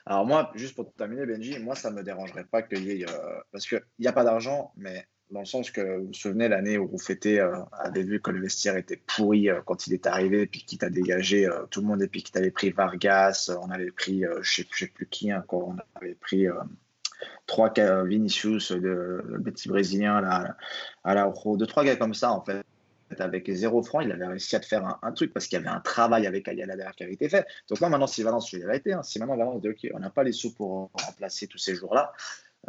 Alors 0.07 0.27
moi, 0.27 0.53
juste 0.55 0.75
pour 0.75 0.93
terminer, 0.93 1.27
Benji, 1.27 1.59
moi, 1.59 1.75
ça 1.75 1.91
me 1.91 2.03
dérangerait 2.03 2.45
pas 2.45 2.63
qu'il 2.63 2.85
y 2.85 3.03
ait, 3.03 3.09
euh, 3.09 3.41
parce 3.51 3.67
qu'il 3.67 3.83
n'y 3.99 4.07
a 4.07 4.13
pas 4.13 4.25
d'argent, 4.25 4.73
mais 4.77 5.07
dans 5.31 5.41
le 5.41 5.47
sens 5.47 5.71
que 5.71 5.99
vous 5.99 6.07
vous 6.07 6.15
souvenez 6.15 6.49
l'année 6.49 6.79
où 6.79 6.87
Rouffeté 6.87 7.41
euh, 7.41 7.59
avait 7.73 8.03
vu 8.03 8.21
que 8.21 8.31
le 8.31 8.41
vestiaire 8.41 8.77
était 8.77 8.97
pourri 8.97 9.51
euh, 9.51 9.61
quand 9.65 9.87
il 9.87 9.93
est 9.93 10.07
arrivé, 10.07 10.47
puis 10.47 10.65
qu'il 10.65 10.79
t'a 10.79 10.89
dégagé 10.89 11.47
euh, 11.47 11.67
tout 11.71 11.81
le 11.81 11.87
monde, 11.87 12.03
et 12.03 12.09
puis 12.09 12.23
qu'il 12.23 12.33
t'avait 12.33 12.51
pris 12.51 12.71
Vargas, 12.71 13.51
on 13.61 13.71
avait 13.71 13.91
pris, 13.91 14.23
je 14.41 14.63
ne 14.63 14.67
sais, 14.67 14.87
plus 14.87 15.07
qui 15.07 15.33
encore, 15.33 15.69
on 15.69 15.77
avait 15.97 16.15
pris 16.15 16.47
trois 17.47 17.73
Vinicius, 18.05 18.73
de, 18.73 19.23
le 19.25 19.43
petit 19.43 19.69
brésilien, 19.69 20.21
là, 20.21 20.57
à 21.05 21.15
la 21.15 21.33
deux, 21.57 21.67
trois 21.67 21.85
gars 21.85 21.97
comme 21.97 22.15
ça, 22.15 22.33
en 22.33 22.43
fait. 22.43 22.65
Avec 23.19 23.51
zéro 23.51 23.83
franc, 23.83 24.01
il 24.01 24.13
avait 24.13 24.27
réussi 24.27 24.55
à 24.55 24.61
te 24.61 24.67
faire 24.67 24.99
un, 25.03 25.13
truc 25.13 25.33
parce 25.33 25.47
qu'il 25.47 25.59
y 25.59 25.61
avait 25.61 25.75
un 25.75 25.81
travail 25.81 26.27
avec 26.27 26.47
Ayala 26.47 26.77
derrière 26.77 26.95
qui 26.95 27.05
avait 27.05 27.15
été 27.15 27.31
fait. 27.31 27.47
Donc, 27.71 27.81
moi, 27.81 27.89
maintenant, 27.89 28.07
si 28.07 28.23
Valence, 28.23 28.51
je 28.51 28.59
l'ai 28.59 28.77
été, 28.77 28.93
hein, 28.93 29.03
si 29.03 29.19
maintenant 29.19 29.39
Valence 29.39 29.63
dit 29.63 29.71
OK, 29.71 29.89
on 29.95 29.99
n'a 29.99 30.11
pas 30.11 30.25
les 30.25 30.33
sous 30.33 30.53
pour 30.53 30.91
remplacer 30.93 31.47
tous 31.47 31.57
ces 31.57 31.75
jours-là, 31.75 32.13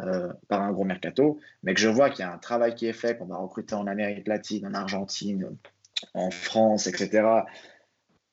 euh, 0.00 0.32
par 0.48 0.62
un 0.62 0.72
gros 0.72 0.84
mercato, 0.84 1.38
mais 1.62 1.74
que 1.74 1.80
je 1.80 1.88
vois 1.88 2.10
qu'il 2.10 2.20
y 2.20 2.28
a 2.28 2.32
un 2.32 2.38
travail 2.38 2.74
qui 2.74 2.86
est 2.86 2.92
fait, 2.92 3.18
qu'on 3.18 3.26
va 3.26 3.36
recruter 3.36 3.74
en 3.74 3.86
Amérique 3.86 4.28
latine, 4.28 4.66
en 4.66 4.74
Argentine, 4.74 5.56
en 6.14 6.30
France, 6.30 6.86
etc. 6.86 7.28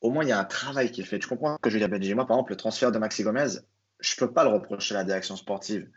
Au 0.01 0.11
moins, 0.11 0.23
il 0.23 0.29
y 0.29 0.31
a 0.31 0.39
un 0.39 0.45
travail 0.45 0.91
qui 0.91 1.01
est 1.01 1.03
fait. 1.03 1.19
Tu 1.19 1.27
comprends 1.27 1.57
que 1.57 1.69
je 1.69 1.77
veux 1.77 1.99
dire, 1.99 2.15
Moi, 2.15 2.25
par 2.25 2.37
exemple, 2.37 2.51
le 2.51 2.57
transfert 2.57 2.91
de 2.91 2.99
Maxi 2.99 3.23
Gomez, 3.23 3.47
je 3.99 4.13
ne 4.13 4.19
peux 4.19 4.31
pas 4.31 4.43
le 4.43 4.51
reprocher 4.51 4.95
à 4.95 4.99
la 4.99 5.03
direction 5.03 5.35
sportive 5.35 5.89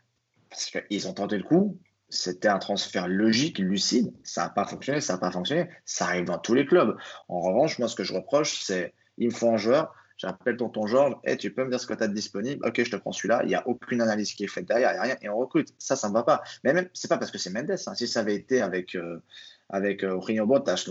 parce 0.48 0.70
qu'ils 0.70 1.06
ont 1.06 1.12
tenté 1.12 1.36
le 1.36 1.44
coup. 1.44 1.78
C'était 2.08 2.48
un 2.48 2.58
transfert 2.58 3.06
logique, 3.06 3.58
lucide. 3.58 4.12
Ça 4.24 4.44
n'a 4.44 4.48
pas 4.48 4.64
fonctionné, 4.64 5.00
ça 5.00 5.12
n'a 5.12 5.18
pas 5.20 5.30
fonctionné. 5.30 5.68
Ça 5.84 6.06
arrive 6.06 6.24
dans 6.24 6.38
tous 6.38 6.54
les 6.54 6.66
clubs. 6.66 6.96
En 7.28 7.40
revanche, 7.40 7.78
moi, 7.78 7.86
ce 7.86 7.94
que 7.94 8.02
je 8.02 8.14
reproche, 8.14 8.60
c'est 8.60 8.94
il 9.18 9.28
me 9.28 9.32
faut 9.32 9.50
un 9.50 9.56
joueur 9.56 9.94
J'appelle 10.20 10.58
tonton 10.58 10.86
Georges, 10.86 11.16
hey, 11.24 11.38
tu 11.38 11.50
peux 11.50 11.64
me 11.64 11.70
dire 11.70 11.80
ce 11.80 11.86
que 11.86 11.94
tu 11.94 12.02
as 12.02 12.08
de 12.08 12.12
disponible? 12.12 12.66
Ok, 12.66 12.84
je 12.84 12.90
te 12.90 12.96
prends 12.96 13.10
celui-là. 13.10 13.40
Il 13.44 13.48
n'y 13.48 13.54
a 13.54 13.66
aucune 13.66 14.02
analyse 14.02 14.34
qui 14.34 14.44
est 14.44 14.48
faite 14.48 14.66
derrière, 14.66 14.90
il 14.90 14.92
n'y 14.92 14.98
a 14.98 15.02
rien, 15.02 15.16
et 15.22 15.30
on 15.30 15.38
recrute. 15.38 15.68
Ça, 15.78 15.96
ça 15.96 16.10
ne 16.10 16.12
va 16.12 16.24
pas. 16.24 16.42
Mais 16.62 16.74
même, 16.74 16.90
c'est 16.92 17.08
pas 17.08 17.16
parce 17.16 17.30
que 17.30 17.38
c'est 17.38 17.48
Mendes. 17.48 17.70
Hein. 17.70 17.94
Si 17.94 18.06
ça 18.06 18.20
avait 18.20 18.34
été 18.34 18.60
avec, 18.60 18.96
euh, 18.96 19.22
avec 19.70 20.02
euh, 20.04 20.18
Rinho 20.18 20.46
Bottas, 20.46 20.88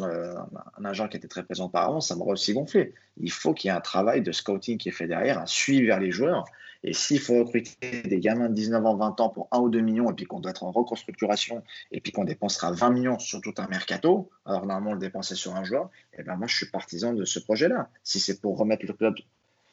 un 0.78 0.86
agent 0.86 1.08
qui 1.10 1.18
était 1.18 1.28
très 1.28 1.44
présent 1.44 1.66
auparavant, 1.66 2.02
ça 2.02 2.16
m'aurait 2.16 2.34
aussi 2.34 2.54
gonflé. 2.54 2.94
Il 3.18 3.32
faut 3.32 3.54
qu'il 3.54 3.70
y 3.70 3.72
ait 3.72 3.78
un 3.78 3.82
travail 3.82 4.22
de 4.22 4.32
scouting 4.32 4.78
qui 4.78 4.90
est 4.90 4.94
fait 4.94 5.08
derrière, 5.08 5.38
un 5.38 5.46
suivi 5.46 5.86
vers 5.86 6.00
les 6.00 6.12
joueurs. 6.12 6.46
Et 6.84 6.94
s'il 6.94 7.20
faut 7.20 7.40
recruter 7.40 8.04
des 8.04 8.20
gamins 8.20 8.48
de 8.48 8.54
19 8.54 8.86
ans, 8.86 8.96
20 8.96 9.20
ans 9.20 9.30
pour 9.30 9.50
1 9.52 9.60
ou 9.60 9.70
2 9.70 9.82
millions, 9.82 10.10
et 10.10 10.14
puis 10.14 10.26
qu'on 10.26 10.40
doit 10.40 10.52
être 10.52 10.64
en 10.64 10.72
reconstruction, 10.72 11.62
et 11.92 12.00
puis 12.00 12.14
qu'on 12.14 12.24
dépensera 12.24 12.72
20 12.72 12.90
millions 12.92 13.20
sur 13.20 13.42
tout 13.42 13.54
un 13.58 13.68
mercato, 13.68 14.30
alors 14.46 14.66
normalement 14.66 14.94
le 14.94 15.00
dépenser 15.00 15.36
sur 15.36 15.56
un 15.56 15.66
joueur, 15.66 15.90
et 16.14 16.20
eh 16.20 16.24
ben 16.24 16.38
moi 16.38 16.48
je 16.48 16.56
suis 16.56 16.68
partisan 16.68 17.14
de 17.14 17.26
ce 17.26 17.40
projet-là. 17.40 17.90
Si 18.04 18.22
c'est 18.22 18.40
pour 18.40 18.58
remettre 18.58 18.86
le 18.86 18.94
club 18.94 19.16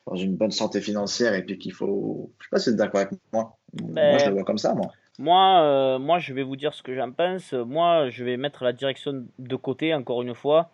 dans 0.07 0.16
une 0.16 0.36
bonne 0.36 0.50
santé 0.50 0.80
financière, 0.80 1.34
et 1.34 1.44
puis 1.44 1.59
qu'il 1.59 1.72
faut. 1.72 2.32
Je 2.40 2.44
sais 2.44 2.50
pas 2.50 2.59
si 2.59 2.70
vous 2.70 2.74
êtes 2.74 2.78
d'accord 2.78 3.00
avec 3.00 3.12
moi. 3.32 3.57
moi 3.80 4.18
je 4.18 4.26
le 4.26 4.32
vois 4.32 4.44
comme 4.44 4.59
ça, 4.59 4.74
moi. 4.74 4.90
Moi, 5.18 5.60
euh, 5.62 5.98
moi, 5.98 6.18
je 6.18 6.34
vais 6.34 6.42
vous 6.42 6.56
dire 6.56 6.74
ce 6.74 6.82
que 6.82 6.94
j'en 6.94 7.10
pense. 7.10 7.52
Moi, 7.52 8.10
je 8.10 8.24
vais 8.24 8.36
mettre 8.36 8.64
la 8.64 8.72
direction 8.72 9.24
de 9.38 9.56
côté, 9.56 9.94
encore 9.94 10.22
une 10.22 10.34
fois. 10.34 10.70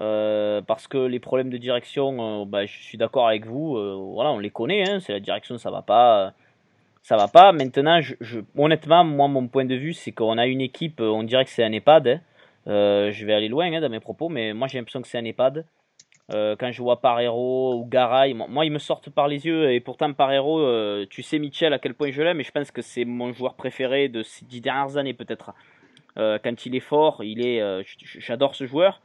Euh, 0.00 0.62
parce 0.62 0.88
que 0.88 0.98
les 0.98 1.20
problèmes 1.20 1.50
de 1.50 1.56
direction, 1.58 2.42
euh, 2.42 2.44
bah, 2.46 2.66
je 2.66 2.78
suis 2.78 2.98
d'accord 2.98 3.28
avec 3.28 3.46
vous. 3.46 3.76
Voilà, 4.14 4.30
on 4.30 4.38
les 4.38 4.50
connaît. 4.50 4.88
Hein, 4.88 5.00
c'est 5.00 5.12
la 5.12 5.20
direction, 5.20 5.58
ça 5.58 5.70
va 5.70 5.82
pas, 5.82 6.32
ça 7.02 7.16
va 7.16 7.28
pas. 7.28 7.52
Maintenant, 7.52 8.00
honnêtement, 8.56 9.04
moi, 9.04 9.28
mon 9.28 9.48
point 9.48 9.64
de 9.66 9.74
vue, 9.74 9.92
c'est 9.92 10.12
qu'on 10.12 10.38
a 10.38 10.46
une 10.46 10.62
équipe. 10.62 11.00
On 11.00 11.22
dirait 11.22 11.44
que 11.44 11.50
c'est 11.50 11.64
un 11.64 11.72
EHPAD. 11.72 12.08
Hein. 12.08 12.20
je 12.66 13.26
vais 13.26 13.34
aller 13.34 13.48
loin 13.48 13.72
hein, 13.72 13.80
dans 13.80 13.90
mes 13.90 14.00
propos, 14.00 14.28
mais 14.28 14.54
moi, 14.54 14.68
j'ai 14.68 14.78
l'impression 14.78 15.02
que 15.02 15.08
c'est 15.08 15.18
un 15.18 15.24
EHPAD. 15.24 15.66
Quand 16.30 16.72
je 16.72 16.82
vois 16.82 17.00
Parero 17.00 17.74
ou 17.74 17.84
Garay, 17.86 18.34
moi, 18.34 18.64
ils 18.64 18.72
me 18.72 18.78
sortent 18.78 19.10
par 19.10 19.28
les 19.28 19.46
yeux. 19.46 19.72
Et 19.72 19.80
pourtant, 19.80 20.12
Parero, 20.12 20.60
tu 21.06 21.22
sais, 21.22 21.38
Michel, 21.38 21.72
à 21.72 21.78
quel 21.78 21.94
point 21.94 22.10
je 22.10 22.22
l'aime. 22.22 22.40
Et 22.40 22.44
je 22.44 22.50
pense 22.50 22.70
que 22.70 22.82
c'est 22.82 23.04
mon 23.04 23.32
joueur 23.32 23.54
préféré 23.54 24.08
de 24.08 24.22
ces 24.22 24.44
dix 24.44 24.60
dernières 24.60 24.96
années, 24.96 25.14
peut-être. 25.14 25.52
quand 26.16 26.66
il 26.66 26.74
est 26.74 26.80
fort, 26.80 27.22
il 27.22 27.46
est, 27.46 27.62
j'adore 28.18 28.54
ce 28.54 28.66
joueur. 28.66 29.00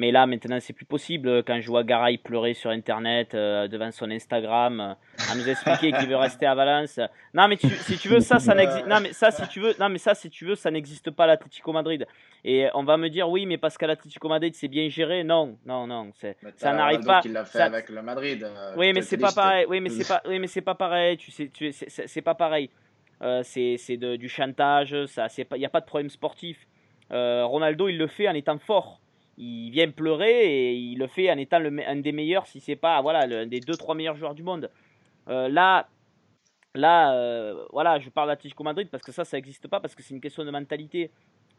Mais 0.00 0.12
là, 0.12 0.26
maintenant, 0.26 0.56
c'est 0.60 0.72
plus 0.72 0.86
possible. 0.86 1.44
Quand 1.44 1.60
je 1.60 1.66
vois 1.66 1.84
Garay 1.84 2.16
pleurer 2.16 2.54
sur 2.54 2.70
Internet 2.70 3.34
euh, 3.34 3.68
devant 3.68 3.90
son 3.90 4.10
Instagram, 4.10 4.80
euh, 4.80 5.30
à 5.30 5.34
nous 5.36 5.46
expliquer 5.46 5.92
qu'il 5.92 6.08
veut 6.08 6.16
rester 6.16 6.46
à 6.46 6.54
Valence. 6.54 6.98
Non, 7.34 7.48
mais 7.48 7.58
si 7.58 7.98
tu 7.98 8.08
veux, 8.08 8.20
ça, 8.20 8.38
ça 8.38 8.54
n'existe. 8.54 8.86
Non, 8.86 8.98
mais 9.02 9.12
ça, 9.12 9.30
si 9.30 9.46
tu 9.48 9.60
veux, 9.60 9.74
non, 9.78 9.90
mais 9.90 9.98
ça, 9.98 10.14
si 10.14 10.30
tu 10.30 10.46
veux, 10.46 10.54
ça 10.54 10.70
n'existe 10.70 11.10
pas 11.10 11.24
à 11.24 11.26
l'Atlético 11.26 11.70
Madrid. 11.74 12.06
Et 12.44 12.68
on 12.72 12.82
va 12.82 12.96
me 12.96 13.10
dire, 13.10 13.28
oui, 13.28 13.44
mais 13.44 13.58
parce 13.58 13.76
qu'à 13.76 13.86
l'Atlético 13.86 14.26
Madrid, 14.26 14.54
c'est 14.54 14.68
bien 14.68 14.88
géré. 14.88 15.22
Non, 15.22 15.58
non, 15.66 15.86
non, 15.86 16.12
c'est, 16.14 16.38
ça 16.56 16.72
n'arrive 16.72 17.04
pas. 17.04 17.20
Il 17.26 17.34
l'a 17.34 17.44
fait 17.44 17.60
avec 17.60 17.90
le 17.90 18.00
Madrid. 18.00 18.42
Euh, 18.42 18.72
oui, 18.78 18.94
mais 18.94 19.02
c'est 19.02 19.18
pas 19.18 19.32
pareil. 19.32 19.66
Oui, 19.68 19.82
mais 19.82 19.90
c'est 19.90 20.08
pas, 20.08 20.22
oui, 20.26 20.38
mais 20.38 20.46
c'est 20.46 20.62
pas 20.62 20.74
pareil. 20.74 21.18
Tu 21.18 21.30
sais, 21.30 21.50
tu, 21.52 21.72
c'est, 21.72 22.22
pas 22.22 22.34
pareil. 22.34 22.70
c'est, 23.42 23.76
c'est 23.76 23.98
du 23.98 24.30
chantage. 24.30 25.04
Ça, 25.08 25.28
c'est 25.28 25.44
pas, 25.44 25.58
il 25.58 25.60
y 25.60 25.66
a 25.66 25.68
pas 25.68 25.82
de 25.82 25.86
problème 25.86 26.08
sportif. 26.08 26.66
Ronaldo, 27.10 27.88
il 27.90 27.98
le 27.98 28.06
fait 28.06 28.30
en 28.30 28.34
étant 28.34 28.58
fort 28.58 28.99
il 29.40 29.70
vient 29.70 29.90
pleurer 29.90 30.44
et 30.44 30.74
il 30.74 30.98
le 30.98 31.06
fait 31.06 31.30
en 31.32 31.38
étant 31.38 31.56
un 31.56 31.96
des 31.96 32.12
meilleurs, 32.12 32.46
si 32.46 32.60
c'est 32.60 32.76
pas 32.76 33.00
voilà, 33.00 33.20
un 33.20 33.46
des 33.46 33.60
deux 33.60 33.74
trois 33.74 33.94
meilleurs 33.94 34.16
joueurs 34.16 34.34
du 34.34 34.42
monde. 34.42 34.70
Euh, 35.28 35.48
là, 35.48 35.88
là, 36.74 37.14
euh, 37.14 37.64
voilà, 37.72 37.98
je 37.98 38.10
parle 38.10 38.28
d'Atlético 38.28 38.62
Madrid 38.62 38.88
parce 38.90 39.02
que 39.02 39.12
ça, 39.12 39.24
ça 39.24 39.38
n'existe 39.38 39.66
pas 39.66 39.80
parce 39.80 39.94
que 39.94 40.02
c'est 40.02 40.12
une 40.12 40.20
question 40.20 40.44
de 40.44 40.50
mentalité. 40.50 41.10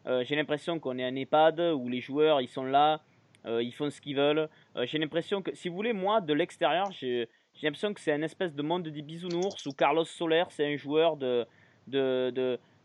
Euh, 0.05 0.23
j'ai 0.23 0.35
l'impression 0.35 0.79
qu'on 0.79 0.99
est 0.99 1.03
un 1.03 1.15
EHPAD 1.15 1.59
où 1.75 1.89
les 1.89 2.01
joueurs 2.01 2.39
ils 2.39 2.47
sont 2.47 2.63
là, 2.63 3.01
ils 3.45 3.73
font 3.73 3.89
ce 3.89 3.99
qu'ils 3.99 4.15
veulent. 4.15 4.47
j'ai 4.83 4.99
l'impression 4.99 5.41
que, 5.41 5.55
si 5.55 5.67
vous 5.67 5.75
voulez, 5.75 5.93
moi 5.93 6.21
de 6.21 6.33
l'extérieur, 6.33 6.91
j'ai 6.91 7.27
l'impression 7.63 7.91
que 7.91 7.99
c'est 7.99 8.11
un 8.11 8.21
espèce 8.21 8.53
de 8.53 8.61
monde 8.61 8.83
des 8.83 9.01
bisounours 9.01 9.65
où 9.65 9.71
Carlos 9.71 10.05
Soler 10.05 10.43
c'est 10.49 10.71
un 10.71 10.77
joueur 10.77 11.17
de, 11.17 11.47
de, 11.87 12.29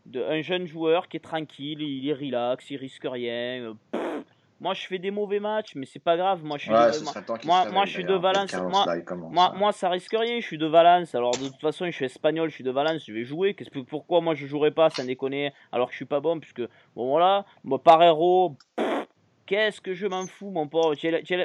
de, 0.05 0.23
un 0.23 0.41
jeune 0.41 0.65
joueur 0.65 1.07
qui 1.07 1.17
est 1.17 1.19
tranquille, 1.19 1.83
il 1.83 2.09
est 2.09 2.13
relax, 2.13 2.71
il 2.71 2.77
risque 2.77 3.05
rien. 3.05 3.75
Moi, 4.59 4.73
je 4.73 4.87
fais 4.87 4.97
des 4.97 5.11
mauvais 5.11 5.39
matchs, 5.39 5.75
mais 5.75 5.85
c'est 5.85 5.99
pas 5.99 6.17
grave. 6.17 6.43
Moi, 6.43 6.57
je 6.57 6.63
suis 6.63 6.71
de, 6.71 7.45
moi, 7.45 7.69
moi, 7.69 7.85
je 7.85 7.91
suis 7.91 8.03
de 8.03 8.13
Valence. 8.13 8.53
Moi, 9.29 9.53
moi, 9.55 9.71
ça 9.71 9.89
risque 9.89 10.15
rien. 10.17 10.39
Je 10.39 10.45
suis 10.45 10.57
de 10.57 10.65
Valence. 10.65 11.13
Alors, 11.13 11.31
de 11.31 11.47
toute 11.47 11.61
façon, 11.61 11.85
je 11.85 11.91
suis 11.91 12.05
espagnol, 12.05 12.49
je 12.49 12.55
suis 12.55 12.63
de 12.63 12.71
Valence. 12.71 13.03
Je 13.05 13.13
vais 13.13 13.23
jouer. 13.23 13.53
Qu'est-ce 13.53 13.69
que, 13.69 13.79
pourquoi 13.79 14.21
moi 14.21 14.33
je 14.35 14.47
jouerais 14.47 14.71
pas, 14.71 14.89
ça 14.89 15.03
déconne, 15.03 15.51
alors 15.71 15.87
que 15.87 15.93
je 15.93 15.97
suis 15.97 16.05
pas 16.05 16.19
bon, 16.19 16.39
puisque 16.39 16.61
bon 16.95 17.09
voilà, 17.09 17.45
moi, 17.63 17.81
héros 18.01 18.55
Qu'est-ce 19.47 19.79
que 19.79 19.93
je 19.93 20.05
m'en 20.07 20.27
fous, 20.27 20.49
mon 20.49 20.67
pauvre? 20.67 20.93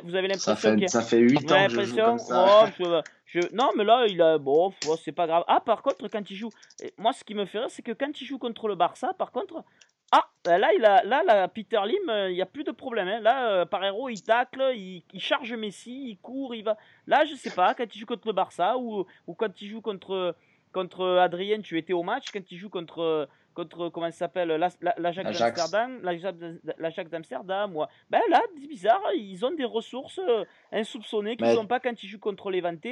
Vous 0.05 0.17
avez 0.17 0.27
l'impression 0.27 0.77
que 0.77 0.87
ça 0.89 1.03
fait 1.03 1.19
8 1.19 1.53
ans 1.53 1.67
que 1.69 1.71
je 1.71 1.85
joue 1.85 1.97
comme 1.97 2.19
ça. 2.19 2.65
Oh, 2.65 3.01
je, 3.27 3.39
non, 3.55 3.71
mais 3.77 3.85
là, 3.85 4.07
il 4.09 4.21
a 4.21 4.39
bon, 4.39 4.73
c'est 5.03 5.13
pas 5.13 5.29
grave. 5.29 5.45
Ah, 5.47 5.61
par 5.65 5.83
contre, 5.83 6.09
quand 6.09 6.29
il 6.29 6.37
joue, 6.37 6.51
moi, 6.99 7.13
ce 7.13 7.23
qui 7.23 7.35
me 7.35 7.47
fait 7.47 7.61
rire, 7.61 7.71
c'est 7.71 7.83
que 7.83 7.93
quand 7.93 8.21
il 8.21 8.27
joue 8.27 8.39
contre 8.39 8.67
le 8.67 8.75
Barça, 8.75 9.15
par 9.17 9.31
contre, 9.31 9.63
ah, 10.15 10.29
ben 10.45 10.59
là, 10.59 10.71
il 10.77 10.85
a, 10.85 11.03
là, 11.05 11.23
là 11.23 11.49
Peter 11.49 11.81
Lim, 11.87 12.11
euh, 12.11 12.31
il 12.31 12.35
n'y 12.35 12.43
a 12.43 12.47
plus 12.47 12.65
de 12.65 12.71
problème. 12.71 13.09
Hein. 13.09 13.21
Là, 13.21 13.51
euh, 13.51 13.65
par 13.65 13.83
héros, 13.83 14.11
il 14.11 14.23
tacle, 14.23 14.63
il, 14.77 15.03
charge 15.17 15.55
Messi, 15.55 16.11
il 16.11 16.19
court, 16.19 16.55
il 16.55 16.63
va. 16.63 16.77
Là, 17.07 17.25
je 17.25 17.35
sais 17.35 17.51
pas, 17.51 17.73
quand 17.75 17.87
il 17.95 17.99
joue 17.99 18.05
contre 18.05 18.27
le 18.27 18.35
Barça 18.35 18.77
ou, 18.77 19.07
ou 19.27 19.35
quand 19.35 19.63
il 19.63 19.69
joue 19.69 19.81
contre, 19.81 20.37
contre 20.71 21.17
Adrien, 21.19 21.63
tu 21.63 21.79
étais 21.79 21.95
au 21.95 22.03
match, 22.03 22.31
quand 22.31 22.43
il 22.51 22.59
joue 22.59 22.69
contre, 22.69 23.27
contre 23.55 23.89
comment 23.89 24.11
ça 24.11 24.19
s'appelle, 24.19 24.49
l'Ajax 24.99 25.39
d'Amsterdam, 25.39 26.01
l'Ajax 26.03 27.11
d'Amsterdam. 27.11 27.87
Ben 28.11 28.21
là, 28.29 28.43
c'est 28.61 28.69
bizarre, 28.69 29.01
ils 29.17 29.43
ont 29.47 29.53
des 29.53 29.65
ressources 29.65 30.21
euh, 30.29 30.45
insoupçonnées 30.73 31.39
qu'ils 31.39 31.55
n'ont 31.55 31.67
pas 31.67 31.81
quand 31.81 32.03
ils 32.03 32.07
jouent 32.07 32.19
contre 32.19 32.51
l'Evante. 32.51 32.87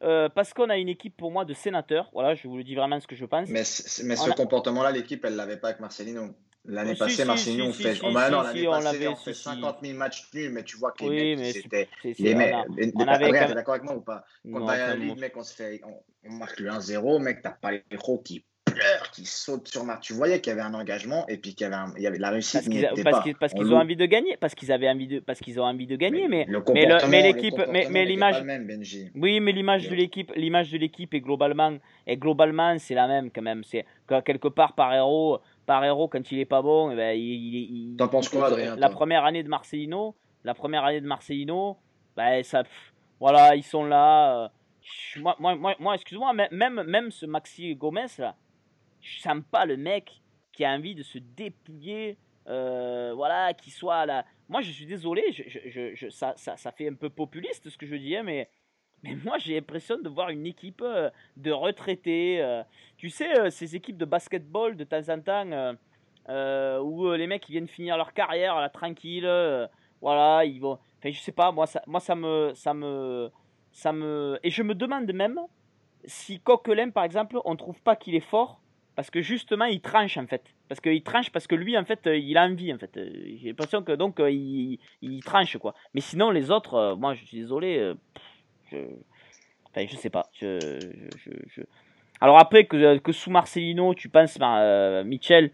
parce 0.00 0.54
qu'on 0.54 0.70
a 0.70 0.76
une 0.76 0.88
équipe 0.88 1.16
pour 1.16 1.32
moi 1.32 1.44
de 1.44 1.54
sénateurs. 1.54 2.08
Voilà, 2.12 2.36
je 2.36 2.46
vous 2.46 2.58
le 2.58 2.62
dis 2.62 2.76
vraiment 2.76 3.00
ce 3.00 3.08
que 3.08 3.16
je 3.16 3.24
pense. 3.24 3.48
Mais, 3.48 3.64
mais 4.04 4.14
ce 4.14 4.30
comportement-là, 4.30 4.92
l'équipe, 4.92 5.24
elle 5.24 5.34
l'avait 5.34 5.56
pas 5.56 5.70
avec 5.70 5.80
Marcelino. 5.80 6.32
L'année 6.64 6.94
passée, 6.94 7.24
Marseille, 7.24 7.60
on 7.60 7.72
fait, 7.72 7.98
oh, 8.04 8.12
bah 8.12 8.30
non, 8.30 8.42
l'année 8.42 8.64
passée, 8.66 9.08
on 9.08 9.16
fait 9.16 9.34
50 9.34 9.78
000 9.82 9.98
matchs 9.98 10.28
nuls, 10.32 10.52
mais 10.52 10.62
tu 10.62 10.76
vois 10.76 10.92
que 10.92 11.04
les 11.04 11.34
mecs, 11.34 11.56
c'était. 11.56 11.88
Les 12.04 12.34
mecs, 12.36 12.54
t'es 12.76 13.54
d'accord 13.54 13.74
avec 13.74 13.84
moi 13.84 13.96
ou 13.96 14.00
pas? 14.00 14.24
Quand 14.50 14.66
t'as 14.66 14.92
un 14.92 14.96
lead, 14.96 15.18
mec, 15.18 15.36
on 15.36 15.42
se 15.42 15.54
fait, 15.54 15.80
on, 16.24 16.32
marque 16.32 16.60
le 16.60 16.70
1-0, 16.70 17.20
mec, 17.20 17.42
t'as 17.42 17.50
pas 17.50 17.72
les 17.72 17.82
héros 17.90 18.18
qui 18.18 18.44
pleurent, 18.64 19.10
qui 19.10 19.26
sautent 19.26 19.66
sur 19.66 19.82
Marc. 19.84 20.02
Tu 20.02 20.12
voyais 20.12 20.40
qu'il 20.40 20.50
y 20.50 20.52
avait 20.52 20.62
un 20.62 20.74
engagement 20.74 21.26
et 21.26 21.36
puis 21.36 21.56
qu'il 21.56 21.68
y 21.68 21.72
avait, 21.72 21.92
il 21.96 22.02
y 22.02 22.06
avait 22.06 22.18
de 22.18 22.22
la 22.22 22.30
réussite. 22.30 22.62
Parce 23.40 23.52
qu'ils 23.52 23.74
ont 23.74 23.78
envie 23.78 23.96
de 23.96 24.06
gagner, 24.06 24.36
parce 24.36 24.54
qu'ils 24.54 24.70
avaient 24.70 24.88
envie 24.88 25.08
de, 25.08 25.18
parce 25.18 25.40
qu'ils 25.40 25.58
ont 25.58 25.64
envie 25.64 25.88
de 25.88 25.96
gagner, 25.96 26.28
mais 26.28 26.46
mais 27.08 27.22
l'équipe, 27.22 27.60
mais 27.68 28.04
l'image, 28.04 28.44
oui, 29.16 29.40
mais 29.40 29.50
l'image 29.50 29.88
de 29.88 29.96
l'équipe, 29.96 30.32
l'image 30.36 30.70
de 30.70 30.78
l'équipe 30.78 31.12
est 31.12 31.20
globalement, 31.20 31.76
est 32.06 32.16
globalement, 32.16 32.78
c'est 32.78 32.94
la 32.94 33.08
même 33.08 33.32
quand 33.32 33.42
même. 33.42 33.64
C'est 33.64 33.84
quelque 34.24 34.48
part 34.48 34.74
par 34.74 34.94
héros 34.94 35.40
quand 36.08 36.32
il 36.32 36.38
est 36.38 36.44
pas 36.44 36.62
bon, 36.62 36.90
eh 36.90 36.96
ben, 36.96 37.18
il, 37.18 37.96
T'en 37.96 38.08
penses 38.08 38.28
quoi, 38.28 38.46
Adrien 38.46 38.76
La 38.76 38.88
première 38.88 39.24
année 39.24 39.42
de 39.42 39.48
Marcelino, 39.48 40.14
la 40.44 40.54
première 40.54 40.84
année 40.84 41.00
de 41.00 41.06
Marcelino, 41.06 41.78
ben, 42.16 42.42
ça, 42.42 42.62
voilà, 43.20 43.54
ils 43.56 43.62
sont 43.62 43.84
là. 43.84 44.44
Euh, 44.44 44.48
moi, 45.20 45.36
moi, 45.38 45.74
moi, 45.78 45.94
excuse-moi, 45.94 46.32
même, 46.50 46.82
même 46.82 47.10
ce 47.10 47.26
Maxi 47.26 47.74
Gomez 47.74 48.06
là, 48.18 48.34
je 49.00 49.20
sens 49.20 49.42
pas 49.50 49.64
le 49.64 49.76
mec 49.76 50.22
qui 50.52 50.64
a 50.64 50.70
envie 50.70 50.94
de 50.94 51.02
se 51.02 51.18
dépouiller, 51.18 52.18
euh, 52.48 53.12
voilà, 53.14 53.54
qui 53.54 53.70
soit 53.70 54.06
là. 54.06 54.24
Moi, 54.48 54.60
je 54.60 54.70
suis 54.70 54.86
désolé, 54.86 55.22
je, 55.32 55.94
je, 55.94 56.10
ça, 56.10 56.34
ça, 56.36 56.56
ça, 56.56 56.72
fait 56.72 56.88
un 56.88 56.94
peu 56.94 57.08
populiste 57.08 57.70
ce 57.70 57.78
que 57.78 57.86
je 57.86 57.94
dis, 57.96 58.16
hein, 58.16 58.22
mais 58.22 58.48
mais 59.02 59.16
moi, 59.24 59.38
j'ai 59.38 59.54
l'impression 59.54 59.98
de 59.98 60.08
voir 60.08 60.30
une 60.30 60.46
équipe 60.46 60.82
euh, 60.82 61.10
de 61.36 61.50
retraités. 61.50 62.40
Euh. 62.40 62.62
tu 62.96 63.10
sais, 63.10 63.36
euh, 63.38 63.50
ces 63.50 63.74
équipes 63.74 63.98
de 63.98 64.04
basketball 64.04 64.76
de 64.76 64.84
temps 64.84 65.08
en 65.08 65.20
temps, 65.20 66.80
où 66.82 67.12
les 67.12 67.26
mecs 67.26 67.48
ils 67.48 67.52
viennent 67.52 67.68
finir 67.68 67.96
leur 67.96 68.12
carrière 68.12 68.60
là, 68.60 68.68
tranquille. 68.68 69.28
voilà, 70.00 70.44
ils 70.44 70.60
vont. 70.60 70.78
Enfin, 70.98 71.10
je 71.10 71.18
sais 71.18 71.32
pas, 71.32 71.50
moi, 71.50 71.66
ça, 71.66 71.82
moi, 71.86 71.98
ça 71.98 72.14
me, 72.14 72.52
ça 72.54 72.74
me, 72.74 73.30
ça 73.72 73.92
me. 73.92 74.38
Et 74.44 74.50
je 74.50 74.62
me 74.62 74.74
demande 74.74 75.12
même 75.12 75.40
si 76.04 76.38
Coquelin, 76.40 76.90
par 76.90 77.04
exemple, 77.04 77.38
on 77.44 77.56
trouve 77.56 77.80
pas 77.82 77.96
qu'il 77.96 78.14
est 78.14 78.20
fort. 78.20 78.60
Parce 78.94 79.08
que 79.10 79.22
justement, 79.22 79.64
il 79.64 79.80
tranche 79.80 80.18
en 80.18 80.26
fait. 80.26 80.44
Parce 80.68 80.78
qu'il 80.78 81.02
tranche 81.02 81.30
parce 81.30 81.46
que 81.46 81.54
lui, 81.54 81.78
en 81.78 81.84
fait, 81.86 82.00
il 82.04 82.36
a 82.36 82.44
envie 82.44 82.74
en 82.74 82.78
fait. 82.78 82.90
J'ai 82.94 83.48
l'impression 83.48 83.82
que 83.82 83.92
donc 83.92 84.16
il, 84.20 84.78
il, 85.00 85.24
tranche 85.24 85.56
quoi. 85.56 85.74
Mais 85.94 86.02
sinon, 86.02 86.30
les 86.30 86.50
autres, 86.50 86.94
moi, 86.98 87.14
je 87.14 87.24
suis 87.24 87.38
désolé. 87.38 87.94
Je, 88.72 88.78
enfin, 89.70 89.86
je 89.86 89.96
sais 89.96 90.10
pas. 90.10 90.26
Je, 90.32 90.58
je, 91.54 91.62
Alors 92.20 92.38
après 92.38 92.64
que, 92.64 92.98
que, 92.98 93.12
sous 93.12 93.30
Marcelino, 93.30 93.94
tu 93.94 94.08
penses, 94.08 94.38
euh, 94.40 95.04
Michel, 95.04 95.50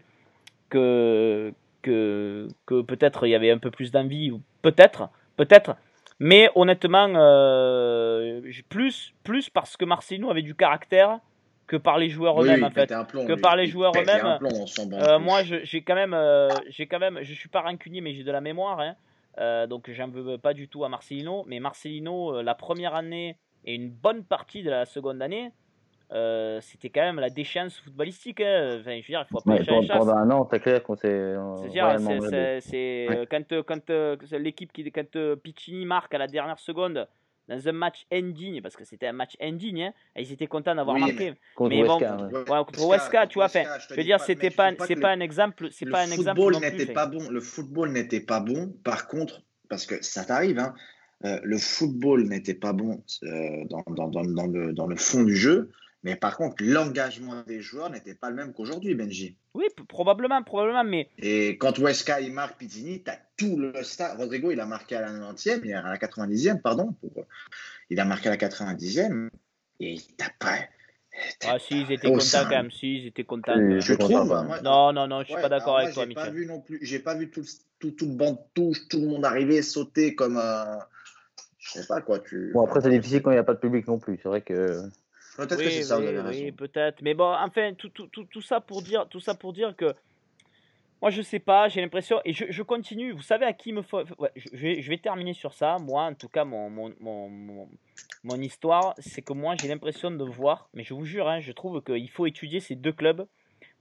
que, 0.69 1.53
que, 1.81 2.47
que 2.65 2.81
peut-être 2.81 3.27
il 3.27 3.31
y 3.31 3.35
avait 3.35 3.51
un 3.51 3.57
peu 3.57 3.71
plus 3.71 3.91
d'envie, 3.91 4.31
peut-être, 4.61 5.09
peut-être. 5.35 5.75
Mais 6.19 6.49
honnêtement, 6.55 7.07
euh, 7.15 8.41
plus, 8.67 9.13
plus 9.23 9.49
parce 9.49 9.77
que 9.77 9.85
Marcelino 9.85 10.29
avait 10.29 10.41
du 10.41 10.55
caractère 10.55 11.19
que 11.65 11.77
par 11.77 11.97
les 11.99 12.09
joueurs 12.09 12.41
eux-mêmes 12.41 12.63
en 12.63 12.71
fait. 12.71 12.89
que 12.89 13.39
par 13.39 13.55
les 13.55 13.67
joueurs 13.67 13.93
eux-mêmes. 13.95 14.39
Euh, 14.93 15.19
moi, 15.19 15.43
j'ai 15.43 15.81
quand 15.81 15.95
même, 15.95 16.17
j'ai 16.69 16.87
quand 16.87 16.99
même, 16.99 17.19
je 17.21 17.33
suis 17.33 17.49
pas 17.49 17.61
rancunier, 17.61 18.01
mais 18.01 18.13
j'ai 18.13 18.23
de 18.23 18.31
la 18.31 18.41
mémoire. 18.41 18.79
Hein. 18.79 18.95
Donc 19.37 19.89
j'en 19.91 20.09
veux 20.09 20.37
pas 20.37 20.53
du 20.53 20.67
tout 20.67 20.83
à 20.83 20.89
Marcelino. 20.89 21.43
Mais 21.47 21.59
Marcelino, 21.59 22.41
la 22.41 22.55
première 22.55 22.95
année 22.95 23.37
et 23.65 23.75
une 23.75 23.89
bonne 23.89 24.23
partie 24.23 24.63
de 24.63 24.69
la 24.69 24.85
seconde 24.85 25.21
année, 25.21 25.51
euh, 26.11 26.59
c'était 26.61 26.89
quand 26.89 27.01
même 27.01 27.19
la 27.19 27.29
déchéance 27.29 27.77
footballistique. 27.79 28.41
Hein. 28.41 28.77
Enfin, 28.79 28.91
je 28.91 28.95
veux 28.95 29.01
dire, 29.01 29.25
il 29.25 29.31
faut 29.31 29.41
pas 29.41 29.53
ouais, 29.53 29.87
pendant, 29.87 30.17
un 30.17 30.31
an, 30.31 30.45
t'as 30.45 30.57
clair 30.59 30.81
qu'on 30.81 30.95
s'est. 30.95 31.35
C'est 32.61 33.07
euh, 33.09 33.25
quand, 33.29 33.51
euh, 33.51 33.63
quand 33.63 33.91
l'équipe 34.31 34.73
qui 34.73 34.91
quand 34.91 35.35
Piccini 35.35 35.85
marque 35.85 36.13
à 36.15 36.17
la 36.17 36.27
dernière 36.27 36.57
seconde 36.57 37.07
dans 37.49 37.67
un 37.67 37.71
match 37.71 38.05
indigne, 38.11 38.61
parce 38.61 38.75
que 38.75 38.85
c'était 38.85 39.07
un 39.07 39.13
match 39.13 39.35
indigne, 39.41 39.85
hein, 39.85 39.93
et 40.15 40.21
ils 40.21 40.31
étaient 40.31 40.47
contents 40.47 40.75
d'avoir 40.75 40.97
marqué. 40.97 41.33
Contre 41.55 41.75
mais 41.75 41.83
bon, 41.83 41.99
ouais. 41.99 42.65
contre 42.65 42.87
Weska, 42.87 43.27
tu 43.27 43.39
vois, 43.39 43.45
enfin, 43.45 43.63
je 43.89 43.95
veux 43.95 44.03
dire, 44.03 44.19
c'était 44.19 44.51
pas, 44.51 44.71
c'est 44.87 44.95
pas, 44.95 45.09
un 45.09 45.19
exemple, 45.19 45.69
c'est 45.71 45.89
pas 45.89 46.03
un 46.03 46.11
exemple. 46.11 46.39
Le 46.39 46.45
football 46.45 46.61
n'était 46.61 46.93
pas 46.93 47.07
bon. 47.07 47.29
Le 47.29 47.41
football 47.41 47.91
n'était 47.91 48.21
pas 48.21 48.39
bon. 48.39 48.73
Par 48.83 49.07
contre, 49.07 49.41
parce 49.67 49.85
que 49.87 50.01
ça 50.03 50.23
t'arrive, 50.23 50.59
hein, 50.59 50.73
le 51.21 51.57
football 51.57 52.23
n'était 52.27 52.53
pas 52.53 52.71
bon 52.73 53.03
dans, 53.23 53.83
dans, 53.87 54.07
dans, 54.07 54.23
dans, 54.23 54.47
le, 54.47 54.71
dans 54.71 54.87
le 54.87 54.95
fond 54.95 55.23
du 55.23 55.35
jeu. 55.35 55.71
Mais 56.03 56.15
par 56.15 56.37
contre, 56.37 56.63
l'engagement 56.63 57.43
des 57.43 57.61
joueurs 57.61 57.89
n'était 57.89 58.13
pas 58.13 58.29
le 58.29 58.35
même 58.35 58.53
qu'aujourd'hui, 58.53 58.95
Benji. 58.95 59.35
Oui, 59.53 59.65
probablement, 59.89 60.41
probablement, 60.43 60.83
mais... 60.83 61.09
Et 61.17 61.57
quand 61.57 61.77
Weska, 61.77 62.21
il 62.21 62.31
marque 62.31 62.57
Pizzini, 62.57 63.03
tu 63.03 63.11
as 63.11 63.19
tout 63.35 63.57
le 63.57 63.73
stade. 63.83 64.17
Rodrigo, 64.17 64.51
il 64.51 64.59
a 64.61 64.65
marqué 64.65 64.95
à 64.95 65.01
la 65.01 65.11
90e, 65.11 65.75
à 65.75 65.81
la 65.81 65.97
90e, 65.97 66.61
pardon. 66.61 66.93
Pour... 66.93 67.25
Il 67.89 67.99
a 67.99 68.05
marqué 68.05 68.29
à 68.29 68.31
la 68.31 68.37
90e, 68.37 69.29
et 69.81 69.97
t'as 70.17 70.29
pas... 70.39 70.55
Ah 71.45 71.57
si, 71.59 71.81
ils 71.81 71.91
étaient 71.91 72.07
contents 72.07 72.43
quand 72.43 72.49
même, 72.49 72.71
si, 72.71 72.99
ils 72.99 73.07
étaient 73.07 73.25
contents. 73.25 73.53
je 73.79 73.93
trouve. 73.93 74.29
non, 74.63 74.93
non, 74.93 75.07
non, 75.07 75.21
je 75.21 75.33
suis 75.33 75.41
pas 75.41 75.49
d'accord 75.49 75.79
avec 75.79 75.93
toi, 75.93 76.05
Michel. 76.05 76.23
J'ai 76.23 76.29
pas 76.29 76.33
vu 76.33 76.45
non 76.45 76.61
plus, 76.61 76.79
j'ai 76.81 76.99
pas 76.99 77.15
vu 77.15 77.29
tout, 77.29 77.43
tout, 77.79 77.91
tout 77.91 78.05
le 78.05 78.13
banc 78.13 78.31
de 78.31 78.39
touche, 78.53 78.87
tout 78.87 79.01
le 79.01 79.07
monde 79.07 79.25
arriver, 79.25 79.61
sauter 79.61 80.15
comme 80.15 80.37
un... 80.37 80.79
Je 81.57 81.71
sais 81.71 81.87
pas 81.87 81.99
quoi, 81.99 82.19
tu... 82.19 82.51
Bon, 82.53 82.65
après, 82.65 82.79
c'est 82.79 82.89
difficile 82.89 83.21
quand 83.21 83.31
il 83.31 83.33
n'y 83.33 83.39
a 83.39 83.43
pas 83.43 83.53
de 83.53 83.59
public 83.59 83.85
non 83.87 83.99
plus, 83.99 84.17
c'est 84.23 84.29
vrai 84.29 84.41
que... 84.41 84.81
Peut-être 85.47 85.61
que 85.61 85.69
c'est 85.69 85.83
ça, 85.83 85.99
oui, 85.99 86.51
peut-être. 86.51 87.01
Mais 87.01 87.13
bon, 87.13 87.33
enfin, 87.33 87.73
tout, 87.73 87.89
tout, 87.89 88.07
tout, 88.07 88.25
tout, 88.25 88.41
ça 88.41 88.59
pour 88.59 88.81
dire, 88.81 89.07
tout 89.09 89.19
ça 89.19 89.33
pour 89.33 89.53
dire 89.53 89.75
que 89.75 89.95
moi, 91.01 91.11
je 91.11 91.21
sais 91.21 91.39
pas, 91.39 91.69
j'ai 91.69 91.79
l'impression, 91.79 92.19
et 92.25 92.33
je, 92.33 92.45
je, 92.49 92.61
continue, 92.61 93.13
vous 93.13 93.21
savez 93.21 93.45
à 93.45 93.53
qui 93.53 93.71
me 93.71 93.81
faut. 93.81 94.03
Ouais, 94.17 94.31
je, 94.35 94.49
vais, 94.57 94.81
je, 94.81 94.89
vais, 94.89 94.97
terminer 94.97 95.33
sur 95.33 95.53
ça. 95.53 95.77
Moi, 95.79 96.03
en 96.03 96.13
tout 96.13 96.27
cas, 96.27 96.43
mon, 96.43 96.69
mon, 96.69 96.93
mon, 96.99 97.69
mon 98.23 98.41
histoire, 98.41 98.95
c'est 98.97 99.21
que 99.21 99.31
moi, 99.31 99.55
j'ai 99.59 99.69
l'impression 99.69 100.11
de 100.11 100.23
voir, 100.25 100.69
mais 100.73 100.83
je 100.83 100.93
vous 100.93 101.05
jure, 101.05 101.29
hein, 101.29 101.39
je 101.39 101.53
trouve 101.53 101.81
qu'il 101.81 102.09
faut 102.09 102.25
étudier 102.25 102.59
ces 102.59 102.75
deux 102.75 102.91
clubs. 102.91 103.25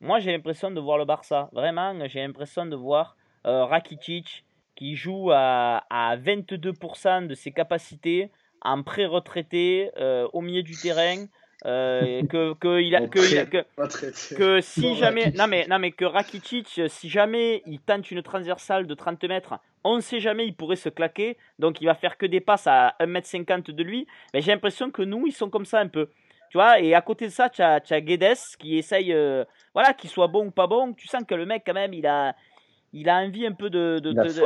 Moi, 0.00 0.20
j'ai 0.20 0.30
l'impression 0.30 0.70
de 0.70 0.80
voir 0.80 0.96
le 0.96 1.04
Barça. 1.04 1.50
Vraiment, 1.52 2.06
j'ai 2.06 2.20
l'impression 2.20 2.66
de 2.66 2.76
voir 2.76 3.16
euh, 3.46 3.64
Rakitic 3.64 4.44
qui 4.76 4.94
joue 4.94 5.32
à, 5.32 5.84
à 5.90 6.16
22% 6.16 7.26
de 7.26 7.34
ses 7.34 7.50
capacités 7.50 8.30
en 8.62 8.84
pré-retraité 8.84 9.90
euh, 9.98 10.28
au 10.32 10.40
milieu 10.40 10.62
du 10.62 10.76
terrain 10.76 11.26
euh, 11.66 12.22
que 12.26 12.54
que 12.54 12.80
il 12.80 12.94
a 12.94 13.08
que, 13.08 14.34
que, 14.34 14.60
si 14.60 14.94
jamais 14.94 15.32
non 15.32 15.48
mais 15.48 15.66
non 15.68 15.78
mais 15.78 15.90
que 15.90 16.04
Rakitic 16.04 16.82
si 16.86 17.08
jamais 17.08 17.62
il 17.66 17.80
tente 17.80 18.10
une 18.10 18.22
transversale 18.22 18.86
de 18.86 18.94
30 18.94 19.24
mètres 19.24 19.58
on 19.84 19.96
ne 19.96 20.00
sait 20.00 20.20
jamais 20.20 20.46
il 20.46 20.54
pourrait 20.54 20.76
se 20.76 20.88
claquer. 20.88 21.36
Donc 21.58 21.80
il 21.80 21.86
va 21.86 21.94
faire 21.94 22.16
que 22.16 22.26
des 22.26 22.40
passes 22.40 22.66
à 22.66 22.94
1m50 23.00 23.70
de 23.72 23.82
lui. 23.82 24.06
Mais 24.34 24.40
j'ai 24.40 24.52
l'impression 24.52 24.90
que 24.90 25.02
nous 25.02 25.26
ils 25.26 25.32
sont 25.32 25.50
comme 25.50 25.64
ça 25.64 25.80
un 25.80 25.88
peu. 25.88 26.08
Tu 26.50 26.56
vois 26.56 26.80
et 26.80 26.94
à 26.94 27.00
côté 27.02 27.26
de 27.26 27.32
ça 27.32 27.48
tu 27.48 27.62
as, 27.62 27.80
as, 27.88 28.00
Guedes 28.00 28.36
qui 28.58 28.78
essaye 28.78 29.12
euh, 29.12 29.44
voilà 29.74 29.92
qu'il 29.92 30.10
soit 30.10 30.28
bon 30.28 30.46
ou 30.46 30.50
pas 30.50 30.66
bon. 30.66 30.94
Tu 30.94 31.06
sens 31.06 31.22
que 31.26 31.34
le 31.34 31.46
mec 31.46 31.62
quand 31.66 31.74
même 31.74 31.94
il 31.94 32.06
a 32.06 32.34
il 32.92 33.08
a 33.08 33.16
envie 33.18 33.46
un 33.46 33.52
peu 33.52 33.68
de, 33.68 33.98
de, 34.02 34.12
de 34.12 34.44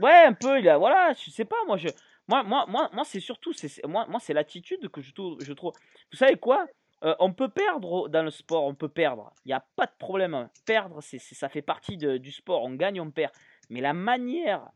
ouais 0.00 0.24
un 0.26 0.32
peu 0.32 0.58
il 0.58 0.68
a 0.68 0.78
voilà 0.78 1.12
je 1.12 1.30
sais 1.30 1.44
pas 1.44 1.56
moi 1.66 1.76
je 1.76 1.88
moi, 2.28 2.42
moi, 2.42 2.66
moi, 2.68 2.90
moi 2.92 3.04
c'est 3.04 3.20
surtout, 3.20 3.52
c'est, 3.54 3.84
moi, 3.86 4.06
moi, 4.08 4.20
c'est 4.20 4.34
l'attitude 4.34 4.88
que 4.90 5.00
je, 5.00 5.12
trouve. 5.12 5.72
Vous 6.12 6.18
savez 6.18 6.36
quoi? 6.36 6.66
Euh, 7.02 7.14
On 7.20 7.32
peut 7.32 7.48
perdre 7.48 8.08
dans 8.08 8.22
le 8.22 8.30
sport, 8.30 8.64
on 8.64 8.74
peut 8.74 8.88
perdre. 8.88 9.32
Il 9.44 9.48
n'y 9.48 9.54
a 9.54 9.64
pas 9.76 9.86
de 9.86 9.92
problème. 9.98 10.48
Perdre, 10.66 11.00
c'est, 11.00 11.18
ça 11.18 11.48
fait 11.48 11.62
partie 11.62 11.96
du 11.96 12.30
sport. 12.30 12.62
On 12.64 12.74
gagne, 12.74 13.00
on 13.00 13.10
perd. 13.10 13.32
Mais 13.70 13.80
la 13.80 13.94
manière, 13.94 14.70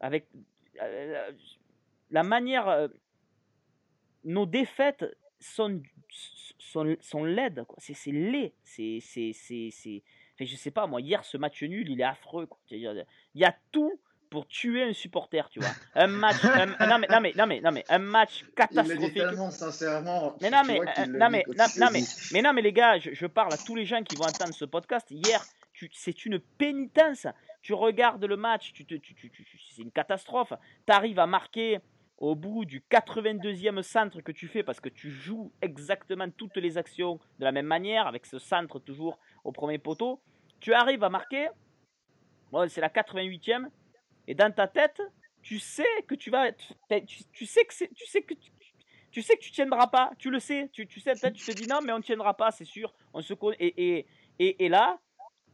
avec 0.00 0.28
euh, 0.82 1.32
la 2.10 2.22
manière, 2.22 2.68
euh, 2.68 2.88
nos 4.24 4.44
défaites 4.44 5.04
sont, 5.40 5.80
sont, 6.58 6.96
sont 7.00 7.24
laides. 7.24 7.64
C'est, 7.78 8.12
laid. 8.12 8.52
C'est, 8.64 8.98
c'est, 9.00 9.32
c'est, 9.32 9.70
c'est, 9.70 10.02
je 10.38 10.56
sais 10.56 10.70
pas, 10.70 10.86
moi, 10.86 11.00
hier, 11.00 11.24
ce 11.24 11.38
match 11.38 11.62
nul, 11.62 11.88
il 11.88 12.00
est 12.00 12.04
affreux. 12.04 12.46
Quoi. 12.46 12.58
Il 12.70 13.06
y 13.34 13.44
a 13.44 13.56
tout 13.72 13.98
pour 14.36 14.46
tuer 14.48 14.82
un 14.82 14.92
supporter, 14.92 15.48
tu 15.48 15.60
vois. 15.60 15.70
Un 15.94 16.08
match, 16.08 16.44
non, 16.44 16.98
mais, 16.98 17.06
non, 17.08 17.20
mais, 17.22 17.32
non, 17.34 17.46
mais, 17.46 17.60
non, 17.62 17.72
mais, 17.72 17.84
un 17.88 17.98
match 17.98 18.44
catastrophique. 18.54 19.14
tellement 19.14 19.50
sincèrement. 19.50 20.36
Mais 20.42 20.50
non, 20.50 20.60
mais, 20.66 20.78
euh, 20.78 21.06
non, 21.06 21.30
mais, 21.30 21.42
non, 21.56 21.88
mais, 21.90 22.02
mais, 22.32 22.42
non, 22.42 22.52
mais 22.52 22.60
les 22.60 22.74
gars, 22.74 22.98
je, 22.98 23.14
je, 23.14 23.24
parle 23.24 23.54
à 23.54 23.56
tous 23.56 23.74
les 23.74 23.86
gens 23.86 24.02
qui 24.02 24.14
vont 24.14 24.26
entendre 24.26 24.52
ce 24.52 24.66
podcast. 24.66 25.10
Hier, 25.10 25.42
c'est 25.90 26.26
une 26.26 26.38
pénitence. 26.38 27.26
Tu 27.62 27.72
regardes 27.72 28.22
le 28.26 28.36
match, 28.36 28.74
tu, 28.74 28.84
tu, 28.84 29.00
tu, 29.00 29.14
c'est 29.74 29.80
une 29.80 29.90
catastrophe. 29.90 30.52
Tu 30.86 30.92
arrives 30.92 31.18
à 31.18 31.26
marquer 31.26 31.78
au 32.18 32.34
bout 32.34 32.66
du 32.66 32.84
82e 32.90 33.80
centre 33.80 34.20
que 34.20 34.32
tu 34.32 34.48
fais 34.48 34.62
parce 34.62 34.80
que 34.80 34.90
tu 34.90 35.10
joues 35.10 35.50
exactement 35.62 36.28
toutes 36.28 36.58
les 36.58 36.76
actions 36.76 37.20
de 37.38 37.44
la 37.44 37.52
même 37.52 37.64
manière 37.64 38.06
avec 38.06 38.26
ce 38.26 38.38
centre 38.38 38.80
toujours 38.80 39.18
au 39.44 39.52
premier 39.52 39.78
poteau. 39.78 40.20
Tu 40.60 40.74
arrives 40.74 41.04
à 41.04 41.08
marquer. 41.08 41.48
Bon, 42.52 42.68
c'est 42.68 42.82
la 42.82 42.90
88e 42.90 43.68
et 44.26 44.34
dans 44.34 44.52
ta 44.52 44.66
tête, 44.66 45.00
tu 45.42 45.58
sais 45.58 45.84
que 46.06 46.14
tu 46.14 46.30
vas, 46.30 46.52
tu, 46.52 47.46
sais 47.46 47.64
que 47.64 47.84
tu 47.94 48.06
sais 48.06 48.22
que 48.22 48.34
tu, 48.34 48.50
tu, 49.10 49.22
sais 49.22 49.36
que 49.36 49.42
tu 49.42 49.52
tiendras 49.52 49.86
pas, 49.86 50.10
tu 50.18 50.30
le 50.30 50.40
sais, 50.40 50.68
tu, 50.72 50.86
tu 50.86 51.00
sais 51.00 51.12
peut-être, 51.12 51.34
tu 51.34 51.44
te 51.44 51.52
dis 51.52 51.68
non 51.68 51.80
mais 51.84 51.92
on 51.92 52.00
tiendra 52.00 52.34
pas, 52.34 52.50
c'est 52.50 52.64
sûr, 52.64 52.92
on 53.14 53.22
se. 53.22 53.34
Et, 53.58 53.98
et, 53.98 54.06
et, 54.38 54.64
et, 54.64 54.68
là, 54.68 54.98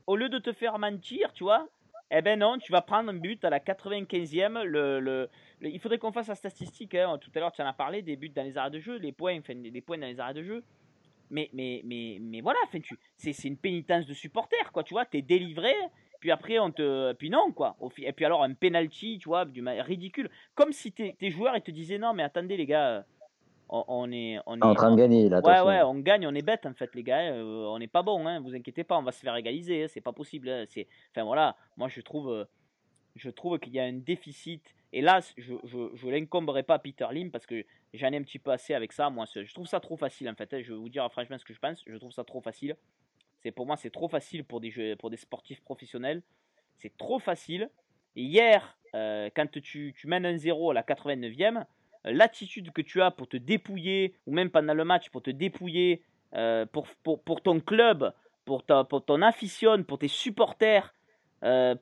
au 0.07 0.17
lieu 0.17 0.29
de 0.29 0.39
te 0.39 0.53
faire 0.53 0.79
mentir, 0.79 1.33
tu 1.33 1.45
vois, 1.45 1.69
eh 2.15 2.21
ben 2.21 2.39
non, 2.39 2.59
tu 2.59 2.73
vas 2.73 2.83
prendre 2.83 3.11
un 3.11 3.15
but 3.15 3.43
à 3.45 3.51
la 3.51 3.59
95e. 3.59 4.63
Le, 4.65 5.01
le, 5.01 5.31
il 5.63 5.81
faudrait 5.81 5.99
qu'on 5.99 6.13
fasse 6.13 6.29
la 6.29 6.35
statistique. 6.35 6.95
Hein. 6.95 7.17
Tout 7.19 7.31
à 7.35 7.41
l'heure, 7.41 7.53
tu 7.53 7.63
en 7.63 7.67
as 7.67 7.73
parlé 7.73 8.03
des 8.03 8.17
buts 8.17 8.29
dans 8.29 8.43
les 8.43 8.59
arrêts 8.59 8.71
de 8.71 8.81
jeu, 8.81 8.97
les 8.99 9.13
points, 9.13 9.39
enfin, 9.39 9.55
les 9.55 9.81
points 9.81 9.97
dans 9.97 10.07
les 10.07 10.21
arrêts 10.21 10.35
de 10.35 10.43
jeu. 10.43 10.63
Mais, 11.31 11.49
mais, 11.55 11.81
mais, 11.85 12.19
mais 12.21 12.43
voilà, 12.43 12.59
c'est, 13.17 13.33
c'est 13.33 13.49
une 13.49 13.57
pénitence 13.57 14.05
de 14.05 14.13
supporter, 14.13 14.71
quoi. 14.73 14.85
Tu 14.85 14.93
vois, 14.93 15.07
t'es 15.07 15.23
délivré, 15.23 15.75
puis 16.23 16.31
après 16.31 16.61
on 16.61 16.71
te 16.71 17.13
puis 17.15 17.31
non 17.31 17.51
quoi. 17.51 17.77
Et 17.99 18.13
puis 18.13 18.25
alors 18.25 18.45
un 18.45 18.55
penalty 18.55 19.19
tu 19.19 19.29
vois 19.29 19.45
du 19.45 19.61
ridicule. 19.61 20.31
Comme 20.55 20.73
si 20.73 20.93
tes, 20.93 21.31
joueurs 21.31 21.57
ils 21.57 21.63
te 21.63 21.73
disaient 21.73 21.99
non 21.99 22.15
mais 22.15 22.23
attendez 22.23 22.57
les 22.57 22.65
gars 22.65 23.05
on, 23.69 24.13
est 24.13 24.39
on 24.47 24.57
est 24.57 24.65
en 24.65 24.75
train 24.75 24.93
de 24.93 24.97
gagner 24.97 25.29
là 25.29 25.41
ouais 25.41 25.61
ouais 25.63 25.83
on 25.83 25.99
gagne 25.99 26.25
on 26.29 26.35
est 26.35 26.47
bête 26.47 26.65
en 26.65 26.75
fait 26.75 26.95
les 26.95 27.03
gars 27.03 27.33
euh, 27.33 27.67
on 27.67 27.79
n'est 27.81 27.89
pas 27.89 28.03
bon 28.03 28.25
hein, 28.29 28.39
vous 28.39 28.55
inquiétez 28.55 28.85
pas 28.85 28.97
on 28.99 29.03
va 29.03 29.11
se 29.11 29.21
faire 29.21 29.35
égaliser 29.35 29.83
hein, 29.83 29.87
c'est 29.89 30.01
pas 30.01 30.13
possible 30.13 30.49
hein, 30.49 30.65
c'est 30.69 30.87
enfin 31.11 31.25
voilà. 31.25 31.57
Moi 31.77 31.89
je 31.89 32.01
trouve 32.01 32.47
je 33.17 33.29
trouve 33.29 33.59
qu'il 33.59 33.75
y 33.75 33.81
a 33.81 33.85
un 33.85 33.95
déficit. 33.95 34.63
Et 34.93 35.01
là 35.01 35.19
je 35.37 35.55
je, 35.65 35.79
je 35.93 36.09
l'incomberai 36.09 36.63
pas 36.63 36.75
à 36.75 36.79
Peter 36.79 37.09
Lim 37.11 37.33
parce 37.33 37.47
que 37.47 37.65
j'en 37.95 38.13
ai 38.13 38.17
un 38.17 38.23
petit 38.23 38.39
peu 38.39 38.53
assez 38.53 38.75
avec 38.75 38.93
ça 38.93 39.11
moi 39.11 39.25
je 39.35 39.53
trouve 39.53 39.67
ça 39.67 39.81
trop 39.81 39.97
facile 39.97 40.29
en 40.29 40.37
fait 40.37 40.63
je 40.63 40.73
vais 40.73 40.79
vous 40.79 40.89
dire 40.89 41.11
franchement 41.11 41.37
ce 41.37 41.45
que 41.45 41.53
je 41.53 41.59
pense 41.59 41.83
je 41.85 41.97
trouve 41.97 42.13
ça 42.13 42.23
trop 42.23 42.41
facile 42.41 42.77
c'est 43.43 43.51
pour 43.51 43.67
moi 43.67 43.77
c'est 43.77 43.91
trop 43.91 44.09
facile 44.09 44.45
pour 44.45 44.61
des 44.61 44.97
pour 44.97 45.11
des 45.11 45.17
sportifs 45.17 45.61
professionnels. 45.63 46.23
C'est 46.79 46.97
trop 46.97 47.19
facile. 47.19 47.71
Et 48.17 48.23
hier, 48.23 48.77
euh, 48.95 49.31
quand 49.35 49.51
tu, 49.61 49.95
mènes 50.05 50.27
un 50.27 50.37
0 50.37 50.73
à 50.73 50.75
la 50.75 50.83
89e, 50.83 51.59
euh, 51.59 51.63
l'attitude 52.05 52.73
que 52.73 52.83
tu 52.83 53.01
as 53.01 53.11
pour 53.11 53.29
te 53.29 53.37
dépouiller, 53.37 54.15
ou 54.27 54.33
même 54.33 54.51
pendant 54.51 54.75
le 54.75 54.85
match, 54.85 55.09
pour 55.11 55.23
te 55.23 55.31
dépouiller 55.31 56.03
euh, 56.35 56.67
pour, 56.67 56.87
ton 57.43 57.61
club, 57.61 58.13
pour, 58.45 58.65
ta, 58.65 58.85
pour 58.85 59.05
ton 59.05 59.23
afición, 59.23 59.85
pour 59.85 59.99
tes 59.99 60.09
supporters, 60.09 60.95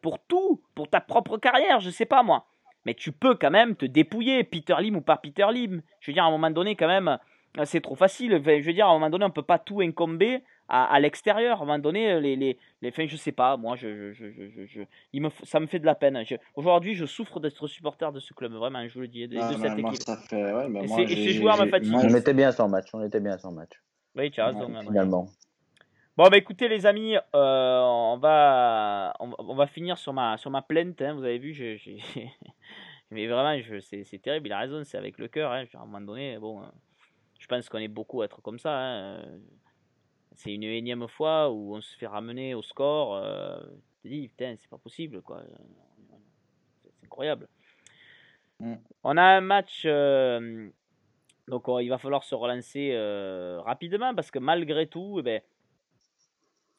pour 0.01 0.19
tout, 0.21 0.63
pour 0.75 0.89
ta 0.89 1.01
propre 1.01 1.37
carrière, 1.37 1.81
je 1.81 1.91
sais 1.91 2.07
pas 2.07 2.23
moi. 2.23 2.47
Mais 2.87 2.95
tu 2.95 3.13
peux 3.13 3.35
quand 3.35 3.51
même 3.51 3.77
te 3.77 3.85
dépouiller, 3.85 4.43
Peter 4.43 4.77
Lim 4.79 4.97
ou 4.97 5.01
pas 5.03 5.19
Peter 5.19 5.47
Lim. 5.53 5.83
Je 6.01 6.11
veux 6.11 6.15
dire, 6.15 6.25
à 6.25 6.29
un 6.29 6.31
moment 6.31 6.51
donné, 6.51 6.77
quand 6.77 6.87
même, 6.87 7.19
c'est 7.65 7.81
trop 7.81 7.97
facile. 7.97 8.41
je 8.45 8.67
veux 8.67 8.73
dire, 8.73 8.87
à 8.87 8.91
un 8.91 8.95
moment 8.95 9.11
donné, 9.11 9.25
on 9.25 9.31
peut 9.31 9.43
pas 9.43 9.59
tout 9.59 9.81
incomber 9.81 10.43
à, 10.69 11.01
l'extérieur. 11.01 11.59
À 11.59 11.63
un 11.63 11.67
moment 11.67 11.79
donné, 11.79 12.13
euh, 12.13 12.21
les, 12.21 12.37
les, 12.37 12.57
les 12.81 12.91
fins, 12.91 13.07
je 13.07 13.17
sais 13.17 13.33
pas, 13.33 13.57
moi, 13.57 13.77
je, 13.77 14.13
je, 14.13 14.31
je, 14.31 14.67
je 14.67 14.83
il 15.13 15.23
me, 15.23 15.31
ça 15.43 15.59
me 15.59 15.67
fait 15.67 15.81
de 15.81 15.87
la 15.87 15.95
peine. 15.95 16.23
Aujourd'hui, 16.55 16.95
je 16.95 17.07
souffre 17.07 17.41
d'être 17.41 17.67
supporter 17.67 18.13
de 18.13 18.21
ce 18.21 18.33
club, 18.35 18.53
vraiment, 18.53 18.87
je 18.87 18.95
vous 18.95 19.01
le 19.01 19.09
dis, 19.09 19.27
de, 19.27 19.39
ah, 19.41 19.53
cette 19.61 19.79
équipe. 19.79 20.03
Ça 20.03 20.17
fait, 20.17 20.53
ouais, 20.53 20.85
et, 20.85 21.09
ces 21.09 21.33
joueurs 21.33 21.59
me 21.59 21.69
fatiguent. 21.69 21.95
On 21.95 22.15
était 22.15 22.35
bien 22.35 22.53
sans 22.53 22.69
match, 22.69 22.89
on 22.93 23.03
était 23.05 23.21
bien 23.21 23.37
sans 23.37 23.53
match. 23.53 23.73
Oui, 24.15 24.31
tu 24.31 24.41
as 24.41 24.47
raison. 24.47 24.73
finalement. 24.81 25.29
Bon, 26.17 26.29
bah 26.29 26.37
écoutez, 26.37 26.69
les 26.69 26.87
amis, 26.87 27.17
euh, 27.17 27.81
on, 27.81 28.19
va, 28.19 29.15
on, 29.21 29.55
va 29.55 29.67
finir 29.67 29.97
sur 29.97 30.13
ma, 30.13 30.37
sur 30.37 30.51
ma 30.51 30.61
plainte. 30.61 31.01
Hein, 31.01 31.15
vous 31.15 31.25
avez 31.25 31.39
vu, 31.39 31.55
j'ai. 31.55 31.99
Mais 33.11 33.27
vraiment, 33.27 33.59
c'est 33.81 34.23
terrible, 34.23 34.49
il 34.49 34.53
a 34.53 34.59
raison, 34.59 34.83
c'est 34.85 34.99
avec 34.99 35.19
le 35.19 35.29
cœur. 35.29 35.51
Hein, 35.51 35.65
à 35.75 35.79
un 35.79 35.87
moment 35.87 36.01
donné, 36.01 36.39
bon, 36.39 36.63
je 37.41 37.47
pense 37.47 37.69
qu'on 37.69 37.79
est 37.79 37.89
beaucoup 37.89 38.23
à 38.23 38.27
être 38.27 38.41
comme 38.43 38.59
ça. 38.59 38.79
Hein, 38.79 39.25
c'est 40.37 40.55
une 40.55 40.63
énième 40.63 41.09
fois 41.09 41.51
où 41.51 41.75
on 41.75 41.81
se 41.81 41.97
fait 41.97 42.07
ramener 42.07 42.55
au 42.55 42.63
score. 42.63 43.17
Euh, 43.17 43.59
tu 44.03 44.03
te 44.03 44.09
dis, 44.09 44.29
putain, 44.29 44.55
c'est 44.59 44.71
pas 44.71 44.79
possible, 44.79 45.23
quoi. 45.23 45.43
C'est 46.83 47.07
incroyable. 47.07 47.49
Mm. 48.61 48.75
On 49.05 49.17
a 49.17 49.23
un 49.23 49.41
match, 49.41 49.83
euh, 49.87 50.69
donc 51.49 51.67
oh, 51.69 51.81
il 51.81 51.89
va 51.89 51.97
falloir 51.97 52.25
se 52.25 52.35
relancer 52.35 52.91
euh, 52.93 53.59
rapidement 53.63 54.15
parce 54.15 54.31
que 54.31 54.39
malgré 54.39 54.87
tout, 54.87 55.17
eh 55.19 55.23
ben, 55.23 55.41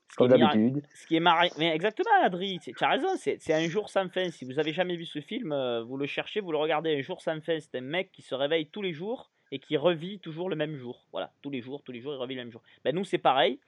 ce 0.10 0.14
qui 0.14 0.18
Comme 0.18 0.28
d'habitude. 0.28 0.84
ce 0.94 1.08
qui 1.08 1.16
est 1.16 1.22
marrant, 1.22 1.48
mais 1.58 1.74
exactement, 1.74 2.12
Adri, 2.22 2.60
tu 2.60 2.74
as 2.82 2.90
raison, 2.90 3.08
c'est 3.16 3.42
c'est 3.42 3.54
un 3.54 3.68
jour 3.68 3.90
sans 3.90 4.10
fin. 4.10 4.30
Si 4.30 4.46
vous 4.46 4.60
avez 4.60 4.74
jamais 4.74 4.96
vu 4.96 5.06
ce 5.06 5.22
film, 5.22 5.54
euh, 5.54 5.84
vous 5.84 5.98
le 5.98 6.06
cherchez, 6.06 6.40
vous 6.40 6.52
le 6.52 6.58
regardez 6.58 6.96
un 6.96 7.02
jour 7.02 7.20
sans 7.22 7.42
fin. 7.42 7.60
C'est 7.60 7.76
un 7.76 7.82
mec 7.82 8.12
qui 8.12 8.22
se 8.22 8.36
réveille 8.36 8.68
tous 8.68 8.82
les 8.84 8.94
jours 8.94 9.32
et 9.52 9.60
qui 9.60 9.78
revit 9.78 10.20
toujours 10.20 10.50
le 10.50 10.56
même 10.56 10.76
jour. 10.76 11.06
Voilà, 11.12 11.32
tous 11.42 11.50
les 11.50 11.62
jours, 11.62 11.82
tous 11.84 11.92
les 11.92 12.02
jours, 12.02 12.14
il 12.14 12.18
revit 12.18 12.36
le 12.36 12.42
même 12.42 12.52
jour. 12.52 12.62
Ben, 12.84 12.96
nous, 12.96 13.04
c'est 13.04 13.18
pareil. 13.18 13.60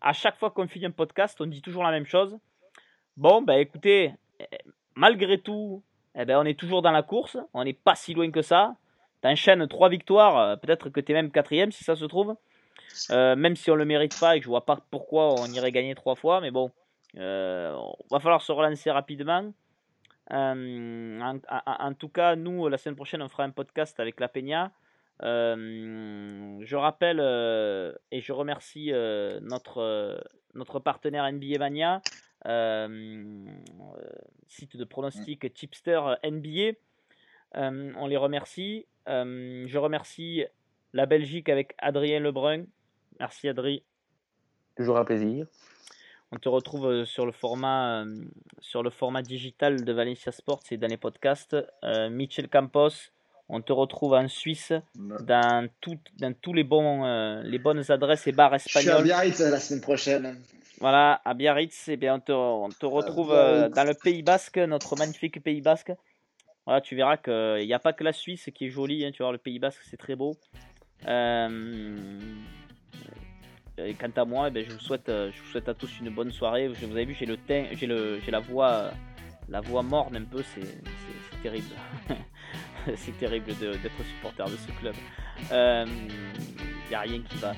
À 0.00 0.12
chaque 0.12 0.36
fois 0.38 0.50
qu'on 0.50 0.66
finit 0.68 0.86
un 0.86 0.90
podcast, 0.90 1.40
on 1.40 1.46
dit 1.46 1.62
toujours 1.62 1.82
la 1.82 1.90
même 1.90 2.06
chose. 2.06 2.38
Bon, 3.16 3.42
ben 3.42 3.54
écoutez, 3.58 4.14
eh, 4.40 4.44
malgré 4.94 5.38
tout, 5.38 5.82
eh 6.16 6.24
ben, 6.24 6.38
on 6.38 6.44
est 6.44 6.58
toujours 6.58 6.82
dans 6.82 6.90
la 6.92 7.02
course. 7.02 7.36
On 7.54 7.64
n'est 7.64 7.72
pas 7.72 7.94
si 7.94 8.14
loin 8.14 8.30
que 8.30 8.42
ça. 8.42 8.74
T'enchaînes 9.20 9.66
trois 9.68 9.88
victoires, 9.88 10.36
euh, 10.38 10.56
peut-être 10.56 10.88
que 10.90 10.98
t'es 11.00 11.12
même 11.12 11.30
quatrième 11.30 11.70
si 11.70 11.84
ça 11.84 11.94
se 11.94 12.04
trouve. 12.06 12.34
Euh, 13.10 13.36
même 13.36 13.54
si 13.56 13.70
on 13.70 13.74
le 13.76 13.84
mérite 13.84 14.18
pas 14.18 14.36
et 14.36 14.40
que 14.40 14.44
je 14.44 14.48
vois 14.48 14.66
pas 14.66 14.78
pourquoi 14.90 15.34
on 15.40 15.46
irait 15.46 15.70
gagner 15.72 15.94
trois 15.94 16.16
fois, 16.16 16.40
mais 16.40 16.50
bon, 16.50 16.70
euh, 17.16 17.76
va 18.10 18.18
falloir 18.18 18.42
se 18.42 18.50
relancer 18.50 18.90
rapidement. 18.90 19.52
Euh, 20.32 21.20
en, 21.20 21.36
en- 21.36 21.86
en 21.88 21.94
tout 21.94 22.08
cas, 22.08 22.34
nous, 22.36 22.68
la 22.68 22.78
semaine 22.78 22.96
prochaine, 22.96 23.22
on 23.22 23.28
fera 23.28 23.44
un 23.44 23.50
podcast 23.50 23.98
avec 24.00 24.18
la 24.20 24.28
Peña. 24.28 24.70
Euh, 25.22 26.58
je 26.60 26.76
rappelle 26.76 27.20
euh, 27.20 27.92
et 28.10 28.20
je 28.20 28.32
remercie 28.32 28.92
euh, 28.92 29.38
notre, 29.40 30.22
notre 30.54 30.80
partenaire 30.80 31.30
NBA 31.30 31.58
Mania, 31.58 32.02
site 34.48 34.76
de 34.76 34.84
pronostic 34.84 35.54
Chipster 35.54 36.00
NBA. 36.24 36.78
On 37.54 38.06
les 38.06 38.16
remercie. 38.16 38.86
Je 39.06 39.78
remercie 39.78 40.44
la 40.92 41.06
Belgique 41.06 41.48
avec 41.48 41.74
Adrien 41.78 42.20
Lebrun. 42.20 42.64
Merci 43.20 43.48
Adrien. 43.48 43.78
Toujours 44.76 44.98
un 44.98 45.04
plaisir. 45.04 45.46
On 46.34 46.38
te 46.38 46.48
retrouve 46.48 47.04
sur 47.04 47.26
le 47.26 47.32
format, 47.32 48.04
sur 48.58 48.82
le 48.82 48.88
format 48.88 49.20
digital 49.20 49.84
de 49.84 49.92
Valencia 49.92 50.32
Sports 50.32 50.62
et 50.70 50.78
dans 50.78 50.88
les 50.88 50.96
podcasts. 50.96 51.56
Michel 52.10 52.48
Campos, 52.48 53.12
on 53.48 53.60
te 53.60 53.72
retrouve 53.72 54.14
en 54.14 54.28
Suisse 54.28 54.72
dans, 55.20 55.68
tout- 55.80 55.98
dans 56.18 56.32
tous 56.34 56.52
les, 56.54 56.64
bons, 56.64 57.04
euh, 57.04 57.42
les 57.42 57.58
bonnes 57.58 57.82
adresses 57.90 58.26
et 58.26 58.32
bars 58.32 58.52
Je 58.58 58.68
suis 58.68 58.78
à 58.78 58.80
espagnols. 58.82 59.04
Biarritz 59.04 59.40
euh, 59.40 59.50
la 59.50 59.60
semaine 59.60 59.80
prochaine. 59.82 60.40
Voilà, 60.80 61.20
à 61.24 61.34
Biarritz, 61.34 61.88
eh 61.88 61.96
bien, 61.96 62.14
on 62.16 62.20
te, 62.20 62.32
on 62.32 62.68
te 62.70 62.86
retrouve 62.86 63.32
euh, 63.32 63.68
dans 63.68 63.84
le 63.84 63.94
Pays 63.94 64.22
Basque, 64.22 64.58
notre 64.58 64.96
magnifique 64.96 65.42
Pays 65.42 65.60
Basque. 65.60 65.92
Voilà, 66.66 66.80
tu 66.80 66.96
verras 66.96 67.16
qu'il 67.18 67.66
n'y 67.66 67.74
a 67.74 67.78
pas 67.78 67.92
que 67.92 68.04
la 68.04 68.12
Suisse 68.12 68.48
qui 68.54 68.66
est 68.66 68.70
jolie, 68.70 69.04
hein, 69.04 69.10
tu 69.12 69.22
vois, 69.22 69.32
le 69.32 69.38
Pays 69.38 69.58
Basque, 69.58 69.82
c'est 69.88 69.96
très 69.96 70.16
beau. 70.16 70.36
Euh, 71.06 72.20
et 73.78 73.94
quant 73.94 74.10
à 74.16 74.24
moi, 74.24 74.48
eh 74.54 74.64
je, 74.64 74.72
vous 74.72 74.78
souhaite, 74.78 75.06
je 75.08 75.40
vous 75.40 75.46
souhaite 75.50 75.68
à 75.68 75.74
tous 75.74 75.98
une 76.00 76.10
bonne 76.10 76.30
soirée. 76.30 76.70
Je- 76.74 76.86
Vous 76.86 76.92
avez 76.92 77.04
vu, 77.04 77.14
j'ai 77.14 77.26
le 77.26 77.36
teint, 77.36 77.66
j'ai 77.72 77.86
le, 77.86 78.20
j'ai 78.20 78.30
la 78.30 78.40
voix, 78.40 78.90
la 79.48 79.60
voix 79.60 79.82
morne 79.82 80.16
un 80.16 80.24
peu, 80.24 80.42
c'est, 80.54 80.60
c'est, 80.62 81.18
c'est 81.30 81.42
terrible. 81.42 81.74
c'est 82.96 83.16
terrible 83.18 83.54
d'être 83.58 84.04
supporter 84.16 84.44
de 84.46 84.56
ce 84.56 84.72
club. 84.80 84.94
Il 85.50 86.88
n'y 86.88 86.94
a 86.94 87.00
rien 87.00 87.20
qui 87.22 87.36
va. 87.38 87.54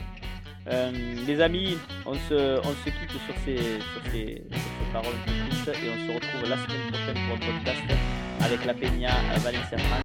Euh, 0.66 0.90
les 1.26 1.40
amis, 1.40 1.76
on 2.06 2.14
se, 2.14 2.84
quitte 2.84 3.10
sur 3.10 3.34
ces, 3.44 3.56
sur 3.56 4.02
ces, 4.10 4.42
sur 4.50 4.92
paroles 4.92 5.14
et 5.26 5.90
on 5.90 6.08
se 6.08 6.14
retrouve 6.14 6.48
la 6.48 6.56
semaine 6.56 6.90
prochaine 6.90 7.16
pour 7.26 7.36
un 7.36 7.52
podcast 7.52 7.82
avec 8.40 8.64
la 8.64 8.74
Peña 8.74 9.10
Valencia 9.38 9.78
France. 9.78 10.02